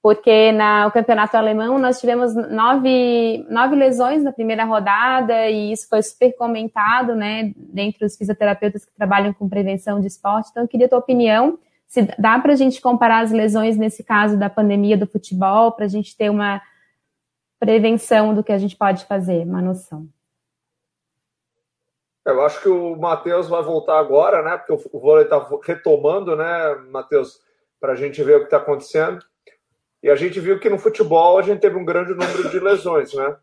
porque 0.03 0.53
na, 0.53 0.87
no 0.87 0.91
campeonato 0.91 1.37
alemão 1.37 1.79
nós 1.79 2.01
tivemos 2.01 2.35
nove, 2.35 3.45
nove 3.51 3.77
lesões 3.77 4.23
na 4.23 4.33
primeira 4.33 4.65
rodada 4.65 5.51
e 5.51 5.71
isso 5.73 5.87
foi 5.87 6.03
super 6.03 6.35
comentado, 6.35 7.15
né, 7.15 7.53
dentre 7.55 8.07
os 8.07 8.17
fisioterapeutas 8.17 8.87
que 8.87 8.95
trabalham 8.95 9.35
com 9.35 9.47
prevenção 9.47 10.01
de 10.01 10.07
esporte, 10.07 10.49
então 10.51 10.63
eu 10.63 10.69
queria 10.69 10.87
a 10.87 10.89
tua 10.89 10.99
opinião, 10.99 11.59
se 11.91 12.03
dá 12.17 12.39
para 12.39 12.53
a 12.53 12.57
gente 12.57 12.81
comparar 12.81 13.25
as 13.25 13.33
lesões 13.33 13.77
nesse 13.77 14.05
caso 14.05 14.39
da 14.39 14.49
pandemia 14.49 14.97
do 14.97 15.09
futebol, 15.09 15.73
para 15.73 15.87
a 15.87 15.89
gente 15.89 16.17
ter 16.17 16.31
uma 16.31 16.63
prevenção 17.59 18.33
do 18.33 18.45
que 18.45 18.53
a 18.53 18.59
gente 18.59 18.77
pode 18.77 19.05
fazer, 19.07 19.45
uma 19.45 19.61
noção. 19.61 20.09
Eu 22.25 22.43
acho 22.43 22.63
que 22.63 22.69
o 22.69 22.95
Matheus 22.95 23.49
vai 23.49 23.61
voltar 23.65 23.99
agora, 23.99 24.41
né? 24.41 24.57
Porque 24.57 24.89
o 24.93 25.01
vôlei 25.01 25.25
está 25.25 25.45
retomando, 25.65 26.37
né, 26.37 26.77
Matheus, 26.93 27.41
para 27.81 27.95
a 27.95 27.97
gente 27.97 28.23
ver 28.23 28.37
o 28.37 28.41
que 28.41 28.45
está 28.45 28.59
acontecendo. 28.59 29.19
E 30.01 30.09
a 30.09 30.15
gente 30.15 30.39
viu 30.39 30.61
que 30.61 30.71
no 30.71 30.79
futebol 30.79 31.39
a 31.39 31.43
gente 31.43 31.61
teve 31.61 31.77
um 31.77 31.85
grande 31.85 32.13
número 32.13 32.49
de 32.51 32.61
lesões, 32.61 33.13
né? 33.15 33.37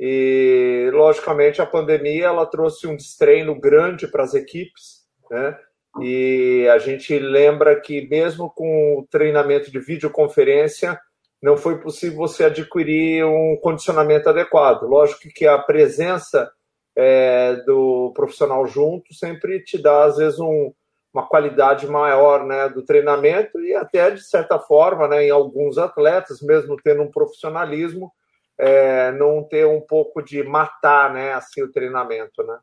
E 0.00 0.90
logicamente 0.92 1.62
a 1.62 1.66
pandemia 1.66 2.26
ela 2.26 2.44
trouxe 2.44 2.88
um 2.88 2.96
destreino 2.96 3.54
grande 3.54 4.08
para 4.08 4.24
as 4.24 4.34
equipes, 4.34 5.06
né? 5.30 5.56
E 6.00 6.66
a 6.72 6.78
gente 6.78 7.18
lembra 7.18 7.78
que, 7.78 8.08
mesmo 8.08 8.50
com 8.50 8.98
o 8.98 9.06
treinamento 9.10 9.70
de 9.70 9.78
videoconferência, 9.78 10.98
não 11.42 11.56
foi 11.56 11.80
possível 11.80 12.18
você 12.18 12.44
adquirir 12.44 13.24
um 13.24 13.58
condicionamento 13.60 14.28
adequado. 14.28 14.84
Lógico 14.84 15.28
que 15.34 15.46
a 15.46 15.58
presença 15.58 16.50
é, 16.96 17.56
do 17.66 18.12
profissional 18.14 18.66
junto 18.66 19.12
sempre 19.12 19.62
te 19.62 19.76
dá, 19.76 20.04
às 20.04 20.16
vezes, 20.16 20.38
um, 20.38 20.72
uma 21.12 21.26
qualidade 21.26 21.86
maior 21.86 22.46
né, 22.46 22.68
do 22.68 22.84
treinamento 22.84 23.60
e 23.60 23.74
até, 23.74 24.10
de 24.10 24.22
certa 24.22 24.58
forma, 24.58 25.08
né, 25.08 25.26
em 25.26 25.30
alguns 25.30 25.78
atletas, 25.78 26.40
mesmo 26.40 26.76
tendo 26.82 27.02
um 27.02 27.10
profissionalismo, 27.10 28.10
é, 28.58 29.10
não 29.12 29.42
ter 29.42 29.66
um 29.66 29.80
pouco 29.80 30.22
de 30.22 30.42
matar 30.42 31.12
né, 31.12 31.32
assim, 31.32 31.62
o 31.62 31.72
treinamento. 31.72 32.42
Né? 32.44 32.58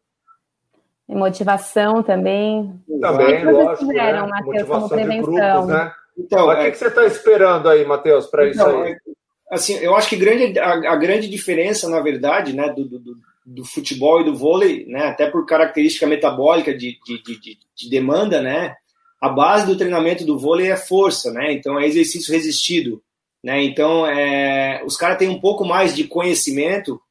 Motivação 1.15 2.03
também. 2.03 2.73
Também, 3.01 3.43
lógico. 3.43 3.87
Fizeram, 3.87 4.27
né? 4.27 4.31
Matheus, 4.31 4.67
como 4.69 4.89
prevenção. 4.89 5.33
Grupos, 5.33 5.67
né? 5.67 5.91
Então, 6.17 6.47
Mas 6.47 6.57
o 6.57 6.61
é... 6.61 6.71
que, 6.71 6.77
você 6.77 6.87
está 6.87 7.05
esperando 7.05 7.69
aí, 7.69 7.85
Matheus, 7.85 8.27
para 8.27 8.47
então, 8.47 8.69
isso 8.69 8.83
aí? 8.83 8.97
Assim, 9.49 9.73
eu 9.77 9.95
acho 9.95 10.09
que 10.09 10.15
grande, 10.15 10.59
a, 10.59 10.91
a, 10.91 10.95
grande 10.95 11.27
diferença, 11.27 11.89
na 11.89 11.99
verdade, 12.01 12.53
né, 12.53 12.71
do, 12.71 12.87
do, 12.87 13.17
do, 13.43 13.65
futebol 13.65 14.21
e 14.21 14.23
do 14.23 14.35
vôlei, 14.35 14.85
né, 14.85 15.07
até 15.07 15.27
por 15.27 15.43
característica 15.45 16.05
metabólica 16.05 16.71
de, 16.71 16.99
de, 17.03 17.23
de, 17.23 17.57
de 17.75 17.89
demanda, 17.89 18.41
né, 18.43 18.75
a 19.19 19.27
base 19.27 19.65
do 19.65 19.75
treinamento 19.75 20.23
do 20.23 20.37
vôlei 20.37 20.69
é 20.69 20.77
força, 20.77 21.31
né, 21.31 21.51
então 21.51 21.79
é 21.79 21.87
exercício 21.87 22.31
resistido, 22.31 23.01
né, 23.43 23.63
então 23.63 24.05
é, 24.05 24.83
os 24.85 24.95
caras 24.95 25.17
têm 25.17 25.29
um 25.29 25.41
pouco 25.41 25.65
mais 25.65 25.95
de 25.95 26.03
conhecimento 26.03 27.01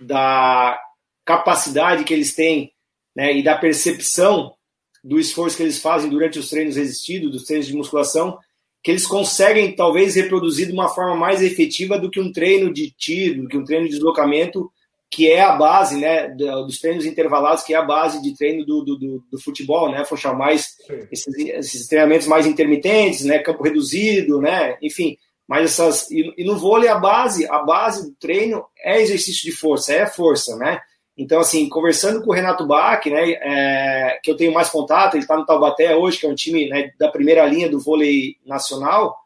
da 0.00 0.78
capacidade 1.24 2.04
que 2.04 2.14
eles 2.14 2.36
têm 2.36 2.72
né, 3.14 3.36
e 3.36 3.42
da 3.42 3.56
percepção 3.56 4.54
do 5.02 5.18
esforço 5.18 5.56
que 5.56 5.62
eles 5.62 5.80
fazem 5.80 6.08
durante 6.08 6.38
os 6.38 6.48
treinos 6.48 6.76
resistidos, 6.76 7.30
dos 7.30 7.44
treinos 7.44 7.66
de 7.66 7.74
musculação, 7.74 8.38
que 8.82 8.90
eles 8.90 9.06
conseguem 9.06 9.74
talvez 9.74 10.14
reproduzir 10.14 10.66
de 10.66 10.72
uma 10.72 10.88
forma 10.88 11.14
mais 11.14 11.42
efetiva 11.42 11.98
do 11.98 12.10
que 12.10 12.20
um 12.20 12.32
treino 12.32 12.72
de 12.72 12.90
tiro, 12.90 13.42
do 13.42 13.48
que 13.48 13.56
um 13.56 13.64
treino 13.64 13.84
de 13.84 13.92
deslocamento, 13.92 14.70
que 15.12 15.30
é 15.30 15.42
a 15.42 15.52
base, 15.52 15.98
né, 15.98 16.28
dos 16.28 16.78
treinos 16.78 17.04
intervalados, 17.04 17.62
que 17.62 17.74
é 17.74 17.76
a 17.76 17.82
base 17.82 18.22
de 18.22 18.34
treino 18.34 18.64
do, 18.64 18.82
do, 18.82 19.22
do, 19.30 19.40
futebol, 19.40 19.90
né, 19.90 20.04
Funchal, 20.06 20.36
mais 20.36 20.74
esses, 21.12 21.36
esses, 21.36 21.86
treinamentos 21.86 22.26
mais 22.26 22.46
intermitentes, 22.46 23.24
né, 23.24 23.38
campo 23.38 23.62
reduzido, 23.62 24.40
né, 24.40 24.78
enfim, 24.80 25.18
mas 25.46 25.66
essas 25.66 26.10
e, 26.10 26.32
e 26.38 26.44
no 26.44 26.56
vôlei 26.56 26.88
a 26.88 26.98
base, 26.98 27.46
a 27.46 27.58
base 27.58 28.08
do 28.08 28.16
treino 28.16 28.64
é 28.82 29.02
exercício 29.02 29.42
de 29.42 29.52
força, 29.52 29.92
é 29.92 30.06
força, 30.06 30.56
né, 30.56 30.80
então, 31.16 31.40
assim, 31.40 31.68
conversando 31.68 32.22
com 32.22 32.30
o 32.30 32.34
Renato 32.34 32.66
Bach, 32.66 33.04
né, 33.06 33.32
é, 33.32 34.20
que 34.22 34.30
eu 34.30 34.36
tenho 34.36 34.52
mais 34.52 34.70
contato, 34.70 35.14
ele 35.14 35.24
está 35.24 35.36
no 35.36 35.44
Taubaté 35.44 35.94
hoje, 35.94 36.18
que 36.18 36.26
é 36.26 36.28
um 36.28 36.34
time 36.34 36.68
né, 36.68 36.90
da 36.98 37.10
primeira 37.10 37.44
linha 37.46 37.68
do 37.68 37.78
vôlei 37.78 38.36
nacional, 38.46 39.16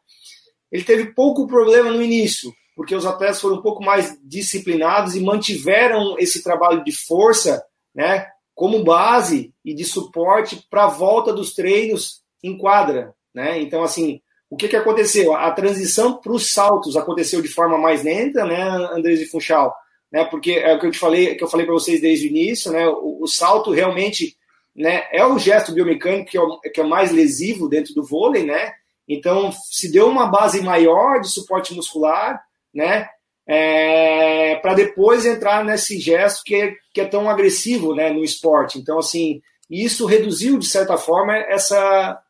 ele 0.71 0.83
teve 0.83 1.13
pouco 1.13 1.47
problema 1.47 1.89
no 1.89 2.01
início, 2.01 2.51
porque 2.75 2.93
os 2.93 3.05
atletas 3.05 3.39
foram 3.39 3.57
um 3.57 3.61
pouco 3.61 3.81
mais 3.83 4.17
disciplinados 4.21 5.15
e 5.15 5.21
mantiveram 5.21 6.19
esse 6.19 6.43
trabalho 6.43 6.83
de 6.83 6.91
força, 6.91 7.63
né, 7.95 8.27
como 8.53 8.83
base 8.83 9.53
e 9.63 9.73
de 9.73 9.85
suporte 9.85 10.67
para 10.69 10.85
a 10.85 10.89
volta 10.89 11.31
dos 11.31 11.53
treinos 11.53 12.21
em 12.43 12.57
quadra, 12.57 13.13
né? 13.33 13.61
Então, 13.61 13.83
assim, 13.83 14.19
o 14.49 14.57
que, 14.57 14.67
que 14.67 14.75
aconteceu? 14.75 15.35
A 15.35 15.51
transição 15.51 16.17
para 16.17 16.31
os 16.31 16.51
saltos 16.51 16.97
aconteceu 16.97 17.41
de 17.41 17.47
forma 17.47 17.77
mais 17.77 18.03
lenta, 18.03 18.45
né, 18.45 18.61
Andrés 18.91 19.29
Funchal? 19.29 19.75
Né? 20.11 20.23
Porque 20.25 20.51
é 20.51 20.73
o 20.73 20.79
que 20.79 20.87
eu 20.87 20.91
te 20.91 20.99
falei, 20.99 21.35
que 21.35 21.43
eu 21.43 21.49
falei 21.49 21.65
para 21.65 21.75
vocês 21.75 22.01
desde 22.01 22.27
o 22.27 22.29
início, 22.29 22.71
né? 22.71 22.87
O, 22.87 23.23
o, 23.23 23.27
salto 23.27 23.71
realmente, 23.71 24.37
né? 24.75 25.05
É 25.11 25.25
o 25.25 25.37
gesto 25.37 25.73
biomecânico 25.73 26.31
que 26.31 26.37
é 26.37 26.41
o, 26.41 26.59
que 26.59 26.79
é 26.79 26.83
o 26.83 26.89
mais 26.89 27.11
lesivo 27.11 27.67
dentro 27.67 27.93
do 27.93 28.03
vôlei, 28.03 28.43
né? 28.45 28.73
Então 29.07 29.51
se 29.51 29.91
deu 29.91 30.07
uma 30.07 30.27
base 30.27 30.61
maior 30.61 31.19
de 31.19 31.29
suporte 31.29 31.73
muscular, 31.73 32.41
né? 32.73 33.09
É, 33.49 34.55
para 34.57 34.73
depois 34.73 35.25
entrar 35.25 35.63
nesse 35.63 35.97
gesto 35.99 36.43
que 36.43 36.55
é, 36.55 36.75
que 36.93 37.01
é 37.01 37.05
tão 37.05 37.29
agressivo, 37.29 37.95
né? 37.95 38.09
No 38.09 38.23
esporte. 38.23 38.77
Então 38.79 38.99
assim, 38.99 39.41
isso 39.69 40.05
reduziu 40.05 40.57
de 40.57 40.67
certa 40.67 40.97
forma 40.97 41.35
essa 41.35 42.21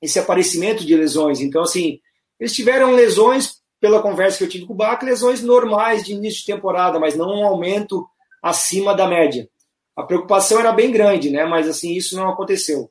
esse 0.00 0.18
aparecimento 0.18 0.86
de 0.86 0.94
lesões. 0.94 1.40
Então 1.40 1.62
assim, 1.62 2.00
eles 2.38 2.54
tiveram 2.54 2.92
lesões 2.92 3.58
pela 3.80 4.02
conversa 4.02 4.38
que 4.38 4.44
eu 4.44 4.48
tive 4.48 4.66
com 4.66 4.72
o 4.72 4.76
Bach, 4.76 5.02
lesões 5.02 5.42
normais 5.42 6.04
de 6.04 6.12
início 6.12 6.40
de 6.40 6.52
temporada, 6.52 6.98
mas 6.98 7.16
não 7.16 7.28
um 7.28 7.46
aumento 7.46 8.08
acima 8.42 8.94
da 8.94 9.06
média. 9.06 9.48
A 9.96 10.02
preocupação 10.02 10.60
era 10.60 10.72
bem 10.72 10.92
grande, 10.92 11.30
né? 11.30 11.44
Mas 11.44 11.68
assim, 11.68 11.92
isso 11.92 12.16
não 12.16 12.28
aconteceu. 12.28 12.90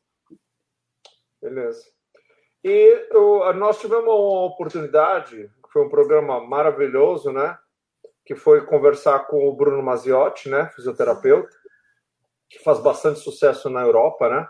Beleza. 1.41 1.81
E 2.63 3.07
eu, 3.11 3.53
nós 3.53 3.79
tivemos 3.79 4.05
uma 4.05 4.45
oportunidade, 4.45 5.49
foi 5.71 5.85
um 5.85 5.89
programa 5.89 6.41
maravilhoso, 6.41 7.31
né? 7.31 7.57
Que 8.25 8.35
foi 8.35 8.65
conversar 8.65 9.19
com 9.27 9.47
o 9.47 9.55
Bruno 9.55 9.81
Maziotti, 9.81 10.49
né? 10.49 10.69
Fisioterapeuta, 10.75 11.55
que 12.49 12.59
faz 12.59 12.79
bastante 12.79 13.19
sucesso 13.19 13.69
na 13.69 13.81
Europa, 13.81 14.29
né? 14.29 14.47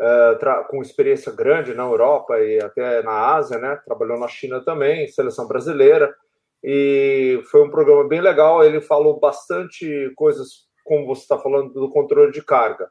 Uh, 0.00 0.68
com 0.68 0.82
experiência 0.82 1.32
grande 1.32 1.74
na 1.74 1.84
Europa 1.84 2.38
e 2.40 2.60
até 2.60 3.02
na 3.02 3.34
Ásia, 3.34 3.58
né? 3.58 3.76
Trabalhou 3.84 4.18
na 4.18 4.28
China 4.28 4.62
também, 4.64 5.08
seleção 5.08 5.46
brasileira. 5.46 6.14
E 6.62 7.42
foi 7.50 7.62
um 7.62 7.70
programa 7.70 8.08
bem 8.08 8.20
legal. 8.20 8.64
Ele 8.64 8.80
falou 8.80 9.20
bastante 9.20 10.12
coisas, 10.16 10.66
como 10.84 11.06
você 11.06 11.22
está 11.22 11.38
falando, 11.38 11.72
do 11.72 11.90
controle 11.90 12.32
de 12.32 12.42
carga. 12.42 12.88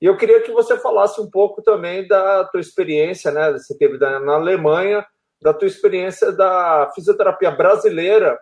E 0.00 0.06
eu 0.06 0.16
queria 0.16 0.40
que 0.40 0.50
você 0.50 0.78
falasse 0.78 1.20
um 1.20 1.30
pouco 1.30 1.60
também 1.60 2.08
da 2.08 2.44
tua 2.44 2.60
experiência, 2.60 3.30
né? 3.30 3.52
Você 3.52 3.76
teve 3.76 3.98
na 3.98 4.34
Alemanha, 4.34 5.06
da 5.42 5.52
tua 5.52 5.68
experiência 5.68 6.32
da 6.32 6.90
fisioterapia 6.94 7.50
brasileira, 7.50 8.38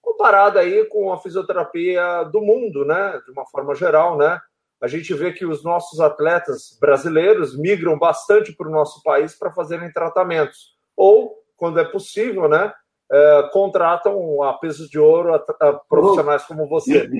comparada 0.00 0.60
aí 0.60 0.84
com 0.84 1.12
a 1.12 1.18
fisioterapia 1.18 2.22
do 2.24 2.40
mundo, 2.40 2.84
né? 2.84 3.20
De 3.24 3.32
uma 3.32 3.44
forma 3.46 3.74
geral, 3.74 4.16
né? 4.16 4.40
A 4.82 4.86
gente 4.86 5.12
vê 5.14 5.32
que 5.32 5.46
os 5.46 5.64
nossos 5.64 6.00
atletas 6.00 6.76
brasileiros 6.80 7.56
migram 7.58 7.98
bastante 7.98 8.52
para 8.52 8.68
o 8.68 8.72
nosso 8.72 9.02
país 9.02 9.34
para 9.34 9.52
fazerem 9.52 9.92
tratamentos. 9.92 10.74
Ou, 10.96 11.34
quando 11.56 11.80
é 11.80 11.84
possível, 11.84 12.48
né? 12.48 12.72
É, 13.10 13.50
contratam 13.52 14.42
a 14.42 14.54
peso 14.54 14.88
de 14.88 14.98
ouro 14.98 15.34
a, 15.34 15.36
a 15.36 15.72
profissionais 15.72 16.44
como 16.44 16.68
você. 16.68 17.08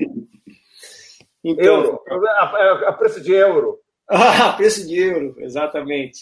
Então, 1.47 2.01
euro, 2.07 2.27
a, 2.27 2.89
a, 2.89 2.93
preço 2.93 3.21
de 3.21 3.31
euro. 3.31 3.77
Ah, 4.09 4.53
preço 4.57 4.87
de 4.87 4.99
euro, 4.99 5.35
exatamente. 5.37 6.21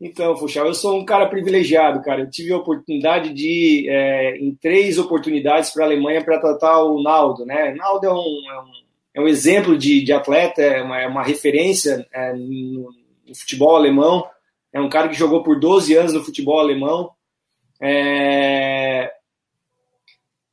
Então, 0.00 0.34
Fuxal, 0.34 0.66
eu 0.66 0.74
sou 0.74 0.98
um 0.98 1.04
cara 1.04 1.28
privilegiado, 1.28 2.02
cara. 2.02 2.22
Eu 2.22 2.30
tive 2.30 2.54
a 2.54 2.56
oportunidade 2.56 3.34
de, 3.34 3.86
é, 3.88 4.36
em 4.38 4.54
três 4.54 4.98
oportunidades 4.98 5.70
para 5.70 5.84
a 5.84 5.86
Alemanha 5.86 6.24
para 6.24 6.40
tratar 6.40 6.82
o 6.84 7.02
Naldo, 7.02 7.44
né? 7.44 7.74
Naldo 7.74 8.06
é 8.06 8.12
um, 8.12 8.14
é 8.16 8.60
um, 8.60 8.85
é 9.16 9.20
um 9.20 9.26
exemplo 9.26 9.78
de, 9.78 10.04
de 10.04 10.12
atleta, 10.12 10.60
é 10.60 10.82
uma, 10.82 11.00
é 11.00 11.06
uma 11.06 11.22
referência 11.22 12.06
é, 12.12 12.34
no, 12.34 12.92
no, 13.26 13.34
futebol 13.34 13.74
alemão. 13.74 14.28
É 14.70 14.78
um 14.78 14.90
cara 14.90 15.08
que 15.08 15.14
jogou 15.14 15.42
por 15.42 15.58
12 15.58 15.96
anos 15.96 16.12
no 16.12 16.22
futebol 16.22 16.60
alemão. 16.60 17.10
É, 17.80 19.10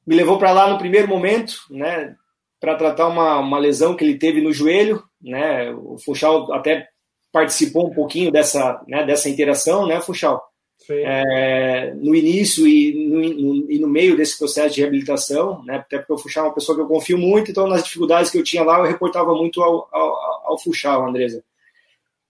me 0.07 0.15
levou 0.15 0.37
para 0.37 0.53
lá 0.53 0.69
no 0.69 0.77
primeiro 0.77 1.09
momento, 1.09 1.57
né? 1.69 2.15
para 2.57 2.75
tratar 2.75 3.09
uma, 3.09 3.39
uma 3.39 3.59
lesão 3.59 3.93
que 3.93 4.05
ele 4.05 4.17
teve 4.17 4.39
no 4.39 4.53
joelho, 4.53 5.03
né? 5.21 5.69
O 5.71 5.97
Funchal 5.97 6.53
até 6.53 6.87
participou 7.29 7.89
um 7.89 7.93
pouquinho 7.93 8.31
dessa, 8.31 8.81
né, 8.87 9.05
dessa 9.05 9.27
interação, 9.27 9.85
né, 9.85 9.99
Funchal? 9.99 10.41
É, 10.89 11.93
no 11.95 12.13
início 12.13 12.67
e 12.67 13.07
no, 13.07 13.21
no, 13.21 13.71
e 13.71 13.79
no, 13.79 13.87
meio 13.87 14.17
desse 14.17 14.37
processo 14.37 14.75
de 14.75 14.81
reabilitação, 14.81 15.63
né, 15.63 15.77
até 15.77 15.97
porque 15.97 16.11
o 16.11 16.17
Funchal 16.17 16.43
é 16.43 16.47
uma 16.49 16.53
pessoa 16.53 16.75
que 16.75 16.81
eu 16.81 16.87
confio 16.87 17.17
muito, 17.17 17.49
então 17.49 17.67
nas 17.67 17.83
dificuldades 17.83 18.29
que 18.29 18.37
eu 18.37 18.43
tinha 18.43 18.63
lá 18.63 18.79
eu 18.79 18.85
reportava 18.85 19.33
muito 19.33 19.63
ao, 19.63 19.87
ao, 19.93 20.57
ao 20.85 21.07
Andresa. 21.07 21.41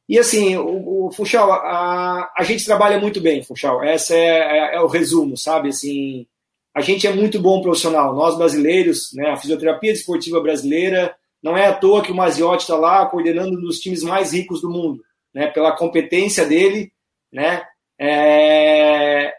E 0.08 0.20
assim, 0.20 0.56
o, 0.56 1.08
o 1.08 1.12
a, 1.36 2.32
a 2.38 2.44
gente 2.44 2.66
trabalha 2.66 3.00
muito 3.00 3.20
bem, 3.20 3.42
Funchal, 3.42 3.84
esse 3.84 4.14
é, 4.14 4.74
é, 4.74 4.76
é 4.76 4.82
o 4.82 4.88
resumo, 4.88 5.36
sabe, 5.36 5.70
assim, 5.70 6.28
a 6.74 6.82
gente 6.82 7.06
é 7.06 7.14
muito 7.14 7.40
bom 7.40 7.62
profissional. 7.62 8.16
Nós 8.16 8.36
brasileiros, 8.36 9.12
né, 9.14 9.30
a 9.30 9.38
fisioterapia 9.38 9.94
desportiva 9.94 10.42
brasileira, 10.42 11.16
não 11.42 11.56
é 11.56 11.68
à 11.68 11.74
toa 11.74 12.02
que 12.02 12.12
o 12.12 12.16
Maziotti 12.16 12.64
está 12.64 12.76
lá 12.76 13.06
coordenando 13.06 13.58
um 13.58 13.62
dos 13.62 13.80
times 13.80 14.02
mais 14.02 14.34
ricos 14.34 14.62
do 14.62 14.70
mundo, 14.70 15.04
né, 15.34 15.48
pela 15.48 15.72
competência 15.72 16.46
dele, 16.46 16.92
né, 17.32 17.64
é... 18.00 19.34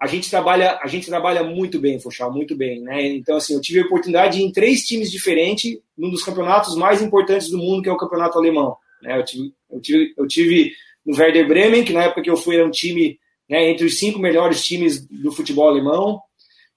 a 0.00 0.06
gente 0.06 0.28
trabalha, 0.28 0.78
a 0.82 0.86
gente 0.86 1.06
trabalha 1.06 1.42
muito 1.42 1.78
bem, 1.78 2.00
Funchal, 2.00 2.32
muito 2.32 2.56
bem, 2.56 2.80
né. 2.80 3.06
Então 3.06 3.36
assim, 3.36 3.54
eu 3.54 3.60
tive 3.60 3.80
a 3.80 3.84
oportunidade 3.84 4.36
de 4.36 4.42
ir 4.42 4.46
em 4.46 4.52
três 4.52 4.82
times 4.82 5.10
diferentes, 5.10 5.78
num 5.96 6.10
dos 6.10 6.24
campeonatos 6.24 6.76
mais 6.76 7.02
importantes 7.02 7.48
do 7.48 7.58
mundo, 7.58 7.82
que 7.82 7.88
é 7.88 7.92
o 7.92 7.96
campeonato 7.96 8.38
alemão. 8.38 8.76
Né, 9.02 9.18
eu 9.18 9.24
tive, 9.24 9.54
eu 9.70 9.80
tive, 9.80 10.14
eu 10.16 10.26
tive 10.26 10.72
no 11.04 11.16
Werder 11.16 11.46
Bremen, 11.46 11.84
que 11.84 11.92
na 11.92 12.04
época 12.04 12.22
que 12.22 12.30
eu 12.30 12.36
fui 12.36 12.56
era 12.56 12.66
um 12.66 12.70
time 12.70 13.18
né, 13.48 13.68
entre 13.68 13.86
os 13.86 13.98
cinco 13.98 14.18
melhores 14.18 14.64
times 14.64 15.06
do 15.06 15.32
futebol 15.32 15.68
alemão. 15.68 16.20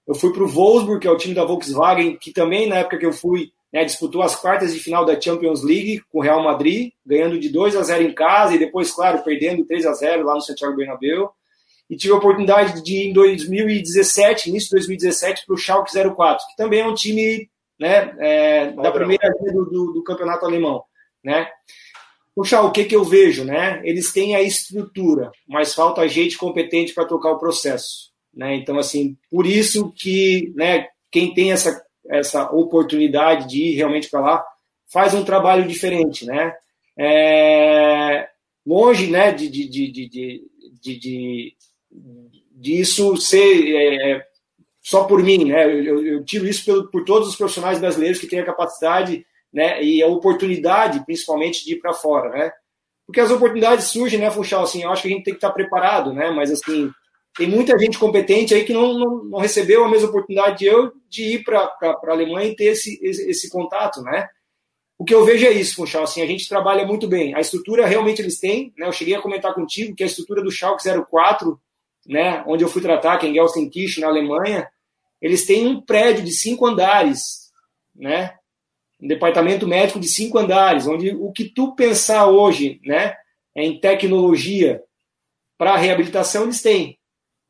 Eu 0.07 0.13
fui 0.13 0.31
para 0.31 0.43
o 0.43 0.47
Wolfsburg, 0.47 0.99
que 0.99 1.07
é 1.07 1.11
o 1.11 1.17
time 1.17 1.33
da 1.33 1.45
Volkswagen, 1.45 2.17
que 2.17 2.31
também, 2.31 2.67
na 2.67 2.77
época 2.77 2.97
que 2.97 3.05
eu 3.05 3.13
fui, 3.13 3.51
né, 3.75 3.83
disputou 3.83 4.21
as 4.21 4.37
quartas 4.37 4.73
de 4.73 4.79
final 4.79 5.03
da 5.03 5.19
Champions 5.19 5.61
League 5.61 6.01
com 6.09 6.19
o 6.19 6.21
Real 6.21 6.41
Madrid, 6.41 6.93
ganhando 7.05 7.37
de 7.37 7.49
2 7.49 7.75
a 7.75 7.83
0 7.83 8.03
em 8.03 8.13
casa 8.13 8.55
e 8.55 8.57
depois, 8.57 8.89
claro, 8.89 9.21
perdendo 9.21 9.65
3 9.65 9.85
a 9.85 9.91
0 9.91 10.23
lá 10.23 10.33
no 10.33 10.39
Santiago 10.39 10.77
Bernabéu. 10.77 11.29
E 11.89 11.97
tive 11.97 12.13
a 12.13 12.15
oportunidade 12.15 12.81
de 12.81 12.95
ir 12.95 13.09
em 13.09 13.13
2017, 13.13 14.47
início 14.47 14.69
de 14.69 14.75
2017, 14.75 15.45
para 15.45 15.53
o 15.53 15.57
Schalke 15.57 15.91
04, 15.91 16.47
que 16.47 16.55
também 16.55 16.79
é 16.79 16.87
um 16.87 16.93
time 16.93 17.49
né, 17.77 18.15
é, 18.17 18.71
da 18.71 18.93
primeira 18.93 19.27
linha 19.41 19.51
do, 19.51 19.65
do, 19.65 19.91
do, 19.91 20.03
campeonato 20.05 20.45
alemão. 20.45 20.81
Né? 21.21 21.45
Puxa, 22.33 22.61
o 22.61 22.71
que, 22.71 22.85
que 22.85 22.95
eu 22.95 23.03
vejo? 23.03 23.43
Né? 23.43 23.81
Eles 23.83 24.13
têm 24.13 24.37
a 24.37 24.41
estrutura, 24.41 25.33
mas 25.45 25.75
falta 25.75 26.07
gente 26.07 26.37
competente 26.37 26.93
para 26.93 27.03
tocar 27.03 27.31
o 27.31 27.39
processo. 27.39 28.09
Né? 28.33 28.55
Então, 28.55 28.79
assim, 28.79 29.17
por 29.29 29.45
isso 29.45 29.91
que 29.91 30.53
né, 30.55 30.87
quem 31.11 31.33
tem 31.33 31.51
essa, 31.51 31.84
essa 32.09 32.51
oportunidade 32.51 33.47
de 33.47 33.63
ir 33.63 33.75
realmente 33.75 34.09
para 34.09 34.21
lá 34.21 34.45
faz 34.91 35.13
um 35.13 35.23
trabalho 35.23 35.67
diferente, 35.67 36.25
né? 36.25 36.53
É, 36.97 38.27
longe 38.65 39.09
né, 39.11 39.31
de, 39.31 39.49
de, 39.49 39.67
de, 39.67 39.91
de, 39.91 40.07
de, 40.09 40.99
de, 40.99 41.53
de 42.51 42.79
isso 42.79 43.17
ser 43.17 43.75
é, 43.75 44.25
só 44.81 45.03
por 45.05 45.21
mim, 45.23 45.45
né? 45.45 45.65
Eu, 45.65 46.05
eu 46.05 46.23
tiro 46.23 46.47
isso 46.47 46.63
pelo, 46.63 46.89
por 46.89 47.03
todos 47.03 47.27
os 47.27 47.35
profissionais 47.35 47.79
brasileiros 47.79 48.19
que 48.19 48.27
têm 48.27 48.39
a 48.39 48.45
capacidade 48.45 49.25
né, 49.51 49.81
e 49.83 50.03
a 50.03 50.07
oportunidade, 50.07 51.03
principalmente, 51.05 51.65
de 51.65 51.73
ir 51.73 51.79
para 51.79 51.93
fora, 51.93 52.29
né? 52.29 52.51
Porque 53.05 53.19
as 53.19 53.31
oportunidades 53.31 53.85
surgem, 53.85 54.19
né, 54.19 54.31
Funchal? 54.31 54.63
Assim, 54.63 54.83
eu 54.83 54.89
acho 54.89 55.01
que 55.01 55.07
a 55.07 55.11
gente 55.11 55.23
tem 55.23 55.33
que 55.33 55.37
estar 55.37 55.51
preparado, 55.51 56.13
né? 56.13 56.31
Mas, 56.31 56.51
assim, 56.51 56.91
tem 57.35 57.47
muita 57.47 57.77
gente 57.77 57.99
competente 57.99 58.53
aí 58.53 58.63
que 58.63 58.71
não, 58.71 58.97
não, 58.97 59.23
não 59.25 59.39
recebeu 59.39 59.83
a 59.83 59.89
mesma 59.89 60.07
oportunidade 60.07 60.59
de 60.59 60.65
eu 60.65 60.93
de 61.09 61.35
ir 61.35 61.43
para 61.43 61.59
a 61.81 62.11
Alemanha 62.11 62.49
e 62.49 62.55
ter 62.55 62.65
esse, 62.65 62.97
esse, 63.03 63.29
esse, 63.29 63.49
contato, 63.49 64.01
né? 64.01 64.27
O 64.97 65.03
que 65.03 65.13
eu 65.13 65.25
vejo 65.25 65.45
é 65.45 65.51
isso, 65.51 65.75
Funchal, 65.75 66.03
assim, 66.03 66.21
a 66.21 66.25
gente 66.25 66.47
trabalha 66.47 66.85
muito 66.85 67.07
bem. 67.07 67.35
A 67.35 67.41
estrutura 67.41 67.85
realmente 67.85 68.21
eles 68.21 68.39
têm, 68.39 68.73
né? 68.77 68.87
Eu 68.87 68.93
cheguei 68.93 69.13
a 69.15 69.21
comentar 69.21 69.53
contigo 69.53 69.93
que 69.93 70.03
a 70.03 70.05
estrutura 70.05 70.41
do 70.41 70.49
Schalke 70.49 70.83
04, 71.11 71.59
né, 72.07 72.43
onde 72.47 72.63
eu 72.63 72.69
fui 72.69 72.81
tratar, 72.81 73.17
que 73.17 73.25
é 73.25 73.29
em 73.29 73.33
Gelsenkirchen, 73.33 74.01
na 74.01 74.07
Alemanha, 74.09 74.69
eles 75.21 75.45
têm 75.45 75.67
um 75.67 75.81
prédio 75.81 76.23
de 76.23 76.31
cinco 76.31 76.65
andares, 76.65 77.51
né? 77.93 78.35
Um 79.01 79.07
departamento 79.07 79.67
médico 79.67 79.99
de 79.99 80.07
cinco 80.07 80.37
andares, 80.37 80.87
onde 80.87 81.13
o 81.13 81.31
que 81.33 81.45
tu 81.45 81.75
pensar 81.75 82.27
hoje, 82.27 82.79
né, 82.85 83.13
em 83.53 83.77
tecnologia 83.79 84.81
para 85.57 85.75
reabilitação 85.75 86.43
eles 86.43 86.61
têm 86.61 86.97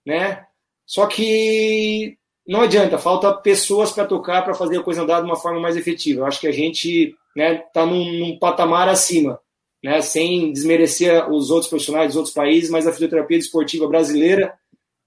né? 0.06 0.46
Só 0.86 1.08
que 1.08 2.18
não 2.48 2.62
adianta, 2.62 2.98
falta 2.98 3.34
pessoas 3.34 3.92
para 3.92 4.06
tocar, 4.06 4.44
para 4.44 4.54
fazer 4.54 4.78
a 4.78 4.84
coisa 4.84 5.02
andar 5.02 5.22
de 5.22 5.26
uma 5.26 5.36
forma 5.36 5.60
mais 5.60 5.76
efetiva. 5.76 6.22
Eu 6.22 6.26
acho 6.26 6.40
que 6.40 6.48
a 6.48 6.52
gente 6.52 7.16
né, 7.36 7.56
tá 7.74 7.86
num, 7.86 8.20
num, 8.20 8.40
patamar 8.40 8.88
acima, 8.88 9.40
né, 9.84 10.00
sem 10.02 10.54
desmerecer 10.54 11.30
os 11.32 11.50
outros 11.50 11.70
profissionais 11.70 12.10
dos 12.10 12.16
outros 12.18 12.34
países, 12.34 12.70
mas 12.70 12.86
a 12.86 12.92
fisioterapia 12.92 13.40
desportiva 13.40 13.88
brasileira, 13.88 14.54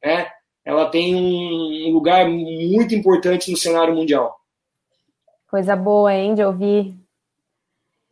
né, 0.04 0.28
ela 0.64 0.90
tem 0.90 1.14
um 1.14 1.92
lugar 1.92 2.28
muito 2.28 2.94
importante 2.94 3.50
no 3.50 3.56
cenário 3.56 3.94
mundial. 3.94 4.36
Coisa 5.48 5.76
boa, 5.76 6.12
hein, 6.12 6.34
de 6.34 6.44
ouvir. 6.44 6.94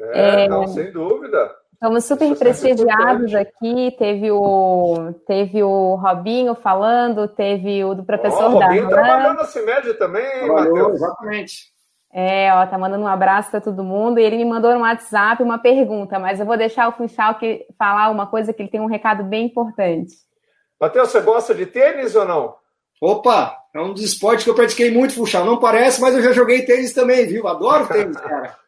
É, 0.01 0.45
é... 0.45 0.49
não, 0.49 0.67
sem 0.69 0.91
dúvida. 0.91 1.55
Estamos 1.77 2.07
super 2.07 2.35
prestigiados 2.39 3.35
aqui. 3.35 3.95
Teve 3.99 4.31
o, 4.31 5.13
teve 5.27 5.63
o 5.63 5.95
Robinho 5.97 6.55
falando, 6.55 7.29
teve 7.29 7.85
o 7.85 7.95
do 7.95 8.03
professor 8.03 8.55
oh, 8.55 8.59
da 8.59 8.67
Robinho 8.69 8.89
trabalhou 8.89 9.35
na 9.35 9.45
CIMED 9.45 9.93
também, 9.95 10.49
Matheus. 10.49 10.95
Exatamente. 10.95 11.55
É, 12.11 12.51
ó, 12.55 12.67
tá 12.67 12.79
mandando 12.79 13.05
um 13.05 13.09
abraço 13.09 13.51
para 13.51 13.61
todo 13.61 13.85
mundo. 13.85 14.19
E 14.19 14.25
ele 14.25 14.39
me 14.39 14.47
mandou 14.47 14.73
no 14.73 14.81
WhatsApp 14.81 15.43
uma 15.43 15.59
pergunta, 15.59 16.19
mas 16.19 16.41
eu 16.41 16.47
vou 16.47 16.57
deixar 16.57 16.89
o 16.89 16.93
Funchal 16.93 17.35
que 17.35 17.67
falar 17.79 18.09
uma 18.09 18.27
coisa 18.27 18.55
que 18.55 18.63
ele 18.63 18.71
tem 18.71 18.81
um 18.81 18.87
recado 18.87 19.23
bem 19.23 19.45
importante. 19.45 20.15
Matheus, 20.81 21.11
você 21.11 21.21
gosta 21.21 21.55
de 21.55 21.67
tênis 21.67 22.17
ou 22.17 22.25
não? 22.25 22.55
Opa, 23.03 23.55
é 23.75 23.81
um 23.81 23.93
dos 23.93 24.03
esportes 24.03 24.45
que 24.45 24.51
eu 24.51 24.55
pratiquei 24.55 24.91
muito, 24.91 25.15
Funchal. 25.15 25.45
Não 25.45 25.61
parece, 25.61 26.01
mas 26.01 26.15
eu 26.15 26.23
já 26.23 26.33
joguei 26.33 26.65
tênis 26.65 26.95
também, 26.95 27.27
viu? 27.27 27.47
Adoro 27.47 27.87
tênis, 27.87 28.17
cara. 28.17 28.57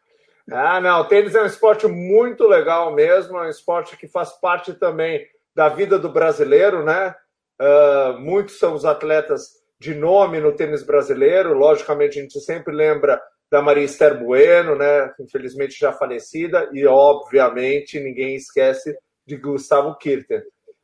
Ah, 0.51 0.81
não, 0.81 1.07
tênis 1.07 1.35
é 1.35 1.43
um 1.43 1.45
esporte 1.45 1.87
muito 1.87 2.47
legal 2.47 2.93
mesmo, 2.93 3.37
é 3.37 3.43
um 3.43 3.49
esporte 3.49 3.95
que 3.95 4.07
faz 4.07 4.31
parte 4.39 4.73
também 4.73 5.25
da 5.55 5.69
vida 5.69 5.99
do 5.99 6.11
brasileiro, 6.11 6.83
né? 6.83 7.15
Uh, 7.61 8.19
muitos 8.19 8.57
são 8.57 8.73
os 8.73 8.85
atletas 8.85 9.59
de 9.79 9.93
nome 9.93 10.39
no 10.39 10.51
tênis 10.51 10.83
brasileiro, 10.83 11.53
logicamente 11.53 12.17
a 12.17 12.21
gente 12.21 12.39
sempre 12.39 12.73
lembra 12.73 13.21
da 13.51 13.61
Maria 13.61 13.83
Esther 13.83 14.17
Bueno, 14.23 14.75
né? 14.75 15.13
Infelizmente 15.19 15.77
já 15.77 15.91
falecida, 15.91 16.69
e 16.73 16.85
obviamente 16.85 17.99
ninguém 17.99 18.35
esquece 18.35 18.97
de 19.27 19.37
Gustavo 19.37 19.95
Kirten. 19.97 20.41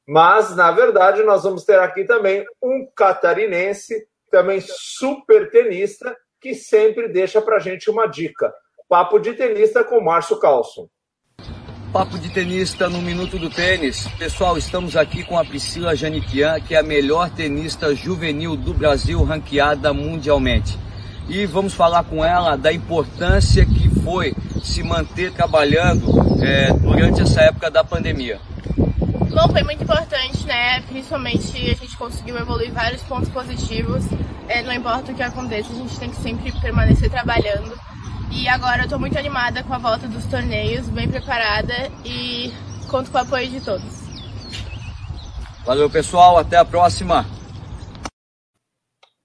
Mas, 0.07 0.55
na 0.55 0.71
verdade, 0.71 1.23
nós 1.23 1.43
vamos 1.43 1.65
ter 1.65 1.79
aqui 1.79 2.03
também 2.05 2.45
um 2.61 2.87
catarinense, 2.95 4.07
também 4.29 4.61
super 4.61 5.49
tenista, 5.49 6.15
que 6.39 6.53
sempre 6.53 7.07
deixa 7.07 7.41
para 7.41 7.57
gente 7.57 7.89
uma 7.89 8.05
dica. 8.05 8.53
Papo 8.87 9.17
de 9.17 9.33
Tenista 9.33 9.83
com 9.83 9.99
Márcio 9.99 10.37
Calço. 10.37 10.87
Papo 11.91 12.19
de 12.19 12.29
Tenista 12.29 12.87
no 12.87 13.01
Minuto 13.01 13.39
do 13.39 13.49
Tênis. 13.49 14.07
Pessoal, 14.19 14.59
estamos 14.59 14.95
aqui 14.95 15.23
com 15.23 15.39
a 15.39 15.43
Priscila 15.43 15.95
Janiquian, 15.95 16.59
que 16.59 16.75
é 16.75 16.79
a 16.79 16.83
melhor 16.83 17.31
tenista 17.31 17.95
juvenil 17.95 18.55
do 18.55 18.75
Brasil, 18.75 19.23
ranqueada 19.23 19.91
mundialmente. 19.91 20.77
E 21.27 21.47
vamos 21.47 21.73
falar 21.73 22.03
com 22.03 22.23
ela 22.23 22.55
da 22.55 22.71
importância 22.71 23.65
que 23.65 23.89
foi 24.01 24.35
se 24.63 24.83
manter 24.83 25.33
trabalhando 25.33 26.05
é, 26.43 26.71
durante 26.73 27.23
essa 27.23 27.41
época 27.41 27.71
da 27.71 27.83
pandemia? 27.83 28.39
Bom, 28.77 29.49
foi 29.51 29.63
muito 29.63 29.83
importante, 29.83 30.45
né? 30.45 30.81
Principalmente 30.81 31.57
a 31.57 31.73
gente 31.73 31.97
conseguiu 31.97 32.37
evoluir 32.37 32.71
vários 32.71 33.01
pontos 33.01 33.29
positivos. 33.29 34.03
É, 34.47 34.61
não 34.61 34.71
importa 34.71 35.11
o 35.11 35.15
que 35.15 35.23
aconteça, 35.23 35.73
a 35.73 35.75
gente 35.75 35.99
tem 35.99 36.11
que 36.11 36.17
sempre 36.17 36.51
permanecer 36.61 37.09
trabalhando. 37.09 37.75
E 38.31 38.47
agora 38.47 38.83
eu 38.83 38.89
tô 38.89 38.99
muito 38.99 39.17
animada 39.17 39.63
com 39.63 39.73
a 39.73 39.77
volta 39.77 40.07
dos 40.07 40.25
torneios, 40.25 40.87
bem 40.89 41.09
preparada 41.09 41.73
e 42.03 42.51
conto 42.89 43.11
com 43.11 43.17
o 43.17 43.21
apoio 43.21 43.49
de 43.49 43.63
todos. 43.63 44.05
Valeu, 45.65 45.89
pessoal. 45.89 46.37
Até 46.37 46.57
a 46.57 46.65
próxima. 46.65 47.25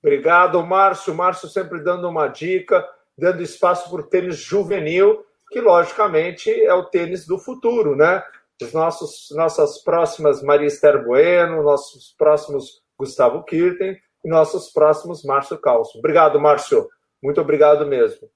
Obrigado, 0.02 0.64
Márcio. 0.64 1.14
Márcio 1.14 1.48
sempre 1.48 1.82
dando 1.84 2.08
uma 2.08 2.28
dica, 2.28 2.86
dando 3.16 3.42
espaço 3.42 3.90
para 3.90 4.00
o 4.00 4.06
tênis 4.06 4.36
juvenil, 4.36 5.24
que 5.50 5.60
logicamente 5.60 6.50
é 6.50 6.72
o 6.72 6.84
tênis 6.84 7.26
do 7.26 7.38
futuro, 7.38 7.94
né? 7.94 8.22
os 8.62 8.72
nossos, 8.72 9.28
nossas 9.32 9.82
próximas 9.82 10.42
Maria 10.42 10.66
Esther 10.66 11.04
Bueno, 11.04 11.62
nossos 11.62 12.14
próximos 12.16 12.82
Gustavo 12.98 13.42
Kirten 13.44 13.96
e 14.24 14.28
nossos 14.28 14.70
próximos 14.70 15.24
Márcio 15.24 15.58
Calço. 15.58 15.98
Obrigado, 15.98 16.38
Márcio. 16.38 16.88
Muito 17.22 17.40
obrigado 17.40 17.86
mesmo. 17.86 18.28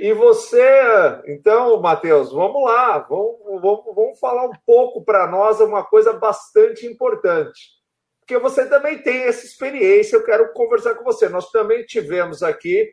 E 0.00 0.12
você, 0.12 0.62
então, 1.26 1.80
Matheus, 1.80 2.32
vamos 2.32 2.64
lá, 2.64 2.98
vamos, 2.98 3.38
vamos, 3.60 3.94
vamos 3.94 4.18
falar 4.18 4.44
um 4.46 4.52
pouco 4.66 5.04
para 5.04 5.26
nós 5.26 5.60
uma 5.60 5.84
coisa 5.84 6.12
bastante 6.12 6.86
importante. 6.86 7.74
Porque 8.20 8.38
você 8.38 8.66
também 8.66 8.98
tem 8.98 9.24
essa 9.24 9.44
experiência, 9.44 10.16
eu 10.16 10.24
quero 10.24 10.52
conversar 10.52 10.94
com 10.94 11.04
você. 11.04 11.28
Nós 11.28 11.50
também 11.50 11.84
tivemos 11.84 12.42
aqui 12.42 12.92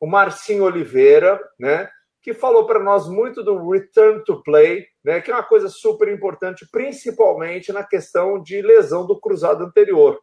o 0.00 0.06
Marcinho 0.06 0.64
Oliveira, 0.64 1.40
né? 1.60 1.88
que 2.22 2.32
falou 2.32 2.64
para 2.64 2.78
nós 2.78 3.08
muito 3.08 3.42
do 3.42 3.68
return 3.68 4.22
to 4.24 4.42
play, 4.42 4.86
né, 5.04 5.20
que 5.20 5.30
é 5.30 5.34
uma 5.34 5.42
coisa 5.42 5.68
super 5.68 6.08
importante, 6.08 6.66
principalmente 6.70 7.72
na 7.72 7.82
questão 7.82 8.40
de 8.40 8.62
lesão 8.62 9.04
do 9.04 9.18
cruzado 9.18 9.64
anterior. 9.64 10.20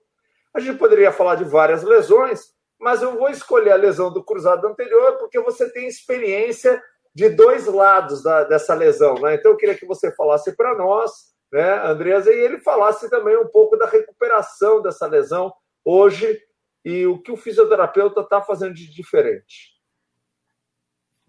A 0.54 0.62
gente 0.62 0.80
poderia 0.80 1.12
falar 1.12 1.36
de 1.36 1.44
várias 1.44 1.84
lesões, 1.84 2.54
mas 2.80 3.02
eu 3.02 3.18
vou 3.18 3.30
escolher 3.30 3.72
a 3.72 3.76
lesão 3.76 4.12
do 4.12 4.24
cruzado 4.24 4.66
anterior 4.66 5.18
porque 5.18 5.40
você 5.40 5.70
tem 5.70 5.88
experiência 5.88 6.82
de 7.14 7.30
dois 7.30 7.66
lados 7.66 8.24
da, 8.24 8.44
dessa 8.46 8.74
lesão. 8.74 9.16
Né? 9.16 9.36
Então 9.36 9.52
eu 9.52 9.58
queria 9.58 9.76
que 9.76 9.86
você 9.86 10.12
falasse 10.16 10.56
para 10.56 10.76
nós, 10.78 11.12
né, 11.52 11.86
Andresa, 11.86 12.32
e 12.32 12.40
ele 12.40 12.60
falasse 12.60 13.10
também 13.10 13.38
um 13.38 13.48
pouco 13.48 13.76
da 13.76 13.86
recuperação 13.86 14.82
dessa 14.82 15.06
lesão 15.08 15.52
hoje 15.84 16.40
e 16.86 17.06
o 17.06 17.22
que 17.22 17.32
o 17.32 17.38
fisioterapeuta 17.38 18.22
está 18.22 18.42
fazendo 18.42 18.74
de 18.74 18.90
diferente. 18.90 19.80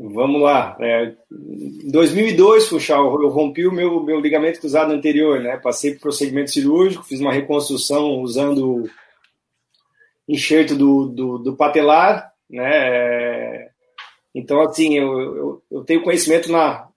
Vamos 0.02 0.40
lá. 0.40 0.78
É, 0.80 1.14
em 1.30 1.90
2002, 1.90 2.68
Funchal, 2.68 3.20
eu 3.20 3.28
rompi 3.28 3.66
o 3.66 3.72
meu, 3.72 4.02
meu 4.02 4.18
ligamento 4.18 4.58
cruzado 4.58 4.92
anterior, 4.92 5.40
né? 5.40 5.58
Passei 5.58 5.92
por 5.92 6.00
procedimento 6.02 6.50
cirúrgico, 6.50 7.04
fiz 7.04 7.20
uma 7.20 7.32
reconstrução 7.32 8.20
usando 8.20 8.88
enxerto 10.30 10.76
do, 10.76 11.06
do, 11.08 11.38
do 11.38 11.56
patelar, 11.56 12.32
né? 12.48 13.68
Então, 14.32 14.60
assim, 14.60 14.96
eu, 14.96 15.20
eu, 15.20 15.62
eu, 15.72 15.84
tenho 15.84 16.02
conhecimento 16.02 16.50
na, 16.52 16.88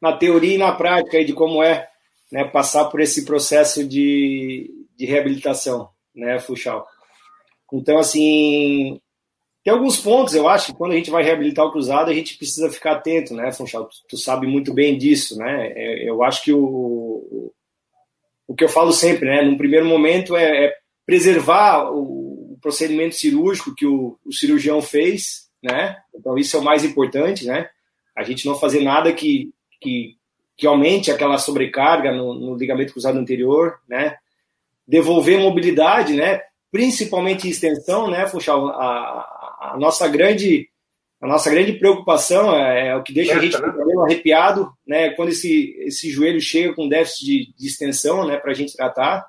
na 0.00 0.12
teoria 0.12 0.54
e 0.54 0.58
na 0.58 0.70
prática 0.70 1.24
de 1.24 1.32
como 1.32 1.60
é 1.62 1.88
né, 2.30 2.44
passar 2.44 2.84
por 2.84 3.00
esse 3.00 3.24
processo 3.24 3.86
de, 3.86 4.70
de 4.96 5.04
reabilitação, 5.04 5.90
né, 6.14 6.38
Funchal? 6.38 6.86
Então, 7.72 7.98
assim, 7.98 9.00
tem 9.64 9.72
alguns 9.72 9.96
pontos, 9.96 10.36
eu 10.36 10.48
acho, 10.48 10.66
que 10.66 10.78
quando 10.78 10.92
a 10.92 10.96
gente 10.96 11.10
vai 11.10 11.24
reabilitar 11.24 11.66
o 11.66 11.72
cruzado, 11.72 12.08
a 12.08 12.14
gente 12.14 12.38
precisa 12.38 12.70
ficar 12.70 12.92
atento, 12.92 13.34
né, 13.34 13.50
Funchal? 13.50 13.86
Tu, 13.86 13.96
tu 14.10 14.16
sabe 14.16 14.46
muito 14.46 14.72
bem 14.72 14.96
disso, 14.96 15.36
né? 15.36 15.72
É, 15.74 16.08
eu 16.08 16.22
acho 16.22 16.44
que 16.44 16.52
o, 16.52 17.52
o 18.46 18.54
que 18.54 18.62
eu 18.62 18.68
falo 18.68 18.92
sempre, 18.92 19.28
né, 19.28 19.42
num 19.42 19.56
primeiro 19.56 19.86
momento 19.86 20.36
é, 20.36 20.66
é 20.66 20.76
preservar 21.04 21.90
o, 21.92 22.25
procedimento 22.66 23.14
cirúrgico 23.14 23.72
que 23.76 23.86
o, 23.86 24.18
o, 24.24 24.32
cirurgião 24.32 24.82
fez, 24.82 25.48
né? 25.62 25.96
Então 26.12 26.36
isso 26.36 26.56
é 26.56 26.58
o 26.58 26.64
mais 26.64 26.84
importante, 26.84 27.46
né? 27.46 27.70
A 28.16 28.24
gente 28.24 28.44
não 28.44 28.56
fazer 28.56 28.80
nada 28.80 29.12
que, 29.12 29.54
que, 29.80 30.16
que 30.56 30.66
aumente 30.66 31.12
aquela 31.12 31.38
sobrecarga 31.38 32.10
no, 32.10 32.34
no 32.34 32.56
ligamento 32.56 32.92
cruzado 32.92 33.20
anterior, 33.20 33.78
né? 33.88 34.16
Devolver 34.84 35.38
mobilidade, 35.38 36.14
né? 36.14 36.40
Principalmente 36.72 37.48
extensão, 37.48 38.10
né, 38.10 38.26
Funchal? 38.26 38.66
A, 38.70 39.74
a 39.74 39.76
nossa 39.78 40.08
grande 40.08 40.68
a 41.20 41.26
nossa 41.28 41.48
grande 41.48 41.74
preocupação 41.74 42.52
é, 42.52 42.88
é 42.88 42.96
o 42.96 43.02
que 43.04 43.12
deixa 43.12 43.36
a 43.36 43.40
gente 43.40 43.56
né? 43.60 43.68
arrepiado, 44.02 44.72
né? 44.84 45.10
Quando 45.10 45.28
esse, 45.28 45.72
esse 45.82 46.10
joelho 46.10 46.40
chega 46.40 46.74
com 46.74 46.88
déficit 46.88 47.24
de, 47.24 47.54
de 47.56 47.66
extensão, 47.68 48.26
né? 48.26 48.36
Para 48.38 48.50
a 48.50 48.54
gente 48.54 48.76
tratar, 48.76 49.24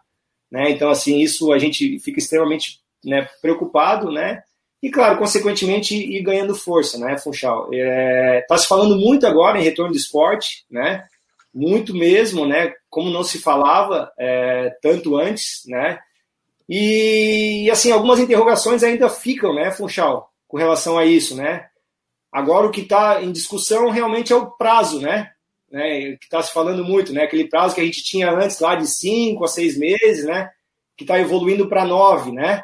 né? 0.52 0.72
Então 0.72 0.90
assim 0.90 1.20
isso 1.20 1.54
a 1.54 1.60
gente 1.60 2.00
fica 2.00 2.18
extremamente 2.18 2.80
né, 3.04 3.28
preocupado, 3.41 4.12
né? 4.12 4.41
E 4.82 4.91
claro, 4.91 5.18
consequentemente 5.18 5.95
ir 5.95 6.22
ganhando 6.22 6.56
força, 6.56 6.98
né, 6.98 7.18
Funchal? 7.18 7.70
É, 7.74 8.45
tá 8.48 8.58
se 8.58 8.68
falando 8.68 8.95
muito 8.95 9.26
agora 9.26 9.60
em 9.60 9.64
retorno 9.64 9.91
de 9.91 9.98
esporte, 9.98 10.66
né? 10.70 11.06
Muito 11.54 11.95
mesmo, 11.95 12.45
né? 12.45 12.74
Como 12.89 13.10
não 13.10 13.24
se 13.24 13.39
falava 13.39 14.12
é, 14.20 14.76
tanto 14.82 15.18
antes, 15.18 15.64
né? 15.66 16.00
E, 16.70 17.70
assim, 17.72 17.91
algumas 17.91 18.20
interrogações 18.20 18.84
ainda 18.84 19.10
ficam, 19.10 19.56
né, 19.56 19.72
Funchal, 19.72 20.30
com 20.48 20.58
relação 20.58 20.98
a 20.98 21.06
isso, 21.06 21.36
né? 21.36 21.66
Agora 22.32 22.68
o 22.68 22.72
que 22.72 22.82
está 22.82 23.24
em 23.24 23.32
discussão 23.32 23.89
realmente 23.89 24.34
é 24.34 24.36
o 24.36 24.52
prazo, 24.52 25.00
né? 25.00 25.32
né 25.72 26.18
que 26.18 26.26
está 26.26 26.41
se 26.43 26.54
falando 26.54 26.84
muito, 26.84 27.14
né? 27.14 27.24
Aquele 27.24 27.48
prazo 27.48 27.74
que 27.74 27.82
a 27.82 27.86
gente 27.86 28.04
tinha 28.04 28.30
antes 28.30 28.60
lá 28.60 28.76
de 28.76 28.86
cinco 28.86 29.43
a 29.43 29.48
seis 29.48 29.78
meses, 29.78 30.26
né? 30.26 30.52
Que 30.95 31.04
está 31.04 31.20
evoluindo 31.20 31.68
para 31.68 31.86
nove, 31.86 32.32
né? 32.32 32.64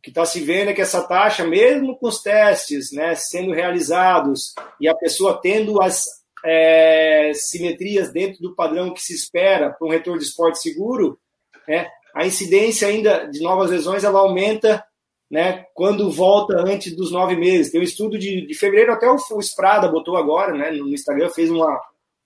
O 0.00 0.02
que 0.02 0.08
está 0.08 0.24
se 0.24 0.40
vendo 0.40 0.70
é 0.70 0.72
que 0.72 0.80
essa 0.80 1.06
taxa, 1.06 1.46
mesmo 1.46 1.94
com 1.94 2.08
os 2.08 2.22
testes 2.22 2.90
né, 2.90 3.14
sendo 3.14 3.52
realizados 3.52 4.54
e 4.80 4.88
a 4.88 4.94
pessoa 4.94 5.38
tendo 5.38 5.78
as 5.82 6.06
é, 6.42 7.32
simetrias 7.34 8.10
dentro 8.10 8.40
do 8.40 8.54
padrão 8.54 8.94
que 8.94 9.02
se 9.02 9.14
espera 9.14 9.68
para 9.68 9.86
um 9.86 9.90
retorno 9.90 10.18
de 10.18 10.24
esporte 10.24 10.58
seguro, 10.58 11.20
né, 11.68 11.86
a 12.14 12.24
incidência 12.24 12.88
ainda 12.88 13.26
de 13.26 13.42
novas 13.42 13.70
lesões 13.70 14.02
ela 14.02 14.20
aumenta 14.20 14.82
né, 15.30 15.66
quando 15.74 16.10
volta 16.10 16.56
antes 16.58 16.96
dos 16.96 17.12
nove 17.12 17.36
meses. 17.36 17.70
Tem 17.70 17.78
um 17.78 17.84
estudo 17.84 18.18
de, 18.18 18.46
de 18.46 18.54
fevereiro, 18.54 18.94
até 18.94 19.06
o, 19.06 19.16
o 19.32 19.40
Sprada 19.40 19.86
botou 19.86 20.16
agora, 20.16 20.54
né, 20.56 20.70
no 20.70 20.88
Instagram, 20.88 21.28
fez 21.28 21.50
uma, 21.50 21.78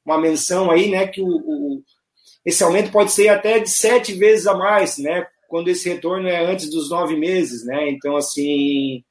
uma 0.07 0.21
menção 0.21 0.71
aí, 0.71 0.89
né, 0.89 1.09
que 1.09 1.21
o, 1.21 1.27
o, 1.27 1.83
esse 2.47 2.63
aumento 2.63 2.93
pode 2.93 3.11
ser 3.11 3.31
até 3.31 3.59
de 3.59 3.69
sete 3.69 4.13
vezes 4.13 4.47
a 4.47 4.55
mais, 4.55 4.97
né, 4.97 5.27
quando 5.49 5.69
esse 5.69 5.89
retorno 5.89 6.29
é 6.29 6.45
antes 6.45 6.71
dos 6.71 6.91
nove 6.91 7.17
meses, 7.17 7.65
né, 7.65 7.91
então, 7.91 8.17
assim... 8.17 9.03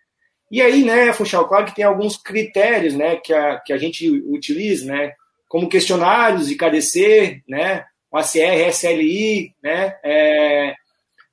E 0.52 0.62
aí, 0.62 0.84
né, 0.84 1.12
Funchal, 1.14 1.48
claro 1.48 1.66
que 1.66 1.76
tem 1.76 1.84
alguns 1.84 2.16
critérios, 2.16 2.94
né, 2.94 3.16
que 3.16 3.34
a, 3.34 3.60
que 3.60 3.74
a 3.74 3.78
gente 3.78 4.08
utiliza, 4.10 4.86
né, 4.86 5.14
como 5.48 5.70
questionários 5.70 6.48
de 6.48 6.56
KDC, 6.56 7.42
né, 7.48 7.86
o 8.12 8.18
ACR, 8.18 8.70
SLI, 8.70 9.56
né, 9.64 9.98
é, 10.04 10.76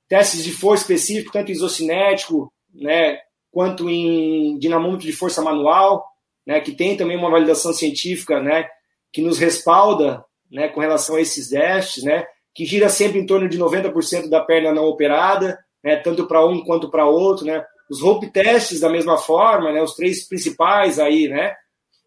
testes 0.08 0.42
de 0.42 0.52
força 0.52 0.82
específico, 0.84 1.32
tanto 1.32 1.52
isocinético, 1.52 2.52
né, 2.74 3.18
quanto 3.50 3.90
em 3.90 4.58
dinamômetro 4.58 5.06
de 5.06 5.12
força 5.12 5.42
manual, 5.42 6.06
né, 6.46 6.60
que 6.60 6.72
tem 6.72 6.96
também 6.96 7.16
uma 7.16 7.30
validação 7.30 7.72
científica, 7.72 8.40
né, 8.42 8.68
que 9.12 9.20
nos 9.20 9.38
respalda, 9.38 10.24
né, 10.50 10.68
com 10.68 10.80
relação 10.80 11.16
a 11.16 11.20
esses 11.20 11.48
testes, 11.48 12.02
né, 12.02 12.24
que 12.54 12.64
gira 12.64 12.88
sempre 12.88 13.18
em 13.18 13.26
torno 13.26 13.48
de 13.48 13.58
90% 13.58 14.28
da 14.28 14.40
perna 14.40 14.72
não 14.72 14.84
operada, 14.84 15.58
né, 15.82 15.96
tanto 15.96 16.26
para 16.26 16.44
um 16.44 16.62
quanto 16.64 16.90
para 16.90 17.06
outro, 17.06 17.46
né, 17.46 17.64
os 17.90 18.00
rope 18.00 18.30
testes 18.30 18.80
da 18.80 18.88
mesma 18.88 19.18
forma, 19.18 19.72
né, 19.72 19.82
os 19.82 19.94
três 19.94 20.26
principais 20.28 20.98
aí, 20.98 21.28
né, 21.28 21.54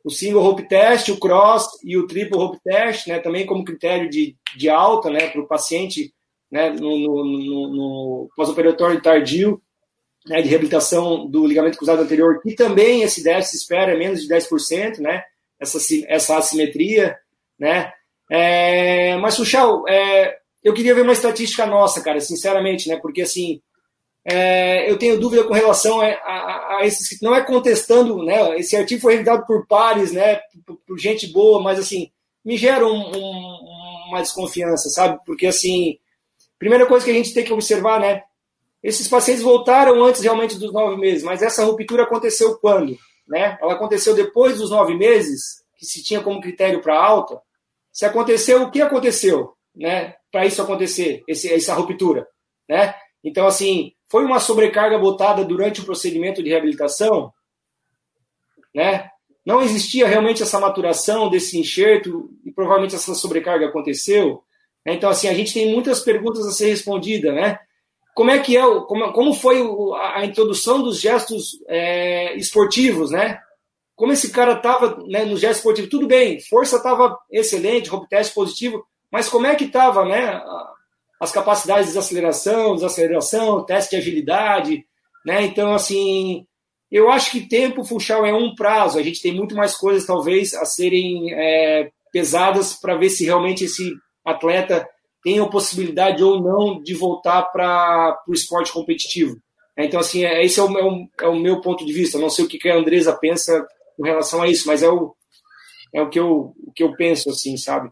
o 0.03 0.09
single 0.09 0.43
rope 0.43 0.67
test, 0.67 1.09
o 1.09 1.19
cross 1.19 1.67
e 1.83 1.97
o 1.97 2.05
triple 2.05 2.37
rope 2.37 2.59
test, 2.63 3.07
né, 3.07 3.19
também 3.19 3.45
como 3.45 3.63
critério 3.63 4.09
de, 4.09 4.35
de 4.57 4.69
alta, 4.69 5.09
né, 5.09 5.29
para 5.29 5.41
o 5.41 5.47
paciente, 5.47 6.13
né, 6.51 6.69
no, 6.69 6.97
no, 6.97 7.23
no, 7.23 7.67
no 7.69 8.29
pós-operatório 8.35 9.01
tardio, 9.01 9.61
né, 10.27 10.41
de 10.41 10.49
reabilitação 10.49 11.25
do 11.27 11.45
ligamento 11.45 11.77
cruzado 11.77 12.01
anterior, 12.01 12.41
que 12.41 12.53
também 12.53 13.01
esse 13.01 13.23
déficit 13.23 13.57
espera 13.57 13.93
é 13.93 13.97
menos 13.97 14.21
de 14.21 14.27
10%, 14.27 14.99
né, 14.99 15.23
essa, 15.59 15.77
essa 16.07 16.37
assimetria, 16.37 17.17
né, 17.57 17.91
é, 18.29 19.17
mas, 19.17 19.35
Suchal, 19.35 19.87
é, 19.87 20.37
eu 20.63 20.73
queria 20.73 20.95
ver 20.95 21.01
uma 21.01 21.13
estatística 21.13 21.65
nossa, 21.65 22.01
cara, 22.01 22.19
sinceramente, 22.19 22.87
né, 22.89 22.97
porque, 22.97 23.21
assim, 23.21 23.61
é, 24.25 24.89
eu 24.89 24.97
tenho 24.97 25.19
dúvida 25.19 25.43
com 25.43 25.53
relação 25.53 25.99
a, 25.99 26.05
a, 26.05 26.77
a 26.77 26.85
esses 26.85 27.19
não 27.21 27.35
é 27.35 27.41
contestando, 27.41 28.23
né? 28.23 28.57
Esse 28.57 28.77
artigo 28.77 29.01
foi 29.01 29.13
revisado 29.13 29.45
por 29.45 29.67
pares, 29.67 30.13
né? 30.13 30.39
Por, 30.65 30.77
por 30.87 30.97
gente 30.97 31.27
boa, 31.27 31.61
mas 31.61 31.77
assim 31.77 32.09
me 32.43 32.57
gera 32.57 32.85
um, 32.85 32.91
um, 32.91 34.07
uma 34.09 34.21
desconfiança, 34.21 34.89
sabe? 34.89 35.19
Porque 35.25 35.47
assim, 35.47 35.97
primeira 36.57 36.85
coisa 36.85 37.05
que 37.05 37.11
a 37.11 37.13
gente 37.13 37.33
tem 37.33 37.43
que 37.43 37.53
observar, 37.53 37.99
né? 37.99 38.23
Esses 38.81 39.07
pacientes 39.07 39.43
voltaram 39.43 40.03
antes 40.03 40.21
realmente 40.21 40.57
dos 40.57 40.73
nove 40.73 40.97
meses, 40.97 41.23
mas 41.23 41.41
essa 41.41 41.63
ruptura 41.63 42.03
aconteceu 42.03 42.57
quando, 42.59 42.97
né? 43.27 43.57
Ela 43.61 43.73
aconteceu 43.73 44.15
depois 44.15 44.57
dos 44.57 44.71
nove 44.71 44.95
meses, 44.95 45.63
que 45.77 45.85
se 45.85 46.01
tinha 46.01 46.21
como 46.21 46.41
critério 46.41 46.81
para 46.81 46.97
alta, 46.97 47.41
Se 47.93 48.05
aconteceu, 48.05 48.63
o 48.63 48.71
que 48.71 48.81
aconteceu, 48.81 49.53
né? 49.75 50.15
Para 50.31 50.47
isso 50.47 50.59
acontecer, 50.61 51.23
esse, 51.27 51.53
essa 51.53 51.75
ruptura, 51.75 52.27
né? 52.67 52.95
Então, 53.23 53.45
assim, 53.45 53.93
foi 54.09 54.25
uma 54.25 54.39
sobrecarga 54.39 54.97
botada 54.97 55.45
durante 55.45 55.79
o 55.79 55.85
procedimento 55.85 56.41
de 56.41 56.49
reabilitação, 56.49 57.31
né? 58.73 59.09
Não 59.45 59.61
existia 59.61 60.07
realmente 60.07 60.41
essa 60.41 60.59
maturação 60.59 61.29
desse 61.29 61.59
enxerto 61.59 62.29
e 62.45 62.51
provavelmente 62.51 62.95
essa 62.95 63.13
sobrecarga 63.13 63.67
aconteceu. 63.67 64.41
Né? 64.85 64.93
Então, 64.93 65.09
assim, 65.09 65.27
a 65.27 65.33
gente 65.33 65.53
tem 65.53 65.71
muitas 65.71 65.99
perguntas 65.99 66.47
a 66.47 66.51
ser 66.51 66.69
respondidas, 66.69 67.33
né? 67.33 67.59
Como 68.15 68.31
é 68.31 68.39
que 68.39 68.55
é, 68.55 68.61
como, 68.61 69.11
como 69.11 69.33
foi 69.33 69.61
a 70.13 70.23
introdução 70.23 70.81
dos 70.81 70.99
gestos 70.99 71.59
é, 71.67 72.35
esportivos, 72.37 73.11
né? 73.11 73.39
Como 74.03 74.11
esse 74.11 74.31
cara 74.31 74.51
estava 74.51 75.01
né, 75.07 75.23
no 75.23 75.37
gesto 75.37 75.59
esportivo? 75.59 75.87
Tudo 75.87 76.07
bem, 76.07 76.37
força 76.41 76.75
estava 76.75 77.17
excelente, 77.31 77.89
home 77.89 78.05
test 78.09 78.33
positivo, 78.33 78.85
mas 79.09 79.29
como 79.29 79.45
é 79.45 79.55
que 79.55 79.63
estava, 79.63 80.03
né? 80.03 80.43
As 81.21 81.31
capacidades 81.31 81.85
de 81.85 81.93
desaceleração, 81.93 82.75
desaceleração, 82.75 83.63
teste 83.63 83.91
de 83.91 84.01
agilidade, 84.01 84.85
né? 85.25 85.43
Então, 85.43 85.73
assim, 85.73 86.45
eu 86.91 87.09
acho 87.09 87.31
que 87.31 87.47
tempo, 87.47 87.85
Funchal, 87.85 88.25
é 88.25 88.33
um 88.33 88.53
prazo. 88.53 88.99
A 88.99 89.01
gente 89.01 89.21
tem 89.21 89.33
muito 89.33 89.55
mais 89.55 89.73
coisas, 89.73 90.05
talvez, 90.05 90.53
a 90.53 90.65
serem 90.65 91.33
é, 91.33 91.89
pesadas 92.11 92.73
para 92.73 92.97
ver 92.97 93.09
se 93.09 93.23
realmente 93.23 93.63
esse 93.63 93.89
atleta 94.25 94.85
tem 95.23 95.39
a 95.39 95.47
possibilidade 95.47 96.21
ou 96.21 96.41
não 96.41 96.83
de 96.83 96.93
voltar 96.93 97.43
para 97.43 98.21
o 98.27 98.33
esporte 98.33 98.73
competitivo. 98.73 99.37
Então, 99.77 100.01
assim, 100.01 100.25
é, 100.25 100.43
esse 100.43 100.59
é 100.59 100.63
o, 100.63 100.69
meu, 100.69 101.07
é 101.21 101.27
o 101.29 101.39
meu 101.39 101.61
ponto 101.61 101.85
de 101.85 101.93
vista. 101.93 102.19
não 102.19 102.29
sei 102.29 102.43
o 102.43 102.49
que 102.49 102.67
a 102.67 102.75
Andresa 102.75 103.17
pensa 103.17 103.65
com 103.95 104.03
relação 104.03 104.41
a 104.41 104.47
isso, 104.47 104.67
mas 104.67 104.83
é 104.83 104.89
o, 104.89 105.15
é 105.93 106.01
o, 106.01 106.09
que, 106.09 106.19
eu, 106.19 106.53
o 106.65 106.71
que 106.73 106.83
eu 106.83 106.95
penso, 106.95 107.29
assim, 107.29 107.57
sabe? 107.57 107.91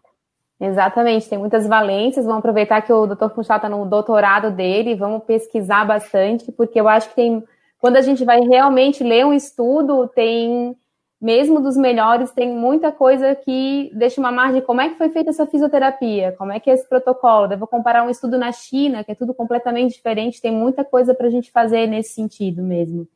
Exatamente, 0.59 1.27
tem 1.27 1.39
muitas 1.39 1.67
valências. 1.67 2.25
Vamos 2.25 2.39
aproveitar 2.39 2.81
que 2.81 2.93
o 2.93 3.07
Dr. 3.07 3.29
Funchal 3.33 3.57
está 3.57 3.67
no 3.67 3.85
doutorado 3.85 4.51
dele, 4.51 4.95
vamos 4.95 5.23
pesquisar 5.23 5.85
bastante, 5.85 6.51
porque 6.51 6.79
eu 6.79 6.87
acho 6.87 7.09
que 7.09 7.15
tem 7.15 7.43
quando 7.81 7.97
a 7.97 8.01
gente 8.01 8.23
vai 8.23 8.39
realmente 8.41 9.03
ler 9.03 9.25
um 9.25 9.33
estudo, 9.33 10.07
tem, 10.07 10.77
mesmo 11.19 11.59
dos 11.59 11.75
melhores, 11.75 12.29
tem 12.29 12.47
muita 12.47 12.91
coisa 12.91 13.33
que 13.33 13.91
deixa 13.95 14.21
uma 14.21 14.31
margem. 14.31 14.61
Como 14.61 14.79
é 14.79 14.89
que 14.89 14.99
foi 14.99 15.09
feita 15.09 15.31
essa 15.31 15.47
fisioterapia? 15.47 16.35
Como 16.37 16.51
é 16.51 16.59
que 16.59 16.69
é 16.69 16.75
esse 16.75 16.87
protocolo? 16.87 17.47
Devo 17.47 17.65
comparar 17.65 18.03
um 18.03 18.09
estudo 18.11 18.37
na 18.37 18.51
China, 18.51 19.03
que 19.03 19.11
é 19.11 19.15
tudo 19.15 19.33
completamente 19.33 19.95
diferente, 19.95 20.39
tem 20.39 20.51
muita 20.51 20.85
coisa 20.85 21.15
para 21.15 21.25
a 21.25 21.29
gente 21.31 21.51
fazer 21.51 21.87
nesse 21.87 22.13
sentido 22.13 22.61
mesmo. 22.61 23.07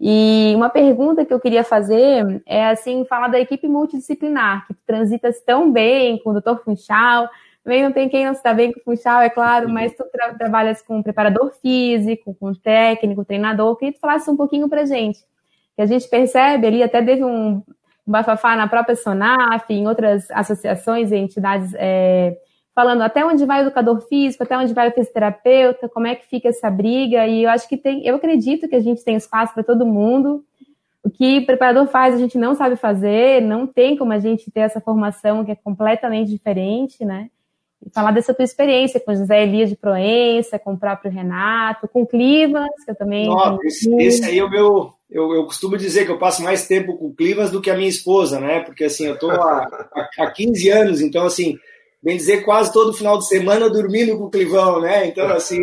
E 0.00 0.52
uma 0.54 0.70
pergunta 0.70 1.24
que 1.24 1.34
eu 1.34 1.40
queria 1.40 1.64
fazer 1.64 2.40
é 2.46 2.66
assim, 2.68 3.04
falar 3.04 3.28
da 3.28 3.40
equipe 3.40 3.66
multidisciplinar, 3.66 4.66
que 4.66 4.74
transita 4.86 5.30
tão 5.44 5.72
bem 5.72 6.18
com 6.22 6.30
o 6.30 6.40
Dr. 6.40 6.58
Funchal, 6.64 7.28
também 7.64 7.82
não 7.82 7.92
tem 7.92 8.08
quem 8.08 8.24
não 8.24 8.32
se 8.32 8.42
dá 8.42 8.54
bem 8.54 8.72
com 8.72 8.80
o 8.80 8.82
Funchal, 8.82 9.20
é 9.20 9.28
claro, 9.28 9.66
uhum. 9.66 9.74
mas 9.74 9.92
tu 9.94 10.04
tra 10.10 10.32
trabalhas 10.34 10.80
com 10.80 11.02
preparador 11.02 11.52
físico, 11.60 12.34
com 12.38 12.54
técnico, 12.54 13.24
treinador. 13.24 13.76
Queria 13.76 13.92
que 13.92 13.98
tu 13.98 14.00
falasse 14.00 14.30
um 14.30 14.36
pouquinho 14.36 14.68
pra 14.68 14.86
gente. 14.86 15.18
Que 15.76 15.82
a 15.82 15.86
gente 15.86 16.08
percebe 16.08 16.66
ali, 16.66 16.82
até 16.82 17.02
teve 17.02 17.24
um 17.24 17.62
bafafá 18.06 18.56
na 18.56 18.66
própria 18.68 18.96
SONAF, 18.96 19.70
em 19.70 19.86
outras 19.86 20.30
associações 20.30 21.12
e 21.12 21.16
entidades, 21.16 21.74
é, 21.74 22.38
falando 22.78 23.02
até 23.02 23.26
onde 23.26 23.44
vai 23.44 23.58
o 23.58 23.66
educador 23.66 24.00
físico, 24.02 24.44
até 24.44 24.56
onde 24.56 24.72
vai 24.72 24.88
o 24.88 24.92
fisioterapeuta, 24.92 25.88
como 25.88 26.06
é 26.06 26.14
que 26.14 26.28
fica 26.28 26.48
essa 26.48 26.70
briga. 26.70 27.26
E 27.26 27.42
eu 27.42 27.50
acho 27.50 27.68
que 27.68 27.76
tem, 27.76 28.06
eu 28.06 28.14
acredito 28.14 28.68
que 28.68 28.76
a 28.76 28.80
gente 28.80 29.02
tem 29.02 29.16
espaço 29.16 29.52
para 29.52 29.64
todo 29.64 29.84
mundo. 29.84 30.44
O 31.02 31.10
que 31.10 31.38
o 31.38 31.46
preparador 31.46 31.88
faz, 31.88 32.14
a 32.14 32.18
gente 32.18 32.38
não 32.38 32.54
sabe 32.54 32.76
fazer, 32.76 33.42
não 33.42 33.66
tem 33.66 33.96
como 33.96 34.12
a 34.12 34.20
gente 34.20 34.48
ter 34.52 34.60
essa 34.60 34.80
formação 34.80 35.44
que 35.44 35.50
é 35.50 35.56
completamente 35.56 36.30
diferente, 36.30 37.04
né? 37.04 37.30
e 37.84 37.90
falar 37.90 38.12
dessa 38.12 38.32
tua 38.32 38.44
experiência 38.44 39.00
com 39.00 39.14
José 39.14 39.42
Elias 39.42 39.70
de 39.70 39.76
Proença, 39.76 40.58
com 40.58 40.74
o 40.74 40.78
próprio 40.78 41.10
Renato, 41.10 41.88
com 41.88 42.02
o 42.02 42.06
Clivas, 42.06 42.68
que 42.84 42.90
eu 42.92 42.94
também. 42.94 43.26
Nossa, 43.26 43.58
esse, 43.64 43.92
esse, 43.96 44.24
aí 44.24 44.38
é 44.38 44.44
o 44.44 44.50
meu. 44.50 44.92
Eu, 45.10 45.32
eu 45.34 45.44
costumo 45.46 45.76
dizer 45.76 46.04
que 46.04 46.12
eu 46.12 46.18
passo 46.18 46.42
mais 46.42 46.68
tempo 46.68 46.96
com 46.96 47.06
o 47.06 47.14
Clivas 47.14 47.50
do 47.50 47.60
que 47.60 47.70
a 47.70 47.76
minha 47.76 47.88
esposa, 47.88 48.38
né? 48.38 48.60
Porque 48.60 48.84
assim, 48.84 49.06
eu 49.06 49.14
estou 49.14 49.30
há, 49.30 49.88
há 50.18 50.30
15 50.30 50.68
anos, 50.70 51.00
então 51.00 51.24
assim, 51.24 51.56
bem 52.02 52.16
dizer, 52.16 52.44
quase 52.44 52.72
todo 52.72 52.92
final 52.92 53.18
de 53.18 53.28
semana 53.28 53.68
dormindo 53.68 54.16
com 54.16 54.24
o 54.24 54.30
Clivão, 54.30 54.80
né? 54.80 55.06
Então, 55.06 55.26
assim, 55.28 55.60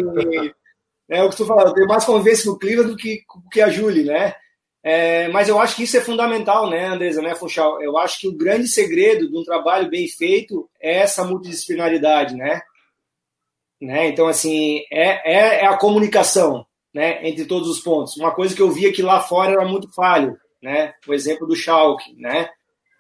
é, 1.10 1.22
eu 1.22 1.26
costumo 1.28 1.50
falar, 1.50 1.66
eu 1.66 1.74
tenho 1.74 1.88
mais 1.88 2.06
convivência 2.06 2.46
com 2.46 2.52
o 2.52 2.60
Clivas 2.60 2.88
do 2.88 2.96
que, 2.96 3.22
que 3.52 3.62
a 3.62 3.70
Júlia, 3.70 4.04
né? 4.04 4.36
É, 4.84 5.28
mas 5.30 5.50
eu 5.50 5.60
acho 5.60 5.76
que 5.76 5.84
isso 5.84 5.98
é 5.98 6.02
fundamental, 6.02 6.70
né, 6.70 6.86
Andresa, 6.86 7.20
né, 7.20 7.34
Funchal? 7.34 7.82
Eu 7.82 7.98
acho 7.98 8.20
que 8.20 8.28
o 8.28 8.38
grande 8.38 8.68
segredo 8.68 9.28
de 9.28 9.36
um 9.36 9.44
trabalho 9.44 9.90
bem 9.90 10.08
feito 10.08 10.70
é 10.80 10.98
essa 10.98 11.24
multidisciplinaridade, 11.24 12.36
né? 12.36 12.62
né? 13.82 14.08
Então, 14.08 14.28
assim, 14.28 14.82
é, 14.92 15.34
é, 15.34 15.64
é, 15.64 15.66
a 15.66 15.76
comunicação, 15.76 16.66
né, 16.94 17.28
entre 17.28 17.46
todos 17.46 17.68
os 17.68 17.80
pontos. 17.80 18.16
Uma 18.18 18.32
coisa 18.32 18.56
que 18.56 18.62
eu 18.62 18.70
via 18.70 18.94
que 18.94 19.02
lá 19.02 19.20
fora 19.20 19.54
era 19.54 19.66
muito 19.66 19.92
falho, 19.92 20.38
né? 20.62 20.94
O 21.08 21.14
exemplo 21.14 21.48
do 21.48 21.56
Schalke, 21.56 22.16
né? 22.18 22.50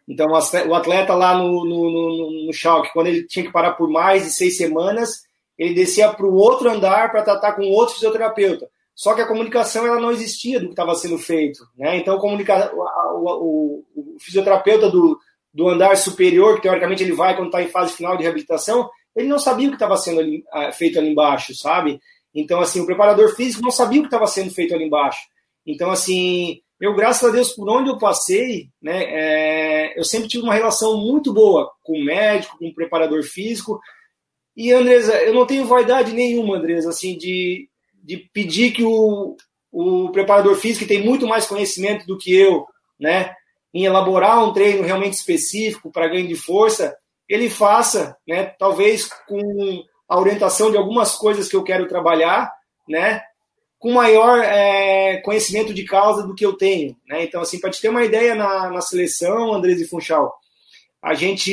Então, 0.07 0.27
o 0.29 0.75
atleta 0.75 1.13
lá 1.15 1.35
no, 1.35 1.65
no, 1.65 1.89
no, 1.89 2.45
no 2.45 2.51
quando 2.93 3.07
ele 3.07 3.23
tinha 3.23 3.45
que 3.45 3.51
parar 3.51 3.71
por 3.71 3.89
mais 3.89 4.23
de 4.23 4.29
seis 4.29 4.55
semanas, 4.55 5.23
ele 5.57 5.73
descia 5.73 6.09
para 6.09 6.25
o 6.25 6.35
outro 6.35 6.69
andar 6.69 7.11
para 7.11 7.23
tratar 7.23 7.53
com 7.53 7.63
outro 7.63 7.95
fisioterapeuta. 7.95 8.69
Só 8.93 9.13
que 9.13 9.21
a 9.21 9.27
comunicação 9.27 9.85
ela 9.85 9.99
não 9.99 10.11
existia 10.11 10.59
do 10.59 10.67
que 10.67 10.73
estava 10.73 10.95
sendo 10.95 11.17
feito. 11.17 11.67
Né? 11.77 11.97
Então, 11.97 12.17
o, 12.17 12.23
o, 12.23 13.83
o, 13.95 14.19
fisioterapeuta 14.19 14.89
do, 14.89 15.19
do 15.53 15.67
andar 15.67 15.97
superior, 15.97 16.55
que 16.55 16.61
teoricamente 16.61 17.03
ele 17.03 17.13
vai 17.13 17.35
quando 17.35 17.47
está 17.47 17.61
em 17.61 17.67
fase 17.67 17.93
final 17.93 18.15
de 18.15 18.23
reabilitação, 18.23 18.89
ele 19.15 19.27
não 19.27 19.39
sabia 19.39 19.67
o 19.67 19.71
que 19.71 19.75
estava 19.75 19.97
sendo 19.97 20.19
ali, 20.19 20.43
feito 20.73 20.99
ali 20.99 21.09
embaixo, 21.09 21.55
sabe? 21.55 21.99
Então, 22.33 22.59
assim, 22.59 22.81
o 22.81 22.85
preparador 22.85 23.33
físico 23.35 23.63
não 23.63 23.71
sabia 23.71 23.99
o 23.99 24.03
que 24.03 24.07
estava 24.07 24.27
sendo 24.27 24.51
feito 24.51 24.75
ali 24.75 24.85
embaixo. 24.85 25.21
Então, 25.65 25.89
assim, 25.89 26.61
eu, 26.79 26.93
graças 26.93 27.27
a 27.27 27.31
Deus, 27.31 27.53
por 27.53 27.69
onde 27.69 27.89
eu 27.89 27.97
passei, 27.97 28.69
né, 28.81 29.03
é, 29.03 29.99
eu 29.99 30.03
sempre 30.03 30.27
tive 30.27 30.43
uma 30.43 30.53
relação 30.53 30.97
muito 30.97 31.33
boa 31.33 31.71
com 31.83 31.93
o 31.93 32.03
médico, 32.03 32.57
com 32.57 32.67
o 32.67 32.73
preparador 32.73 33.23
físico. 33.23 33.79
E, 34.55 34.73
Andresa, 34.73 35.13
eu 35.23 35.33
não 35.33 35.45
tenho 35.45 35.65
vaidade 35.65 36.13
nenhuma, 36.13 36.57
Andresa, 36.57 36.89
assim, 36.89 37.17
de, 37.17 37.69
de 38.03 38.17
pedir 38.33 38.71
que 38.71 38.83
o, 38.83 39.37
o 39.71 40.11
preparador 40.11 40.55
físico, 40.55 40.85
que 40.85 40.93
tem 40.93 41.03
muito 41.03 41.25
mais 41.27 41.45
conhecimento 41.45 42.05
do 42.05 42.17
que 42.17 42.35
eu, 42.35 42.65
né, 42.99 43.33
em 43.73 43.85
elaborar 43.85 44.43
um 44.43 44.53
treino 44.53 44.83
realmente 44.83 45.13
específico 45.13 45.91
para 45.91 46.07
ganho 46.07 46.27
de 46.27 46.35
força, 46.35 46.95
ele 47.27 47.49
faça, 47.49 48.17
né, 48.27 48.45
talvez 48.57 49.09
com 49.27 49.83
a 50.07 50.19
orientação 50.19 50.71
de 50.71 50.77
algumas 50.77 51.15
coisas 51.15 51.49
que 51.49 51.55
eu 51.55 51.63
quero 51.63 51.87
trabalhar, 51.87 52.51
né, 52.87 53.21
com 53.85 53.91
maior 53.91 54.39
é, 54.39 55.17
conhecimento 55.17 55.71
de 55.71 55.83
causa 55.83 56.25
do 56.25 56.33
que 56.33 56.43
eu 56.43 56.53
tenho, 56.53 56.97
né? 57.07 57.23
Então, 57.23 57.39
assim, 57.39 57.59
para 57.59 57.69
te 57.69 57.79
ter 57.79 57.89
uma 57.89 58.03
ideia 58.03 58.33
na, 58.33 58.71
na 58.71 58.81
seleção, 58.81 59.53
Andrés 59.53 59.79
e 59.79 59.87
Funchal, 59.87 60.35
a 60.99 61.13
gente 61.13 61.51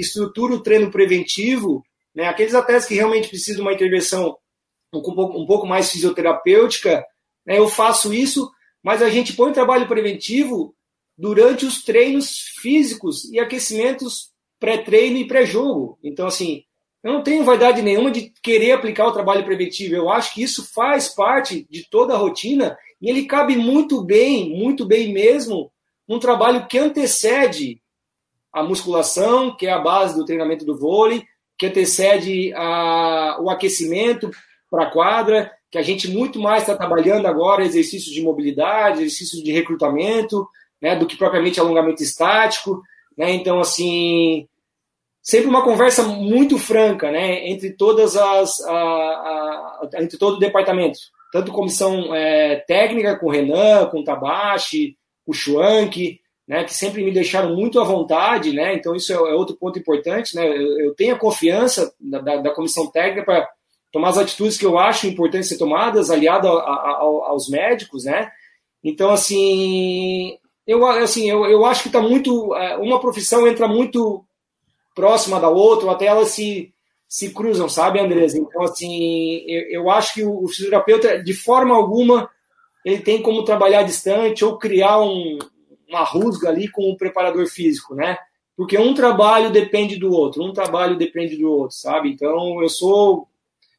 estrutura 0.00 0.54
o 0.54 0.62
treino 0.62 0.90
preventivo, 0.90 1.84
né? 2.14 2.26
Aqueles 2.26 2.54
atletas 2.54 2.86
que 2.86 2.94
realmente 2.94 3.28
precisam 3.28 3.56
de 3.56 3.60
uma 3.60 3.74
intervenção 3.74 4.34
um 4.94 5.02
pouco, 5.02 5.38
um 5.38 5.44
pouco 5.44 5.66
mais 5.66 5.90
fisioterapêutica, 5.90 7.04
né, 7.44 7.58
eu 7.58 7.68
faço 7.68 8.14
isso, 8.14 8.50
mas 8.82 9.02
a 9.02 9.10
gente 9.10 9.34
põe 9.34 9.52
trabalho 9.52 9.86
preventivo 9.86 10.74
durante 11.18 11.66
os 11.66 11.82
treinos 11.82 12.44
físicos 12.62 13.30
e 13.30 13.38
aquecimentos 13.38 14.30
pré-treino 14.58 15.18
e 15.18 15.28
pré-jogo. 15.28 15.98
Então, 16.02 16.26
assim, 16.28 16.62
eu 17.02 17.12
não 17.12 17.22
tenho 17.22 17.44
vaidade 17.44 17.80
nenhuma 17.80 18.10
de 18.10 18.32
querer 18.42 18.72
aplicar 18.72 19.06
o 19.06 19.12
trabalho 19.12 19.44
preventivo. 19.44 19.94
Eu 19.94 20.10
acho 20.10 20.34
que 20.34 20.42
isso 20.42 20.72
faz 20.72 21.08
parte 21.08 21.66
de 21.70 21.88
toda 21.88 22.14
a 22.14 22.18
rotina 22.18 22.76
e 23.00 23.08
ele 23.08 23.26
cabe 23.26 23.56
muito 23.56 24.02
bem, 24.02 24.50
muito 24.50 24.84
bem 24.84 25.12
mesmo, 25.12 25.70
num 26.08 26.18
trabalho 26.18 26.66
que 26.66 26.78
antecede 26.78 27.80
a 28.52 28.62
musculação, 28.62 29.54
que 29.56 29.66
é 29.66 29.72
a 29.72 29.78
base 29.78 30.16
do 30.16 30.24
treinamento 30.24 30.64
do 30.64 30.76
vôlei, 30.76 31.24
que 31.56 31.66
antecede 31.66 32.52
a, 32.54 33.38
o 33.40 33.48
aquecimento 33.50 34.30
para 34.70 34.84
a 34.84 34.90
quadra, 34.90 35.52
que 35.70 35.78
a 35.78 35.82
gente 35.82 36.08
muito 36.08 36.40
mais 36.40 36.62
está 36.62 36.76
trabalhando 36.76 37.26
agora 37.26 37.64
exercícios 37.64 38.12
de 38.12 38.22
mobilidade, 38.22 38.98
exercícios 38.98 39.42
de 39.42 39.52
recrutamento, 39.52 40.48
né, 40.80 40.96
do 40.96 41.06
que 41.06 41.16
propriamente 41.16 41.60
alongamento 41.60 42.02
estático, 42.02 42.82
né? 43.16 43.32
Então 43.32 43.60
assim, 43.60 44.48
sempre 45.28 45.46
uma 45.46 45.62
conversa 45.62 46.02
muito 46.04 46.56
franca, 46.56 47.10
né, 47.10 47.46
entre 47.50 47.74
todas 47.74 48.16
as 48.16 48.58
a, 48.62 48.72
a, 48.72 49.90
entre 50.00 50.16
todo 50.16 50.36
o 50.36 50.38
departamento, 50.38 50.98
tanto 51.30 51.52
comissão 51.52 52.14
é, 52.14 52.64
técnica 52.66 53.14
com 53.18 53.26
o 53.26 53.30
Renan, 53.30 53.84
com 53.90 54.00
o 54.00 54.04
Tabashi, 54.04 54.96
com 55.26 55.32
o 55.32 55.34
Schwank, 55.34 56.18
né, 56.48 56.64
que 56.64 56.72
sempre 56.72 57.04
me 57.04 57.12
deixaram 57.12 57.54
muito 57.54 57.78
à 57.78 57.84
vontade, 57.84 58.54
né? 58.54 58.74
Então 58.74 58.94
isso 58.94 59.12
é, 59.12 59.16
é 59.16 59.34
outro 59.34 59.54
ponto 59.54 59.78
importante, 59.78 60.34
né? 60.34 60.48
Eu, 60.48 60.80
eu 60.80 60.94
tenho 60.94 61.14
a 61.14 61.18
confiança 61.18 61.92
da, 62.00 62.20
da, 62.20 62.36
da 62.38 62.54
comissão 62.54 62.90
técnica 62.90 63.26
para 63.26 63.46
tomar 63.92 64.08
as 64.08 64.18
atitudes 64.18 64.56
que 64.56 64.64
eu 64.64 64.78
acho 64.78 65.06
importantes 65.06 65.50
ser 65.50 65.58
tomadas, 65.58 66.10
aliado 66.10 66.48
a, 66.48 66.52
a, 66.52 67.00
aos 67.02 67.50
médicos, 67.50 68.06
né? 68.06 68.30
Então, 68.82 69.10
assim, 69.10 70.38
eu, 70.66 70.86
assim, 70.86 71.28
eu, 71.28 71.44
eu 71.44 71.66
acho 71.66 71.82
que 71.82 71.88
está 71.90 72.00
muito. 72.00 72.54
É, 72.54 72.78
uma 72.78 72.98
profissão 72.98 73.46
entra 73.46 73.68
muito 73.68 74.24
próxima 74.98 75.38
da 75.38 75.48
outra, 75.48 75.86
ou 75.86 75.92
até 75.92 76.06
elas 76.06 76.30
se, 76.30 76.74
se 77.08 77.32
cruzam, 77.32 77.68
sabe, 77.68 78.00
Andresa? 78.00 78.36
Então, 78.36 78.62
assim, 78.62 79.44
eu, 79.46 79.82
eu 79.82 79.90
acho 79.90 80.14
que 80.14 80.24
o, 80.24 80.42
o 80.42 80.48
fisioterapeuta, 80.48 81.22
de 81.22 81.32
forma 81.32 81.72
alguma, 81.72 82.28
ele 82.84 82.98
tem 82.98 83.22
como 83.22 83.44
trabalhar 83.44 83.84
distante 83.84 84.44
ou 84.44 84.58
criar 84.58 85.00
um, 85.00 85.38
uma 85.88 86.02
rusga 86.02 86.48
ali 86.48 86.68
com 86.68 86.90
o 86.90 86.96
preparador 86.96 87.46
físico, 87.46 87.94
né? 87.94 88.18
Porque 88.56 88.76
um 88.76 88.92
trabalho 88.92 89.50
depende 89.50 89.96
do 89.96 90.10
outro, 90.10 90.42
um 90.42 90.52
trabalho 90.52 90.98
depende 90.98 91.36
do 91.36 91.48
outro, 91.48 91.76
sabe? 91.76 92.10
Então, 92.10 92.60
eu 92.60 92.68
sou 92.68 93.28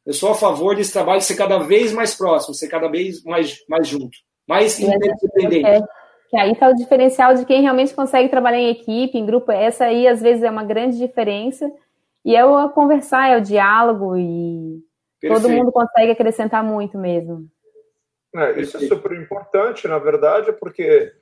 eu 0.06 0.14
sou 0.14 0.30
a 0.30 0.34
favor 0.34 0.74
desse 0.74 0.92
trabalho 0.92 1.20
ser 1.20 1.36
cada 1.36 1.58
vez 1.58 1.92
mais 1.92 2.14
próximo, 2.14 2.54
ser 2.54 2.68
cada 2.68 2.88
vez 2.88 3.22
mais, 3.22 3.62
mais 3.68 3.86
junto, 3.86 4.16
mais 4.48 4.80
independente. 4.80 5.84
Que 6.30 6.38
aí 6.38 6.52
está 6.52 6.68
o 6.68 6.74
diferencial 6.74 7.34
de 7.34 7.44
quem 7.44 7.60
realmente 7.60 7.92
consegue 7.92 8.28
trabalhar 8.28 8.58
em 8.58 8.70
equipe, 8.70 9.18
em 9.18 9.26
grupo. 9.26 9.50
Essa 9.50 9.86
aí, 9.86 10.06
às 10.06 10.22
vezes, 10.22 10.44
é 10.44 10.50
uma 10.50 10.62
grande 10.62 10.96
diferença. 10.96 11.70
E 12.24 12.36
é 12.36 12.44
o 12.44 12.68
conversar, 12.70 13.30
é 13.30 13.36
o 13.36 13.42
diálogo 13.42 14.16
e 14.16 14.80
Perfeito. 15.20 15.42
todo 15.42 15.52
mundo 15.52 15.72
consegue 15.72 16.12
acrescentar 16.12 16.62
muito 16.62 16.96
mesmo. 16.96 17.48
É, 18.34 18.60
isso 18.60 18.76
é 18.76 18.80
super 18.80 19.12
importante, 19.12 19.88
na 19.88 19.98
verdade, 19.98 20.52
porque 20.52 21.12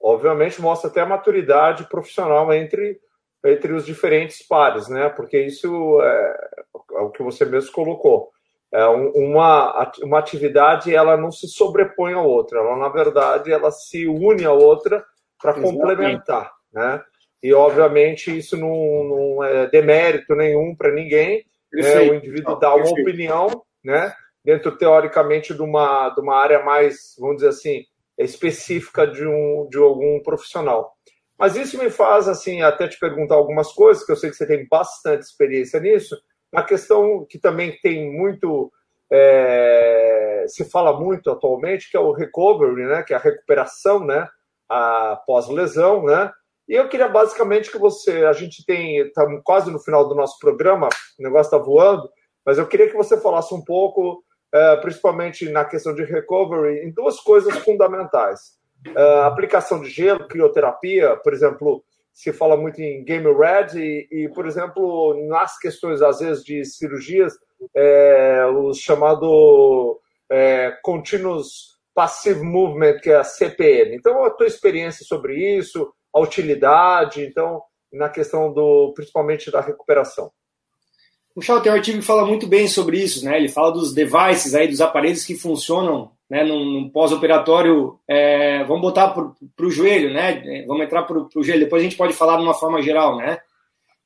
obviamente 0.00 0.60
mostra 0.60 0.88
até 0.88 1.02
a 1.02 1.06
maturidade 1.06 1.84
profissional 1.84 2.50
entre, 2.52 2.98
entre 3.44 3.74
os 3.74 3.84
diferentes 3.84 4.46
pares, 4.46 4.88
né? 4.88 5.10
Porque 5.10 5.38
isso 5.38 6.00
é, 6.00 6.50
é 6.92 7.00
o 7.00 7.10
que 7.10 7.22
você 7.22 7.44
mesmo 7.44 7.72
colocou. 7.72 8.29
É 8.72 8.86
uma, 8.86 9.92
uma 10.02 10.18
atividade 10.20 10.94
ela 10.94 11.16
não 11.16 11.32
se 11.32 11.48
sobrepõe 11.48 12.12
à 12.12 12.20
outra, 12.20 12.60
ela 12.60 12.76
na 12.76 12.88
verdade 12.88 13.50
ela 13.50 13.72
se 13.72 14.06
une 14.06 14.44
à 14.44 14.52
outra 14.52 15.04
para 15.40 15.60
complementar, 15.60 16.52
né? 16.72 17.02
E 17.42 17.52
obviamente 17.52 18.36
isso 18.36 18.56
não, 18.56 19.04
não 19.04 19.44
é 19.44 19.66
demérito 19.68 20.34
nenhum 20.34 20.76
para 20.76 20.92
ninguém. 20.92 21.44
Né? 21.72 21.98
O 22.00 22.14
indivíduo 22.14 22.58
dá 22.58 22.74
uma 22.74 22.90
opinião, 22.90 23.62
né? 23.82 24.12
Dentro 24.44 24.76
teoricamente 24.76 25.54
de 25.54 25.62
uma, 25.62 26.10
de 26.10 26.20
uma 26.20 26.36
área 26.36 26.62
mais, 26.62 27.14
vamos 27.18 27.36
dizer 27.36 27.48
assim, 27.48 27.84
específica 28.18 29.06
de 29.06 29.26
um 29.26 29.66
de 29.68 29.78
algum 29.78 30.22
profissional. 30.22 30.92
Mas 31.38 31.56
isso 31.56 31.78
me 31.78 31.88
faz 31.88 32.28
assim 32.28 32.60
até 32.62 32.86
te 32.86 32.98
perguntar 32.98 33.34
algumas 33.34 33.72
coisas 33.72 34.04
que 34.04 34.12
eu 34.12 34.16
sei 34.16 34.30
que 34.30 34.36
você 34.36 34.46
tem 34.46 34.68
bastante 34.68 35.22
experiência 35.22 35.80
nisso 35.80 36.16
a 36.54 36.62
questão 36.62 37.26
que 37.28 37.38
também 37.38 37.78
tem 37.82 38.10
muito, 38.10 38.72
é, 39.10 40.44
se 40.48 40.64
fala 40.64 40.98
muito 40.98 41.30
atualmente, 41.30 41.90
que 41.90 41.96
é 41.96 42.00
o 42.00 42.12
recovery, 42.12 42.86
né, 42.86 43.02
que 43.02 43.12
é 43.12 43.16
a 43.16 43.20
recuperação, 43.20 44.04
né, 44.04 44.28
após 44.68 45.48
lesão, 45.48 46.04
né, 46.04 46.30
e 46.70 46.74
eu 46.74 46.88
queria 46.88 47.08
basicamente 47.08 47.68
que 47.68 47.78
você, 47.78 48.24
a 48.24 48.32
gente 48.32 48.64
tem, 48.64 48.98
estamos 48.98 49.40
quase 49.42 49.72
no 49.72 49.80
final 49.80 50.08
do 50.08 50.14
nosso 50.14 50.38
programa, 50.38 50.88
o 51.18 51.22
negócio 51.22 51.52
está 51.52 51.58
voando, 51.58 52.08
mas 52.46 52.58
eu 52.58 52.66
queria 52.68 52.88
que 52.88 52.96
você 52.96 53.20
falasse 53.20 53.52
um 53.52 53.64
pouco, 53.64 54.22
é, 54.54 54.76
principalmente 54.76 55.48
na 55.48 55.64
questão 55.64 55.92
de 55.92 56.04
recovery, 56.04 56.86
em 56.86 56.92
duas 56.92 57.18
coisas 57.18 57.56
fundamentais. 57.58 58.60
É, 58.96 59.22
aplicação 59.24 59.80
de 59.80 59.90
gelo, 59.90 60.28
crioterapia, 60.28 61.16
por 61.16 61.34
exemplo, 61.34 61.84
se 62.12 62.32
fala 62.32 62.56
muito 62.56 62.80
em 62.80 63.04
game 63.04 63.26
red 63.32 63.78
e, 63.78 64.08
e, 64.10 64.28
por 64.28 64.46
exemplo, 64.46 65.26
nas 65.28 65.58
questões, 65.58 66.02
às 66.02 66.20
vezes, 66.20 66.44
de 66.44 66.64
cirurgias, 66.64 67.34
é, 67.74 68.44
o 68.46 68.72
chamado 68.74 70.00
é, 70.30 70.76
Continuous 70.82 71.78
Passive 71.94 72.42
Movement, 72.42 72.98
que 73.00 73.10
é 73.10 73.16
a 73.16 73.24
CPM. 73.24 73.96
Então, 73.96 74.24
a 74.24 74.30
tua 74.30 74.46
experiência 74.46 75.04
sobre 75.04 75.36
isso, 75.58 75.92
a 76.12 76.20
utilidade, 76.20 77.24
então, 77.24 77.62
na 77.92 78.08
questão 78.08 78.52
do, 78.52 78.92
principalmente 78.94 79.50
da 79.50 79.60
recuperação. 79.60 80.30
O 81.34 81.40
Shaw 81.40 81.60
tem 81.60 81.70
um 81.70 81.76
artigo 81.76 81.98
que 81.98 82.04
fala 82.04 82.26
muito 82.26 82.46
bem 82.46 82.66
sobre 82.66 82.98
isso, 82.98 83.24
né? 83.24 83.36
Ele 83.36 83.48
fala 83.48 83.72
dos 83.72 83.94
devices 83.94 84.54
aí, 84.54 84.68
dos 84.68 84.80
aparelhos 84.80 85.24
que 85.24 85.36
funcionam 85.36 86.12
né, 86.30 86.44
num, 86.44 86.64
num 86.64 86.88
pós-operatório, 86.88 87.98
é, 88.06 88.62
vamos 88.62 88.82
botar 88.82 89.08
para 89.08 89.66
o 89.66 89.70
joelho, 89.70 90.14
né? 90.14 90.64
Vamos 90.64 90.84
entrar 90.84 91.02
para 91.02 91.18
o 91.18 91.42
joelho, 91.42 91.64
depois 91.64 91.82
a 91.82 91.82
gente 91.82 91.96
pode 91.96 92.12
falar 92.12 92.36
de 92.36 92.44
uma 92.44 92.54
forma 92.54 92.80
geral, 92.80 93.16
né? 93.16 93.40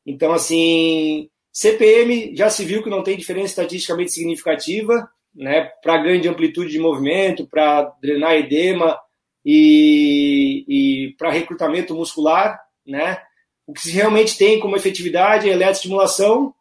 Então, 0.07 0.33
assim, 0.33 1.29
CPM 1.53 2.35
já 2.35 2.49
se 2.49 2.65
viu 2.65 2.83
que 2.83 2.89
não 2.89 3.03
tem 3.03 3.15
diferença 3.15 3.49
estatisticamente 3.49 4.11
significativa, 4.11 5.07
né? 5.35 5.71
Para 5.83 5.99
grande 5.99 6.27
amplitude 6.27 6.73
de 6.73 6.79
movimento, 6.79 7.47
para 7.47 7.93
drenar 8.01 8.37
edema 8.37 8.99
e, 9.45 10.65
e 10.67 11.15
para 11.19 11.31
recrutamento 11.31 11.95
muscular, 11.95 12.59
né? 12.87 13.21
O 13.67 13.75
que 13.75 13.83
se 13.83 13.93
realmente 13.93 14.39
tem 14.39 14.59
como 14.59 14.77
efetividade 14.77 15.47
é 15.47 15.53
a 15.53 15.55
eletroestimulação, 15.55 16.55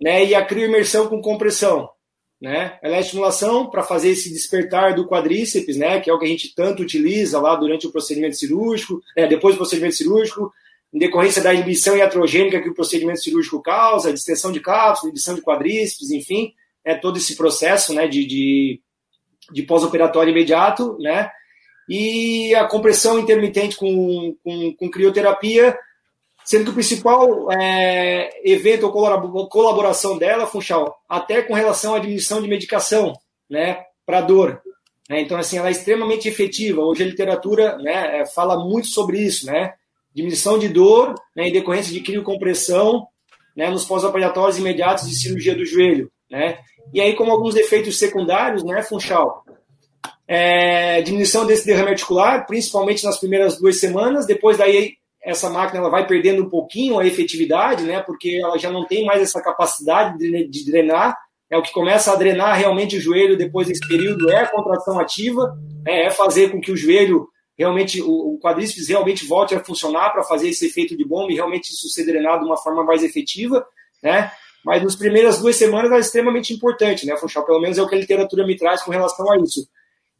né? 0.00 0.24
E 0.24 0.32
a 0.32 0.44
crioimersão 0.44 1.08
com 1.08 1.20
compressão 1.20 1.90
né? 2.40 2.78
Ela 2.82 2.96
é 2.96 2.98
a 2.98 3.00
estimulação 3.00 3.70
para 3.70 3.82
fazer 3.82 4.10
esse 4.10 4.32
despertar 4.32 4.94
do 4.94 5.06
quadríceps, 5.06 5.76
né? 5.76 6.00
Que 6.00 6.10
é 6.10 6.12
o 6.12 6.18
que 6.18 6.26
a 6.26 6.28
gente 6.28 6.54
tanto 6.54 6.82
utiliza 6.82 7.40
lá 7.40 7.54
durante 7.56 7.86
o 7.86 7.92
procedimento 7.92 8.36
cirúrgico, 8.36 9.02
é, 9.16 9.26
depois 9.26 9.54
do 9.54 9.58
procedimento 9.58 9.94
cirúrgico, 9.94 10.52
em 10.92 10.98
decorrência 10.98 11.42
da 11.42 11.52
inibição 11.52 11.96
iatrogênica 11.96 12.60
que 12.60 12.68
o 12.68 12.74
procedimento 12.74 13.20
cirúrgico 13.20 13.62
causa, 13.62 14.12
distensão 14.12 14.52
de 14.52 14.60
cápsula, 14.60 15.08
inibição 15.08 15.34
de 15.34 15.42
quadríceps, 15.42 16.10
enfim, 16.10 16.52
é 16.84 16.94
todo 16.94 17.16
esse 17.16 17.36
processo, 17.36 17.94
né? 17.94 18.06
De, 18.06 18.26
de, 18.26 18.80
de 19.52 19.62
pós-operatório 19.62 20.30
imediato, 20.30 20.96
né? 21.00 21.30
E 21.88 22.54
a 22.54 22.66
compressão 22.66 23.18
intermitente 23.18 23.76
com, 23.76 24.36
com, 24.42 24.74
com 24.74 24.90
crioterapia 24.90 25.76
sendo 26.46 26.66
que 26.66 26.70
o 26.70 26.74
principal 26.74 27.50
é, 27.50 28.30
evento 28.48 28.86
ou 28.86 29.48
colaboração 29.48 30.16
dela, 30.16 30.46
Funchal, 30.46 30.96
até 31.08 31.42
com 31.42 31.52
relação 31.52 31.92
à 31.92 31.98
diminuição 31.98 32.40
de 32.40 32.46
medicação, 32.46 33.12
né, 33.50 33.82
para 34.06 34.20
dor. 34.20 34.62
Né? 35.10 35.20
Então, 35.20 35.36
assim, 35.36 35.58
ela 35.58 35.68
é 35.68 35.72
extremamente 35.72 36.28
efetiva. 36.28 36.82
Hoje 36.82 37.02
a 37.02 37.06
literatura 37.06 37.76
né, 37.78 38.20
é, 38.20 38.26
fala 38.26 38.64
muito 38.64 38.86
sobre 38.86 39.18
isso, 39.18 39.46
né? 39.46 39.74
Diminuição 40.14 40.56
de 40.56 40.68
dor 40.68 41.14
né, 41.34 41.48
em 41.48 41.52
decorrência 41.52 41.92
de 41.92 42.00
criocompressão 42.00 43.06
né, 43.56 43.68
nos 43.68 43.84
pós-operatórios 43.84 44.56
imediatos 44.56 45.08
de 45.08 45.16
cirurgia 45.16 45.54
do 45.54 45.64
joelho, 45.64 46.10
né? 46.30 46.58
E 46.94 47.00
aí, 47.00 47.14
como 47.14 47.32
alguns 47.32 47.56
efeitos 47.56 47.98
secundários, 47.98 48.62
né, 48.62 48.82
Funchal? 48.82 49.44
É, 50.28 51.02
diminuição 51.02 51.44
desse 51.44 51.66
derrame 51.66 51.90
articular, 51.90 52.46
principalmente 52.46 53.04
nas 53.04 53.18
primeiras 53.18 53.58
duas 53.58 53.80
semanas, 53.80 54.26
depois 54.26 54.56
daí 54.56 54.96
essa 55.26 55.50
máquina 55.50 55.80
ela 55.80 55.90
vai 55.90 56.06
perdendo 56.06 56.44
um 56.44 56.48
pouquinho 56.48 57.00
a 57.00 57.04
efetividade, 57.04 57.82
né, 57.82 58.00
porque 58.00 58.38
ela 58.40 58.56
já 58.56 58.70
não 58.70 58.86
tem 58.86 59.04
mais 59.04 59.20
essa 59.20 59.42
capacidade 59.42 60.16
de, 60.16 60.64
drenar. 60.64 61.18
É 61.50 61.58
o 61.58 61.62
que 61.62 61.72
começa 61.72 62.12
a 62.12 62.16
drenar 62.16 62.56
realmente 62.56 62.96
o 62.96 63.00
joelho 63.00 63.36
depois 63.36 63.66
desse 63.66 63.86
período 63.88 64.30
é 64.30 64.42
a 64.42 64.50
contração 64.50 65.00
ativa, 65.00 65.58
né, 65.84 66.04
é 66.04 66.10
fazer 66.10 66.50
com 66.52 66.60
que 66.60 66.70
o 66.70 66.76
joelho 66.76 67.28
realmente, 67.58 68.00
o 68.00 68.38
quadríceps 68.40 68.88
realmente 68.88 69.26
volte 69.26 69.54
a 69.54 69.64
funcionar 69.64 70.10
para 70.10 70.22
fazer 70.22 70.48
esse 70.48 70.66
efeito 70.66 70.96
de 70.96 71.04
bomba 71.04 71.32
e 71.32 71.34
realmente 71.34 71.72
isso 71.72 71.88
ser 71.88 72.04
drenado 72.04 72.40
de 72.40 72.46
uma 72.46 72.56
forma 72.56 72.84
mais 72.84 73.02
efetiva, 73.02 73.66
né? 74.02 74.30
Mas 74.64 74.82
nas 74.82 74.94
primeiras 74.94 75.40
duas 75.40 75.56
semanas 75.56 75.90
é 75.90 75.98
extremamente 75.98 76.52
importante, 76.52 77.06
né, 77.06 77.16
Funchal? 77.16 77.46
Pelo 77.46 77.60
menos 77.60 77.78
é 77.78 77.82
o 77.82 77.88
que 77.88 77.94
a 77.94 77.98
literatura 77.98 78.46
me 78.46 78.56
traz 78.56 78.82
com 78.82 78.90
relação 78.90 79.30
a 79.32 79.38
isso. 79.38 79.66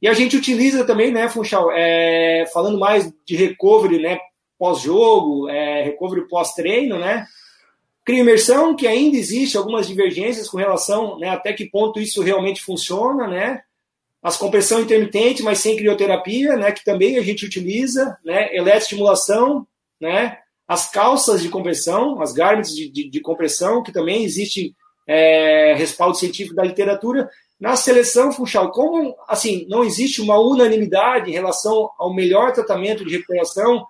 E 0.00 0.08
a 0.08 0.14
gente 0.14 0.36
utiliza 0.36 0.84
também, 0.84 1.12
né, 1.12 1.28
Funchal, 1.28 1.70
é, 1.72 2.46
falando 2.54 2.78
mais 2.78 3.12
de 3.26 3.36
recovery, 3.36 4.00
né, 4.00 4.18
pós-jogo, 4.58 5.48
é, 5.48 5.82
recovery 5.82 6.28
pós-treino, 6.28 6.98
né? 6.98 7.26
Cria 8.04 8.20
imersão, 8.20 8.76
que 8.76 8.86
ainda 8.86 9.16
existe 9.16 9.56
algumas 9.56 9.88
divergências 9.88 10.48
com 10.48 10.56
relação 10.56 11.18
né, 11.18 11.28
até 11.28 11.52
que 11.52 11.68
ponto 11.68 11.98
isso 11.98 12.22
realmente 12.22 12.62
funciona, 12.62 13.26
né? 13.26 13.62
As 14.22 14.36
compressão 14.36 14.80
intermitente, 14.80 15.42
mas 15.42 15.58
sem 15.58 15.76
crioterapia, 15.76 16.56
né? 16.56 16.72
Que 16.72 16.84
também 16.84 17.18
a 17.18 17.22
gente 17.22 17.44
utiliza, 17.44 18.16
né? 18.24 18.54
Eletroestimulação, 18.54 19.66
né? 20.00 20.38
As 20.66 20.90
calças 20.90 21.42
de 21.42 21.48
compressão, 21.48 22.20
as 22.20 22.32
garments 22.32 22.74
de, 22.74 22.88
de, 22.90 23.08
de 23.08 23.20
compressão, 23.20 23.82
que 23.82 23.92
também 23.92 24.24
existe 24.24 24.74
é, 25.06 25.74
respaldo 25.74 26.16
científico 26.16 26.56
da 26.56 26.64
literatura. 26.64 27.30
Na 27.58 27.74
seleção 27.76 28.32
Funchal, 28.32 28.70
como 28.70 29.16
assim 29.28 29.66
não 29.68 29.82
existe 29.82 30.20
uma 30.20 30.38
unanimidade 30.38 31.30
em 31.30 31.34
relação 31.34 31.90
ao 31.98 32.12
melhor 32.12 32.52
tratamento 32.52 33.04
de 33.04 33.16
recuperação 33.16 33.86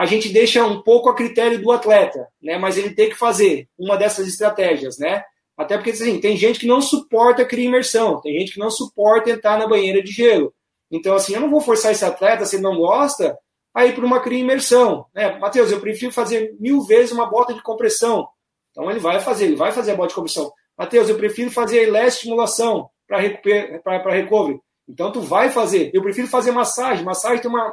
a 0.00 0.06
gente 0.06 0.30
deixa 0.30 0.64
um 0.64 0.80
pouco 0.80 1.10
a 1.10 1.14
critério 1.14 1.60
do 1.60 1.70
atleta, 1.70 2.26
né? 2.42 2.56
Mas 2.56 2.78
ele 2.78 2.94
tem 2.94 3.10
que 3.10 3.14
fazer 3.14 3.68
uma 3.78 3.98
dessas 3.98 4.26
estratégias, 4.26 4.96
né? 4.96 5.22
Até 5.58 5.76
porque 5.76 5.90
assim, 5.90 6.18
tem 6.18 6.38
gente 6.38 6.58
que 6.58 6.66
não 6.66 6.80
suporta 6.80 7.44
criar 7.44 7.66
imersão, 7.66 8.18
tem 8.22 8.38
gente 8.38 8.54
que 8.54 8.58
não 8.58 8.70
suporta 8.70 9.28
entrar 9.28 9.58
na 9.58 9.68
banheira 9.68 10.02
de 10.02 10.10
gelo. 10.10 10.54
Então, 10.90 11.14
assim, 11.14 11.34
eu 11.34 11.40
não 11.42 11.50
vou 11.50 11.60
forçar 11.60 11.92
esse 11.92 12.02
atleta, 12.02 12.46
se 12.46 12.56
ele 12.56 12.62
não 12.62 12.78
gosta, 12.78 13.36
a 13.74 13.84
ir 13.84 13.94
para 13.94 14.06
uma 14.06 14.20
cria 14.20 14.38
imersão. 14.38 15.04
Né? 15.14 15.38
Matheus, 15.38 15.70
eu 15.70 15.82
prefiro 15.82 16.10
fazer 16.10 16.56
mil 16.58 16.80
vezes 16.80 17.12
uma 17.12 17.28
bota 17.28 17.52
de 17.52 17.62
compressão. 17.62 18.26
Então 18.70 18.90
ele 18.90 19.00
vai 19.00 19.20
fazer, 19.20 19.44
ele 19.44 19.56
vai 19.56 19.70
fazer 19.70 19.90
a 19.90 19.96
bota 19.96 20.08
de 20.08 20.14
compressão. 20.14 20.50
Matheus, 20.78 21.10
eu 21.10 21.18
prefiro 21.18 21.50
fazer 21.50 21.94
estimulação 22.06 22.88
para 23.06 23.18
recovery. 23.18 24.58
Então 24.88 25.12
tu 25.12 25.20
vai 25.20 25.50
fazer. 25.50 25.90
Eu 25.92 26.00
prefiro 26.00 26.26
fazer 26.26 26.52
massagem. 26.52 27.04
Massagem 27.04 27.42
tem 27.42 27.50
uma 27.50 27.70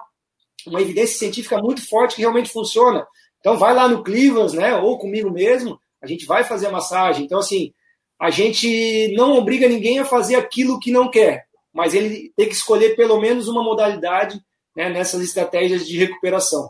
uma 0.68 0.82
evidência 0.82 1.18
científica 1.18 1.57
muito 1.57 1.88
forte 1.88 2.15
que 2.15 2.22
realmente 2.22 2.51
funciona. 2.51 3.05
Então 3.39 3.57
vai 3.57 3.74
lá 3.74 3.88
no 3.88 4.03
Clivas, 4.03 4.53
né? 4.53 4.76
Ou 4.76 4.97
comigo 4.97 5.32
mesmo, 5.32 5.80
a 6.01 6.07
gente 6.07 6.26
vai 6.26 6.43
fazer 6.43 6.68
a 6.68 6.72
massagem. 6.72 7.26
Então, 7.26 7.39
assim, 7.39 7.74
a 8.20 8.30
gente 8.30 9.13
não 9.15 9.38
obriga 9.38 9.68
ninguém 9.68 9.99
a 9.99 10.05
fazer 10.05 10.36
aquilo 10.36 10.80
que 10.80 10.91
não 10.91 11.09
quer, 11.09 11.45
mas 11.74 11.93
ele 11.93 12.34
tem 12.36 12.47
que 12.47 12.55
escolher 12.55 12.95
pelo 12.95 13.20
menos 13.20 13.47
uma 13.47 13.63
modalidade 13.63 14.41
né, 14.76 14.89
nessas 14.89 15.22
estratégias 15.22 15.88
de 15.88 15.97
recuperação. 15.97 16.70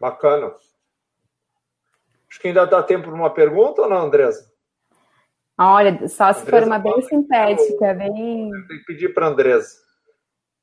Bacana. 0.00 0.54
Acho 2.30 2.40
que 2.40 2.48
ainda 2.48 2.66
dá 2.66 2.82
tempo 2.82 3.04
para 3.04 3.14
uma 3.14 3.30
pergunta 3.30 3.82
ou 3.82 3.88
não, 3.88 4.06
Andresa? 4.06 4.48
Olha, 5.58 6.06
só 6.06 6.32
se 6.32 6.42
Andresa 6.42 6.60
for 6.60 6.66
uma 6.66 6.78
bem 6.78 7.02
sintética, 7.02 7.94
bem. 7.94 8.50
Tem 8.68 8.78
que 8.78 8.84
pedir 8.84 9.12
para 9.12 9.26
a 9.26 9.30
Andresa. 9.30 9.87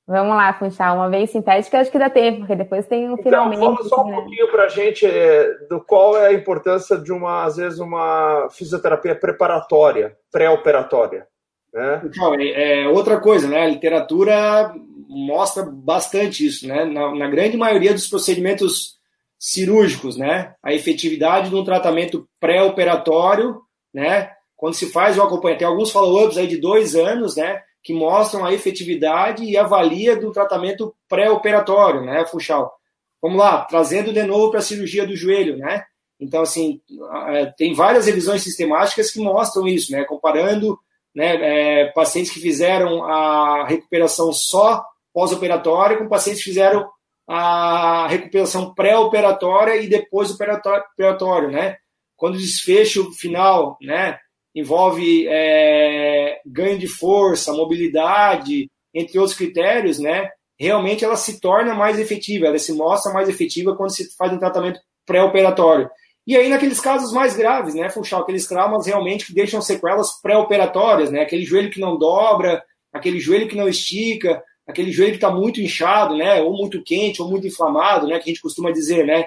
Vamos 0.08 0.36
lá, 0.36 0.54
Funchal, 0.54 0.98
uma 0.98 1.10
vez 1.10 1.32
sintética, 1.32 1.80
acho 1.80 1.92
que 1.92 1.98
dá 1.98 2.12
tempo, 2.12 2.40
porque 2.40 2.56
depois 2.56 2.86
tem 2.86 3.10
um 3.10 3.14
então, 3.14 3.24
finalmente. 3.24 3.60
Fala 3.60 3.84
só 3.84 4.04
um 4.04 4.10
né? 4.10 4.16
pouquinho 4.18 4.52
para 4.52 4.66
a 4.66 4.70
gente 4.70 5.04
é, 5.04 5.52
do 5.68 5.82
qual 5.82 6.16
é 6.16 6.28
a 6.28 6.34
importância 6.34 6.96
de 6.96 7.12
uma, 7.12 7.44
às 7.44 7.58
vezes, 7.58 7.80
uma 7.80 8.48
fisioterapia 8.52 9.16
preparatória, 9.16 10.16
pré-operatória. 10.32 11.28
Né? 11.74 12.02
Então, 12.06 12.36
é, 12.36 12.84
é, 12.84 12.88
outra 12.88 13.20
coisa, 13.20 13.48
né? 13.48 13.64
A 13.64 13.68
literatura 13.68 14.74
mostra 15.10 15.64
bastante 15.64 16.46
isso, 16.46 16.68
né? 16.68 16.86
Na, 16.86 17.14
na, 17.14 17.28
grande 17.28 17.58
maioria 17.58 17.92
dos 17.92 18.08
procedimentos 18.08 18.96
cirúrgicos, 19.40 20.18
né? 20.18 20.54
A 20.64 20.72
efetividade 20.72 21.50
de 21.50 21.56
um 21.56 21.66
tratamento 21.66 22.30
pré-operatório, 22.40 23.60
né? 23.92 24.32
Quando 24.56 24.76
se 24.76 24.92
faz 24.92 25.18
o 25.18 25.24
acompanhamento, 25.24 25.60
tem 25.60 25.68
alguns 25.68 25.92
follow-ups 25.92 26.38
aí 26.38 26.48
de 26.48 26.58
dois 26.58 26.96
anos, 26.96 27.36
né? 27.36 27.60
Que 27.86 27.94
mostram 27.94 28.44
a 28.44 28.52
efetividade 28.52 29.44
e 29.44 29.56
avalia 29.56 30.20
do 30.20 30.32
tratamento 30.32 30.96
pré-operatório, 31.08 32.02
né, 32.02 32.26
Funchal? 32.26 32.74
Vamos 33.22 33.38
lá, 33.38 33.64
trazendo 33.64 34.12
de 34.12 34.24
novo 34.24 34.50
para 34.50 34.60
a 34.60 34.64
cirurgia 34.64 35.06
do 35.06 35.16
joelho, 35.16 35.56
né? 35.56 35.86
Então, 36.20 36.42
assim, 36.42 36.82
é, 37.28 37.46
tem 37.56 37.76
várias 37.76 38.08
revisões 38.08 38.42
sistemáticas 38.42 39.12
que 39.12 39.20
mostram 39.20 39.68
isso, 39.68 39.92
né? 39.92 40.04
Comparando 40.04 40.80
né, 41.14 41.36
é, 41.84 41.92
pacientes 41.92 42.32
que 42.32 42.40
fizeram 42.40 43.04
a 43.04 43.68
recuperação 43.68 44.34
só 44.34 44.84
pós-operatória 45.14 45.98
com 45.98 46.10
pacientes 46.10 46.44
que 46.44 46.50
fizeram 46.50 46.90
a 47.28 48.08
recuperação 48.08 48.74
pré-operatória 48.74 49.76
e 49.78 49.88
depois 49.88 50.32
operatório, 50.32 51.52
né? 51.52 51.78
Quando 52.18 52.34
o 52.34 52.40
desfecho 52.40 53.12
final, 53.12 53.78
né, 53.80 54.18
envolve 54.56 55.28
é, 55.28 56.40
ganho 56.46 56.80
de 56.80 56.88
força, 56.88 57.52
mobilidade, 57.52 58.70
entre 58.94 59.20
outros 59.20 59.38
critérios, 59.38 60.00
né? 60.00 60.30
Realmente 60.58 61.04
ela 61.04 61.18
se 61.18 61.42
torna 61.42 61.74
mais 61.74 62.00
efetiva, 62.00 62.48
ela 62.48 62.58
se 62.58 62.72
mostra 62.72 63.12
mais 63.12 63.28
efetiva 63.28 63.76
quando 63.76 63.94
se 63.94 64.16
faz 64.16 64.32
um 64.32 64.40
tratamento 64.40 64.80
pré-operatório. 65.06 65.90
E 66.26 66.36
aí, 66.36 66.50
naqueles 66.50 66.80
casos 66.80 67.12
mais 67.12 67.36
graves, 67.36 67.76
né, 67.76 67.90
Funchal, 67.90 68.22
aqueles 68.22 68.48
traumas 68.48 68.88
realmente 68.88 69.28
que 69.28 69.34
deixam 69.34 69.62
sequelas 69.62 70.20
pré-operatórias, 70.22 71.12
né? 71.12 71.22
Aquele 71.22 71.44
joelho 71.44 71.70
que 71.70 71.80
não 71.80 71.98
dobra, 71.98 72.64
aquele 72.92 73.20
joelho 73.20 73.48
que 73.48 73.56
não 73.56 73.68
estica, 73.68 74.42
aquele 74.68 74.92
joelho 74.92 75.12
que 75.12 75.18
está 75.18 75.30
muito 75.30 75.62
inchado, 75.62 76.16
né? 76.16 76.42
Ou 76.42 76.58
muito 76.58 76.82
quente, 76.82 77.22
ou 77.22 77.30
muito 77.30 77.46
inflamado, 77.46 78.08
né? 78.08 78.18
Que 78.18 78.30
a 78.30 78.34
gente 78.34 78.42
costuma 78.42 78.72
dizer, 78.72 79.06
né? 79.06 79.26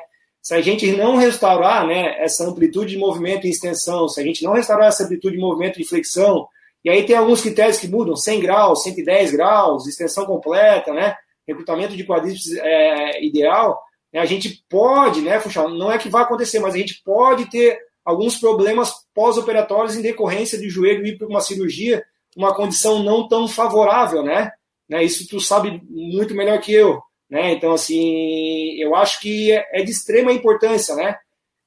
Se 0.49 0.55
a 0.55 0.63
gente 0.63 0.91
não 0.93 1.17
restaurar 1.17 1.87
né, 1.87 2.15
essa 2.25 2.49
amplitude 2.49 2.93
de 2.93 2.97
movimento 2.97 3.47
e 3.47 3.51
extensão, 3.51 4.09
se 4.09 4.19
a 4.19 4.25
gente 4.25 4.43
não 4.43 4.55
restaurar 4.55 4.89
essa 4.89 5.05
amplitude 5.05 5.37
de 5.37 5.43
movimento 5.43 5.79
e 5.79 5.85
flexão, 5.85 6.49
e 6.83 6.89
aí 6.89 7.05
tem 7.05 7.15
alguns 7.15 7.43
critérios 7.43 7.79
que 7.79 7.87
mudam, 7.87 8.17
100 8.17 8.41
graus, 8.41 8.83
110 8.83 9.33
graus, 9.33 9.87
extensão 9.87 10.25
completa, 10.25 10.91
né, 10.95 11.15
recrutamento 11.47 11.95
de 11.95 12.03
quadríceps 12.03 12.57
é, 12.57 13.23
ideal, 13.23 13.79
né, 14.11 14.21
a 14.21 14.25
gente 14.25 14.65
pode, 14.71 15.21
né, 15.21 15.39
Funchal, 15.39 15.69
não 15.69 15.93
é 15.93 15.99
que 15.99 16.09
vai 16.09 16.23
acontecer, 16.23 16.61
mas 16.61 16.75
a 16.75 16.79
gente 16.79 17.03
pode 17.05 17.51
ter 17.51 17.79
alguns 18.03 18.39
problemas 18.39 18.95
pós-operatórios 19.15 19.97
em 19.97 20.01
decorrência 20.01 20.59
de 20.59 20.71
joelho 20.71 21.07
ir 21.07 21.19
para 21.19 21.29
uma 21.29 21.43
cirurgia, 21.43 22.03
uma 22.35 22.55
condição 22.55 23.03
não 23.03 23.29
tão 23.29 23.47
favorável, 23.47 24.23
né? 24.23 24.51
né? 24.89 25.05
Isso 25.05 25.29
tu 25.29 25.43
sabe 25.43 25.83
muito 25.91 26.35
melhor 26.35 26.59
que 26.59 26.73
eu. 26.73 27.03
Né? 27.31 27.53
Então, 27.53 27.73
assim, 27.73 28.75
eu 28.81 28.95
acho 28.95 29.21
que 29.21 29.53
é, 29.53 29.83
de 29.83 29.91
extrema 29.91 30.33
importância, 30.33 30.95
né? 30.95 31.19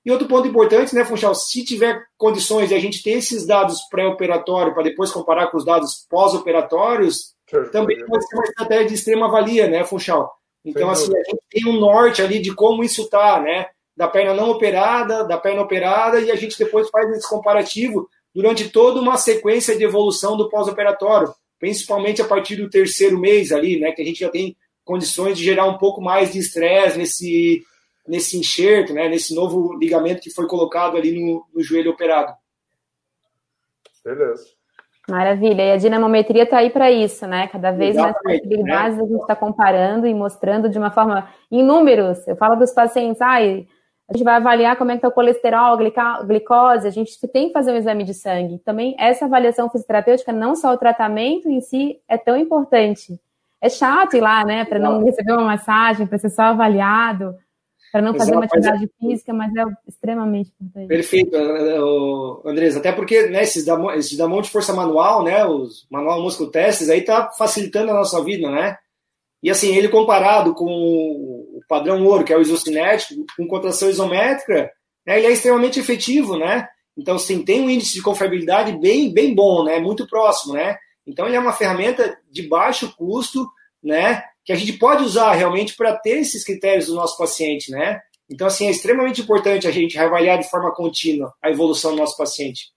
E 0.03 0.09
outro 0.09 0.27
ponto 0.27 0.47
importante, 0.47 0.95
né, 0.95 1.05
Funchal, 1.05 1.35
se 1.35 1.63
tiver 1.63 2.03
condições 2.17 2.69
de 2.69 2.73
a 2.73 2.79
gente 2.79 3.03
ter 3.03 3.11
esses 3.11 3.45
dados 3.45 3.81
pré-operatórios 3.89 4.73
para 4.73 4.83
depois 4.83 5.11
comparar 5.11 5.47
com 5.47 5.57
os 5.57 5.65
dados 5.65 6.07
pós-operatórios, 6.09 7.35
também 7.71 8.03
pode 8.05 8.27
ser 8.27 8.35
uma 8.35 8.45
estratégia 8.45 8.87
de 8.87 8.93
extrema 8.95 9.29
valia, 9.29 9.67
né, 9.67 9.83
Funchal? 9.83 10.33
Então, 10.65 10.89
assim, 10.89 11.11
a 11.15 11.23
gente 11.23 11.41
tem 11.49 11.67
um 11.67 11.79
norte 11.79 12.21
ali 12.21 12.39
de 12.39 12.53
como 12.53 12.83
isso 12.83 13.09
tá, 13.09 13.39
né? 13.39 13.67
Da 13.95 14.07
perna 14.07 14.33
não 14.33 14.49
operada, 14.49 15.23
da 15.23 15.37
perna 15.37 15.61
operada, 15.61 16.19
e 16.19 16.31
a 16.31 16.35
gente 16.35 16.57
depois 16.57 16.89
faz 16.89 17.09
esse 17.11 17.29
comparativo 17.29 18.09
durante 18.33 18.69
toda 18.69 18.99
uma 18.99 19.17
sequência 19.17 19.75
de 19.75 19.83
evolução 19.83 20.37
do 20.37 20.49
pós-operatório, 20.49 21.33
principalmente 21.59 22.21
a 22.21 22.25
partir 22.25 22.55
do 22.55 22.69
terceiro 22.69 23.19
mês 23.19 23.51
ali, 23.51 23.79
né? 23.79 23.91
Que 23.91 24.01
a 24.01 24.05
gente 24.05 24.19
já 24.19 24.29
tem 24.29 24.55
condições 24.91 25.37
de 25.37 25.45
gerar 25.45 25.65
um 25.67 25.77
pouco 25.77 26.01
mais 26.01 26.33
de 26.33 26.39
estresse 26.39 26.97
nesse, 26.97 27.63
nesse 28.05 28.37
enxerto, 28.37 28.93
né, 28.93 29.07
nesse 29.07 29.33
novo 29.33 29.73
ligamento 29.77 30.19
que 30.19 30.29
foi 30.29 30.45
colocado 30.47 30.97
ali 30.97 31.17
no, 31.17 31.45
no 31.53 31.63
joelho 31.63 31.91
operado. 31.91 32.33
Beleza. 34.03 34.43
Maravilha. 35.09 35.61
E 35.61 35.71
a 35.71 35.77
dinamometria 35.77 36.43
está 36.43 36.57
aí 36.57 36.69
para 36.69 36.91
isso, 36.91 37.25
né? 37.25 37.47
Cada 37.47 37.71
vez 37.71 37.95
Exatamente, 37.95 38.23
mais 38.25 38.39
possibilidades 38.39 38.97
né? 38.97 39.03
a 39.03 39.07
gente 39.07 39.21
está 39.21 39.35
comparando 39.35 40.05
e 40.07 40.13
mostrando 40.13 40.69
de 40.69 40.77
uma 40.77 40.91
forma 40.91 41.29
em 41.49 41.63
números. 41.63 42.27
Eu 42.27 42.35
falo 42.35 42.55
para 42.55 42.65
os 42.65 42.73
pacientes, 42.73 43.21
ah, 43.21 43.37
a 43.37 43.37
gente 43.37 44.23
vai 44.23 44.35
avaliar 44.35 44.75
como 44.77 44.91
é 44.91 44.95
que 44.95 44.97
está 44.97 45.07
o 45.07 45.11
colesterol, 45.11 45.73
a 45.73 46.23
glicose, 46.23 46.87
a 46.87 46.91
gente 46.91 47.17
tem 47.29 47.47
que 47.47 47.53
fazer 47.53 47.71
um 47.71 47.77
exame 47.77 48.03
de 48.03 48.13
sangue. 48.13 48.59
Também 48.59 48.93
essa 48.99 49.23
avaliação 49.23 49.69
fisioterapêutica, 49.69 50.33
não 50.33 50.53
só 50.53 50.73
o 50.73 50.77
tratamento 50.77 51.49
em 51.49 51.61
si, 51.61 51.99
é 52.09 52.17
tão 52.17 52.35
importante 52.35 53.17
é 53.61 53.69
chato 53.69 54.15
ir 54.15 54.21
lá, 54.21 54.43
né? 54.43 54.65
Para 54.65 54.79
não 54.79 55.03
receber 55.03 55.33
uma 55.33 55.43
massagem, 55.43 56.07
para 56.07 56.17
ser 56.17 56.29
só 56.29 56.43
avaliado, 56.43 57.35
para 57.91 58.01
não 58.01 58.13
fazer 58.13 58.31
Exato, 58.31 58.37
uma 58.37 58.45
atividade 58.45 58.85
é... 58.85 59.07
física, 59.07 59.33
mas 59.33 59.55
é 59.55 59.63
extremamente 59.87 60.51
importante. 60.59 60.87
Perfeito, 60.87 61.35
Andresa. 62.45 62.79
Até 62.79 62.91
porque 62.91 63.27
né, 63.27 63.43
esses, 63.43 63.65
da, 63.65 63.77
esses 63.97 64.17
da 64.17 64.27
mão 64.27 64.41
de 64.41 64.49
força 64.49 64.73
manual, 64.73 65.23
né? 65.23 65.45
Os 65.45 65.85
manual 65.91 66.21
músculo 66.21 66.49
testes 66.49 66.89
aí 66.89 67.01
tá 67.01 67.29
facilitando 67.37 67.91
a 67.91 67.95
nossa 67.95 68.23
vida, 68.23 68.49
né? 68.49 68.77
E 69.43 69.49
assim, 69.49 69.75
ele 69.75 69.89
comparado 69.89 70.53
com 70.53 70.65
o 70.67 71.61
padrão 71.67 72.03
ouro, 72.05 72.23
que 72.23 72.31
é 72.31 72.37
o 72.37 72.41
isocinético, 72.41 73.25
com 73.35 73.47
contração 73.47 73.89
isométrica, 73.89 74.71
né, 75.05 75.17
ele 75.17 75.27
é 75.27 75.31
extremamente 75.31 75.79
efetivo, 75.79 76.37
né? 76.37 76.67
Então, 76.95 77.17
sim, 77.17 77.43
tem 77.43 77.61
um 77.61 77.69
índice 77.69 77.95
de 77.95 78.03
confiabilidade 78.03 78.77
bem, 78.77 79.11
bem 79.11 79.33
bom, 79.33 79.63
né? 79.63 79.79
Muito 79.79 80.07
próximo, 80.07 80.53
né? 80.53 80.77
Então, 81.05 81.27
ele 81.27 81.35
é 81.35 81.39
uma 81.39 81.53
ferramenta 81.53 82.17
de 82.29 82.47
baixo 82.47 82.95
custo, 82.95 83.47
né? 83.83 84.23
Que 84.43 84.53
a 84.53 84.55
gente 84.55 84.73
pode 84.73 85.03
usar 85.03 85.31
realmente 85.33 85.75
para 85.75 85.97
ter 85.97 86.19
esses 86.19 86.43
critérios 86.43 86.87
do 86.87 86.95
nosso 86.95 87.17
paciente, 87.17 87.71
né? 87.71 87.99
Então, 88.29 88.47
assim, 88.47 88.67
é 88.67 88.71
extremamente 88.71 89.21
importante 89.21 89.67
a 89.67 89.71
gente 89.71 89.97
avaliar 89.97 90.37
de 90.37 90.49
forma 90.49 90.73
contínua 90.73 91.33
a 91.41 91.49
evolução 91.49 91.91
do 91.91 91.97
nosso 91.97 92.15
paciente. 92.15 92.71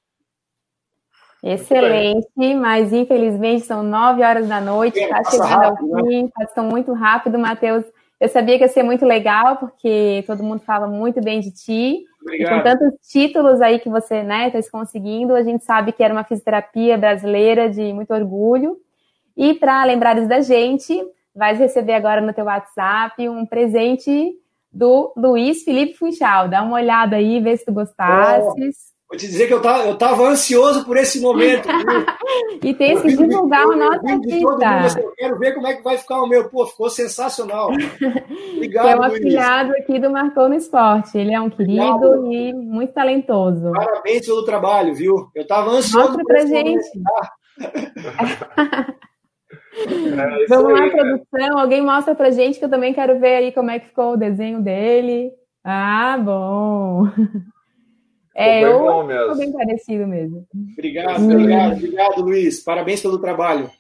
Excelente, 1.45 2.55
mas 2.59 2.91
infelizmente 2.91 3.67
são 3.67 3.83
nove 3.83 4.23
horas 4.23 4.49
da 4.49 4.63
noite, 4.63 4.99
está 4.99 5.19
é, 5.19 5.25
chegando 5.25 5.47
rápido, 5.47 5.99
ao 5.99 6.07
fim, 6.07 6.23
né? 6.23 6.31
passou 6.35 6.65
muito 6.65 6.93
rápido, 6.95 7.39
Matheus. 7.39 7.85
Eu 8.21 8.29
sabia 8.29 8.57
que 8.57 8.65
ia 8.65 8.69
ser 8.69 8.83
muito 8.83 9.05
legal, 9.05 9.57
porque 9.57 10.25
todo 10.27 10.43
mundo 10.43 10.61
fala 10.61 10.87
muito 10.87 11.21
bem 11.21 11.41
de 11.41 11.51
ti. 11.51 12.05
Obrigado. 12.23 12.53
E 12.53 12.57
com 12.57 12.63
tantos 12.63 13.09
títulos 13.09 13.61
aí 13.61 13.79
que 13.79 13.89
você 13.89 14.17
está 14.17 14.27
né, 14.27 14.51
tá 14.51 14.59
conseguindo, 14.71 15.35
a 15.35 15.43
gente 15.43 15.65
sabe 15.65 15.93
que 15.93 16.03
era 16.03 16.15
uma 16.15 16.25
fisioterapia 16.25 16.97
brasileira 16.97 17.69
de 17.69 17.93
muito 17.93 18.15
orgulho. 18.15 18.79
E 19.37 19.55
para 19.55 19.85
lembrares 19.85 20.29
da 20.29 20.41
gente, 20.41 20.99
vais 21.35 21.59
receber 21.59 21.95
agora 21.95 22.21
no 22.21 22.33
teu 22.33 22.45
WhatsApp 22.45 23.29
um 23.29 23.45
presente 23.45 24.33
do 24.73 25.13
Luiz 25.17 25.63
Felipe 25.63 25.95
Funchal. 25.95 26.49
Dá 26.49 26.63
uma 26.63 26.77
olhada 26.77 27.17
aí, 27.17 27.41
vê 27.41 27.57
se 27.57 27.65
tu 27.65 27.73
gostasses. 27.73 28.77
Oh. 28.91 28.94
Vou 29.09 29.19
te 29.19 29.27
dizer 29.27 29.47
que 29.47 29.55
eu 29.55 29.61
tava, 29.61 29.85
eu 29.85 29.97
tava 29.97 30.25
ansioso 30.25 30.85
por 30.85 30.97
esse 30.97 31.21
momento. 31.21 31.69
e 32.65 32.75
tem 32.75 33.01
que 33.01 33.17
divulgar 33.17 33.67
o 33.67 33.77
nosso 33.77 34.07
artista. 34.07 35.01
Eu 35.01 35.13
quero 35.17 35.39
ver 35.39 35.55
como 35.55 35.67
é 35.67 35.75
que 35.75 35.83
vai 35.83 35.99
ficar 35.99 36.23
o 36.23 36.27
meu. 36.27 36.49
Pô, 36.49 36.67
ficou 36.67 36.89
sensacional. 36.89 37.71
Obrigado, 38.57 38.89
é 38.89 38.97
um 38.97 39.03
afiliado 39.03 39.73
aqui 39.73 39.99
do 39.99 40.11
Marcou 40.11 40.49
no 40.49 40.55
Esporte. 40.55 41.19
Ele 41.19 41.35
é 41.35 41.41
um 41.41 41.51
querido 41.51 41.83
Obrigado. 41.83 42.33
e 42.33 42.53
muito 42.55 42.93
talentoso. 42.93 43.73
Parabéns 43.73 44.27
pelo 44.27 44.45
trabalho, 44.45 44.95
viu? 44.95 45.29
Eu 45.35 45.47
tava 45.47 45.71
ansioso 45.71 46.09
Mostra 46.09 46.25
pra 46.25 46.47
gente. 46.47 46.89
É 49.77 50.47
Vamos 50.47 50.73
lá, 50.73 50.85
aí, 50.85 50.91
produção. 50.91 51.59
Alguém 51.59 51.83
mostra 51.83 52.15
pra 52.15 52.31
gente 52.31 52.61
que 52.61 52.65
eu 52.65 52.71
também 52.71 52.95
quero 52.95 53.19
ver 53.19 53.37
aí 53.37 53.53
como 53.53 53.71
é 53.71 53.81
que 53.81 53.89
ficou 53.89 54.13
o 54.13 54.17
desenho 54.17 54.63
dele. 54.63 55.33
Ah, 55.65 56.17
bom. 56.17 57.09
É, 58.35 58.65
eu 58.65 58.81
bom 58.81 59.05
mesmo. 59.05 59.37
bem 59.37 59.53
parecido 59.53 60.07
mesmo. 60.07 60.45
Obrigado, 60.73 61.21
hum. 61.21 61.33
obrigado, 61.33 61.73
obrigado, 61.77 62.23
Luiz. 62.23 62.63
Parabéns 62.63 63.01
pelo 63.01 63.19
trabalho. 63.19 63.71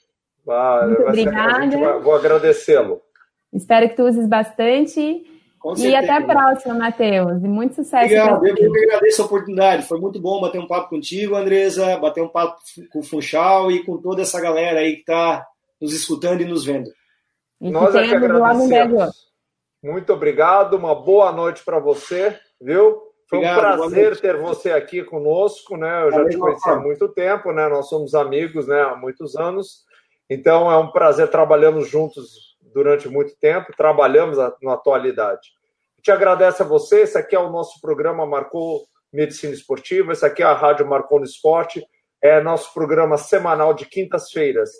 Muito 0.86 1.02
obrigada. 1.02 1.78
Vai, 1.78 2.00
vou 2.00 2.14
agradecê-lo. 2.14 3.00
Espero 3.52 3.88
que 3.88 3.96
tu 3.96 4.04
uses 4.04 4.28
bastante. 4.28 5.24
E 5.78 5.96
até 5.96 6.12
a 6.12 6.20
próxima, 6.20 6.74
Matheus. 6.74 7.42
E 7.42 7.48
muito 7.48 7.74
sucesso. 7.74 8.04
Obrigado, 8.04 8.46
eu 8.46 8.54
que 8.54 8.84
agradeço 8.84 9.22
a 9.22 9.24
oportunidade. 9.24 9.86
Foi 9.86 9.98
muito 9.98 10.20
bom 10.20 10.40
bater 10.40 10.60
um 10.60 10.66
papo 10.66 10.90
contigo, 10.90 11.34
Andresa, 11.34 11.96
bater 11.96 12.22
um 12.22 12.28
papo 12.28 12.60
com 12.92 12.98
o 12.98 13.02
Funchal 13.02 13.72
e 13.72 13.82
com 13.82 13.96
toda 13.96 14.22
essa 14.22 14.40
galera 14.40 14.80
aí 14.80 14.94
que 14.94 15.00
está 15.00 15.46
nos 15.80 15.94
escutando 15.94 16.42
e 16.42 16.44
nos 16.44 16.64
vendo. 16.64 16.90
E 17.60 17.70
Nós 17.70 17.94
é 17.94 18.06
que 18.06 18.14
agradecemos. 18.14 19.14
Muito 19.82 20.12
obrigado, 20.12 20.74
uma 20.74 20.94
boa 20.94 21.32
noite 21.32 21.64
para 21.64 21.78
você, 21.78 22.38
viu? 22.60 23.13
Foi 23.34 23.46
obrigado, 23.46 23.74
um 23.74 23.90
prazer 23.90 24.20
ter 24.20 24.36
você 24.36 24.70
aqui 24.70 25.02
conosco, 25.02 25.76
né? 25.76 26.04
Eu 26.04 26.12
já 26.12 26.28
te 26.28 26.36
conheci 26.36 26.68
há 26.68 26.76
muito 26.76 27.08
tempo, 27.08 27.52
né? 27.52 27.68
Nós 27.68 27.88
somos 27.88 28.14
amigos, 28.14 28.66
né? 28.66 28.82
Há 28.82 28.96
muitos 28.96 29.36
anos. 29.36 29.84
Então 30.28 30.70
é 30.70 30.76
um 30.76 30.90
prazer 30.90 31.28
trabalhamos 31.28 31.88
juntos 31.88 32.56
durante 32.72 33.08
muito 33.08 33.36
tempo, 33.38 33.72
trabalhamos 33.76 34.36
na 34.62 34.72
atualidade. 34.72 35.50
Te 36.02 36.10
agradeço 36.10 36.62
a 36.62 36.66
você. 36.66 37.02
Esse 37.02 37.16
aqui 37.16 37.34
é 37.34 37.38
o 37.38 37.50
nosso 37.50 37.80
programa 37.80 38.26
Marcou 38.26 38.82
Medicina 39.12 39.54
Esportiva. 39.54 40.12
Esse 40.12 40.26
aqui 40.26 40.42
é 40.42 40.46
a 40.46 40.52
Rádio 40.52 40.86
Marcou 40.86 41.18
no 41.18 41.24
Esporte. 41.24 41.86
É 42.22 42.40
nosso 42.40 42.72
programa 42.74 43.16
semanal 43.16 43.72
de 43.74 43.86
quintas-feiras. 43.86 44.70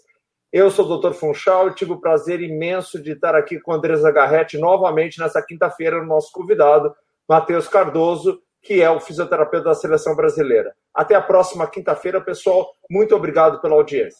Eu 0.52 0.70
sou 0.70 0.86
o 0.86 0.98
Dr. 0.98 1.12
Funchal 1.12 1.68
e 1.68 1.74
tive 1.74 1.92
o 1.92 2.00
prazer 2.00 2.40
imenso 2.40 3.02
de 3.02 3.10
estar 3.10 3.34
aqui 3.34 3.58
com 3.58 3.72
a 3.72 3.74
Andresa 3.74 4.10
Garretti 4.12 4.56
novamente 4.56 5.18
nessa 5.18 5.42
quinta-feira, 5.42 6.00
no 6.00 6.06
nosso 6.06 6.30
convidado, 6.30 6.94
Matheus 7.28 7.66
Cardoso, 7.66 8.40
que 8.64 8.82
é 8.82 8.90
o 8.90 8.98
fisioterapeuta 8.98 9.68
da 9.68 9.74
seleção 9.74 10.16
brasileira. 10.16 10.74
Até 10.92 11.14
a 11.14 11.20
próxima 11.20 11.66
quinta-feira, 11.66 12.20
pessoal. 12.20 12.66
Muito 12.90 13.14
obrigado 13.14 13.60
pela 13.60 13.74
audiência. 13.74 14.18